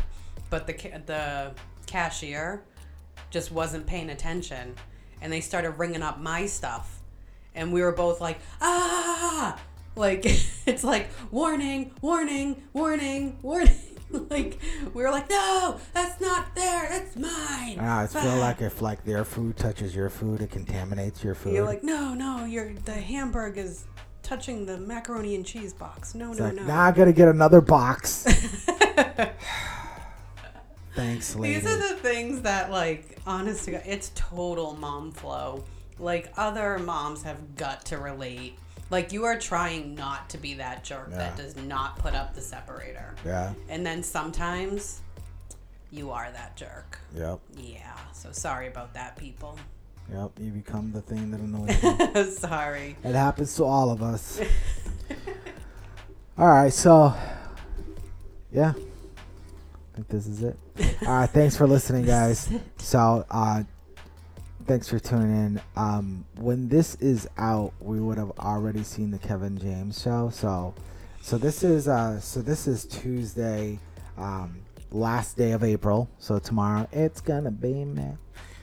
but 0.49 0.67
the 0.67 0.73
the 1.05 1.53
cashier 1.87 2.63
just 3.31 3.51
wasn't 3.51 3.85
paying 3.87 4.09
attention, 4.11 4.75
and 5.21 5.33
they 5.33 5.41
started 5.41 5.71
ringing 5.71 6.01
up 6.03 6.19
my 6.19 6.45
stuff, 6.45 7.01
and 7.55 7.71
we 7.73 7.81
were 7.81 7.91
both 7.91 8.21
like, 8.21 8.37
ah, 8.61 9.59
like 9.95 10.25
it's 10.65 10.83
like 10.83 11.07
warning, 11.31 11.91
warning, 12.01 12.61
warning, 12.73 13.37
warning. 13.41 13.73
like 14.29 14.59
we 14.93 15.01
were 15.03 15.09
like, 15.11 15.29
no, 15.29 15.79
that's 15.93 16.21
not 16.21 16.53
there, 16.55 16.87
that's 16.89 17.15
mine. 17.15 17.79
I 17.79 18.03
just 18.03 18.13
feel 18.17 18.31
Ah. 18.31 18.39
like 18.39 18.61
if 18.61 18.81
like 18.81 19.03
their 19.03 19.25
food 19.25 19.57
touches 19.57 19.95
your 19.95 20.09
food, 20.09 20.41
it 20.41 20.51
contaminates 20.51 21.23
your 21.23 21.33
food. 21.35 21.53
You're 21.53 21.65
like, 21.65 21.83
no, 21.83 22.13
no, 22.13 22.45
your 22.45 22.73
the 22.85 22.93
hamburger 22.93 23.61
is 23.61 23.85
touching 24.21 24.65
the 24.65 24.77
macaroni 24.77 25.35
and 25.35 25.45
cheese 25.45 25.73
box. 25.73 26.13
No, 26.15 26.31
it's 26.31 26.39
no, 26.39 26.45
like, 26.45 26.55
no. 26.55 26.63
now 26.65 26.81
I 26.81 26.91
gotta 26.91 27.13
get 27.13 27.27
another 27.27 27.61
box. 27.61 28.23
Thanks, 30.95 31.35
lady. 31.35 31.55
These 31.55 31.65
are 31.67 31.77
the 31.89 31.95
things 31.95 32.41
that, 32.43 32.71
like, 32.71 33.17
honest 33.27 33.65
to 33.65 33.71
God, 33.71 33.81
it's 33.85 34.11
total 34.15 34.75
mom 34.75 35.11
flow. 35.11 35.65
Like, 35.99 36.31
other 36.37 36.77
moms 36.79 37.23
have 37.23 37.55
got 37.55 37.85
to 37.85 37.97
relate. 37.97 38.57
Like, 38.89 39.11
you 39.11 39.23
are 39.25 39.37
trying 39.37 39.95
not 39.95 40.29
to 40.31 40.37
be 40.37 40.55
that 40.55 40.83
jerk 40.83 41.11
that 41.11 41.35
does 41.35 41.55
not 41.55 41.97
put 41.97 42.13
up 42.13 42.35
the 42.35 42.41
separator. 42.41 43.15
Yeah. 43.25 43.53
And 43.69 43.85
then 43.85 44.03
sometimes 44.03 45.01
you 45.91 46.11
are 46.11 46.29
that 46.31 46.55
jerk. 46.55 46.99
Yep. 47.15 47.39
Yeah. 47.57 47.95
So 48.13 48.31
sorry 48.31 48.67
about 48.67 48.93
that, 48.93 49.15
people. 49.17 49.57
Yep. 50.11 50.31
You 50.39 50.51
become 50.51 50.91
the 50.91 51.01
thing 51.01 51.31
that 51.31 51.39
annoys 51.39 51.81
you. 51.83 52.31
sorry. 52.37 52.95
It 53.03 53.15
happens 53.15 53.55
to 53.55 53.63
all 53.63 53.89
of 53.89 54.03
us. 54.03 54.39
all 56.37 56.47
right, 56.47 56.71
so 56.71 57.13
yeah, 58.51 58.73
I 58.75 59.95
think 59.95 60.07
this 60.07 60.27
is 60.27 60.43
it. 60.43 60.57
All 61.05 61.19
right, 61.19 61.29
thanks 61.29 61.57
for 61.57 61.67
listening, 61.67 62.05
guys. 62.05 62.49
So, 62.77 63.25
uh, 63.29 63.63
thanks 64.65 64.89
for 64.89 64.99
tuning 64.99 65.31
in. 65.31 65.61
Um, 65.75 66.25
when 66.37 66.67
this 66.69 66.95
is 66.95 67.27
out, 67.37 67.73
we 67.79 67.99
would 67.99 68.17
have 68.17 68.31
already 68.39 68.83
seen 68.83 69.11
the 69.11 69.17
Kevin 69.19 69.57
James 69.57 70.01
show. 70.01 70.29
So, 70.33 70.73
so 71.21 71.37
this 71.37 71.63
is 71.63 71.87
uh, 71.87 72.19
so 72.19 72.41
this 72.41 72.67
is 72.67 72.85
Tuesday, 72.85 73.79
um, 74.17 74.57
last 74.91 75.37
day 75.37 75.51
of 75.51 75.63
April. 75.63 76.09
So 76.19 76.39
tomorrow 76.39 76.87
it's 76.91 77.21
gonna 77.21 77.51
be 77.51 77.85
me. 77.85 78.11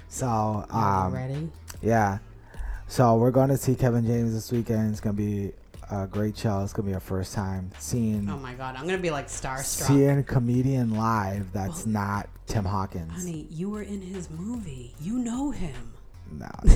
So, 0.08 0.64
um, 0.70 1.14
ready? 1.14 1.50
yeah. 1.80 2.18
So 2.86 3.16
we're 3.16 3.30
going 3.30 3.48
to 3.48 3.56
see 3.56 3.74
Kevin 3.74 4.04
James 4.04 4.34
this 4.34 4.52
weekend. 4.52 4.90
It's 4.90 5.00
gonna 5.00 5.14
be 5.14 5.52
a 5.90 6.06
great 6.06 6.36
show. 6.36 6.60
It's 6.60 6.74
gonna 6.74 6.88
be 6.88 6.92
our 6.92 7.00
first 7.00 7.32
time 7.32 7.70
seeing 7.78 8.28
Oh 8.28 8.36
my 8.36 8.52
God. 8.52 8.76
I'm 8.76 8.82
going 8.82 8.98
to 8.98 9.02
be 9.02 9.10
like 9.10 9.28
starstruck. 9.28 9.86
seeing 9.86 10.18
a 10.18 10.22
comedian 10.22 10.94
live 10.94 11.50
that's 11.54 11.86
not 11.86 12.28
Tim 12.46 12.66
Hawkins. 12.66 13.12
Honey, 13.12 13.46
you 13.50 13.70
were 13.70 13.80
in 13.80 14.02
his 14.02 14.28
movie. 14.28 14.94
You 15.00 15.18
know 15.18 15.50
him. 15.50 15.91
No, 16.38 16.48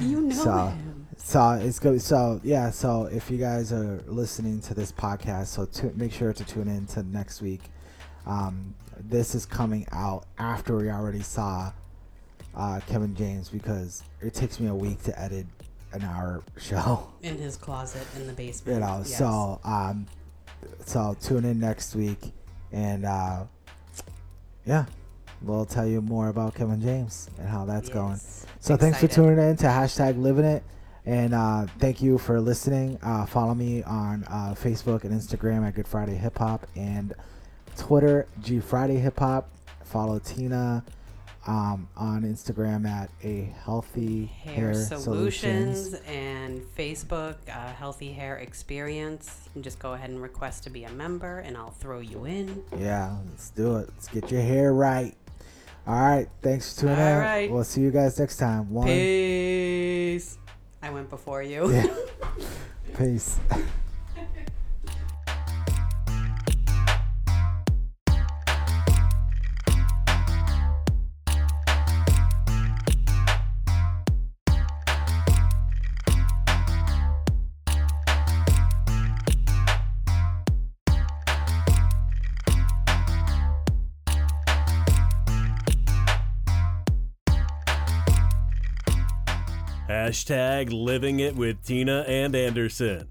You 0.00 0.20
know 0.22 0.34
so 0.34 0.66
him. 0.66 1.06
so 1.16 1.50
it's 1.52 1.78
good. 1.78 2.00
So 2.02 2.40
yeah. 2.44 2.70
So 2.70 3.04
if 3.06 3.30
you 3.30 3.38
guys 3.38 3.72
are 3.72 4.02
listening 4.06 4.60
to 4.62 4.74
this 4.74 4.92
podcast, 4.92 5.46
so 5.46 5.64
tu- 5.64 5.92
make 5.96 6.12
sure 6.12 6.32
to 6.32 6.44
tune 6.44 6.68
in 6.68 6.86
to 6.88 7.02
next 7.02 7.40
week. 7.42 7.62
Um, 8.26 8.74
this 9.00 9.34
is 9.34 9.46
coming 9.46 9.86
out 9.92 10.26
after 10.38 10.76
we 10.76 10.90
already 10.90 11.22
saw 11.22 11.72
uh, 12.54 12.80
Kevin 12.88 13.14
James 13.14 13.48
because 13.48 14.02
it 14.20 14.34
takes 14.34 14.60
me 14.60 14.66
a 14.68 14.74
week 14.74 15.02
to 15.04 15.18
edit 15.18 15.46
an 15.92 16.02
hour 16.02 16.42
show. 16.58 17.08
In 17.22 17.38
his 17.38 17.56
closet 17.56 18.06
in 18.16 18.26
the 18.26 18.32
basement. 18.34 18.74
you 18.74 18.80
know 18.86 18.98
Yes. 18.98 19.16
so 19.16 19.60
um 19.64 20.06
so 20.84 21.16
tune 21.22 21.44
in 21.46 21.58
next 21.60 21.94
week 21.94 22.18
and 22.72 23.06
uh 23.06 23.44
yeah 24.66 24.84
we'll 25.42 25.64
tell 25.64 25.86
you 25.86 26.00
more 26.00 26.28
about 26.28 26.54
kevin 26.54 26.80
james 26.80 27.28
and 27.38 27.48
how 27.48 27.64
that's 27.64 27.88
going 27.88 28.18
so 28.60 28.76
thanks 28.76 29.00
for 29.00 29.08
tuning 29.08 29.38
in 29.38 29.56
to 29.56 29.66
hashtag 29.66 30.20
living 30.20 30.44
it 30.44 30.62
and 31.06 31.34
uh 31.34 31.66
thank 31.78 32.02
you 32.02 32.18
for 32.18 32.40
listening 32.40 32.98
uh 33.02 33.24
follow 33.24 33.54
me 33.54 33.82
on 33.84 34.24
uh 34.24 34.54
facebook 34.58 35.04
and 35.04 35.12
instagram 35.12 35.66
at 35.66 35.74
good 35.74 35.88
friday 35.88 36.14
hip 36.14 36.38
hop 36.38 36.66
and 36.76 37.14
twitter 37.76 38.26
g 38.40 38.58
friday 38.58 38.96
hip 38.96 39.18
hop 39.18 39.48
follow 39.84 40.18
tina 40.18 40.84
um, 41.48 41.88
on 41.96 42.22
Instagram 42.22 42.86
at 42.86 43.10
a 43.24 43.54
healthy 43.64 44.26
Hair, 44.26 44.74
Solutions, 44.74 45.94
and 46.06 46.60
Facebook, 46.76 47.36
uh, 47.48 47.72
Healthy 47.72 48.12
Hair 48.12 48.36
Experience. 48.36 49.44
You 49.46 49.52
can 49.54 49.62
just 49.62 49.78
go 49.78 49.94
ahead 49.94 50.10
and 50.10 50.20
request 50.20 50.64
to 50.64 50.70
be 50.70 50.84
a 50.84 50.90
member, 50.90 51.38
and 51.38 51.56
I'll 51.56 51.70
throw 51.70 52.00
you 52.00 52.26
in. 52.26 52.62
Yeah, 52.78 53.16
let's 53.30 53.48
do 53.50 53.76
it. 53.76 53.88
Let's 53.88 54.08
get 54.08 54.30
your 54.30 54.42
hair 54.42 54.74
right. 54.74 55.14
All 55.88 55.94
right. 55.94 56.28
Thanks 56.42 56.74
for 56.74 56.80
tuning 56.82 56.98
All 56.98 57.06
in. 57.12 57.18
right. 57.18 57.50
We'll 57.50 57.64
see 57.64 57.80
you 57.80 57.90
guys 57.90 58.18
next 58.18 58.36
time. 58.36 58.68
One. 58.70 58.86
Peace. 58.86 60.36
I 60.82 60.90
went 60.90 61.08
before 61.08 61.42
you. 61.42 61.72
Yeah. 61.72 61.86
Peace. 62.98 63.38
Hashtag 90.08 90.72
living 90.72 91.20
it 91.20 91.36
with 91.36 91.62
Tina 91.66 92.02
and 92.08 92.34
Anderson. 92.34 93.08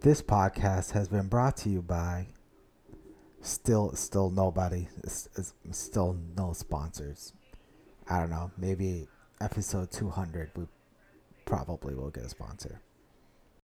This 0.00 0.22
podcast 0.22 0.92
has 0.92 1.08
been 1.08 1.26
brought 1.26 1.56
to 1.56 1.68
you 1.70 1.82
by 1.82 2.28
still 3.40 3.96
still 3.96 4.30
nobody. 4.30 4.86
Still 5.72 6.16
no 6.36 6.52
sponsors. 6.52 7.32
I 8.08 8.20
don't 8.20 8.30
know. 8.30 8.52
Maybe 8.56 9.08
episode 9.40 9.90
200, 9.90 10.52
we 10.54 10.66
probably 11.46 11.96
will 11.96 12.10
get 12.10 12.22
a 12.22 12.28
sponsor. 12.28 12.80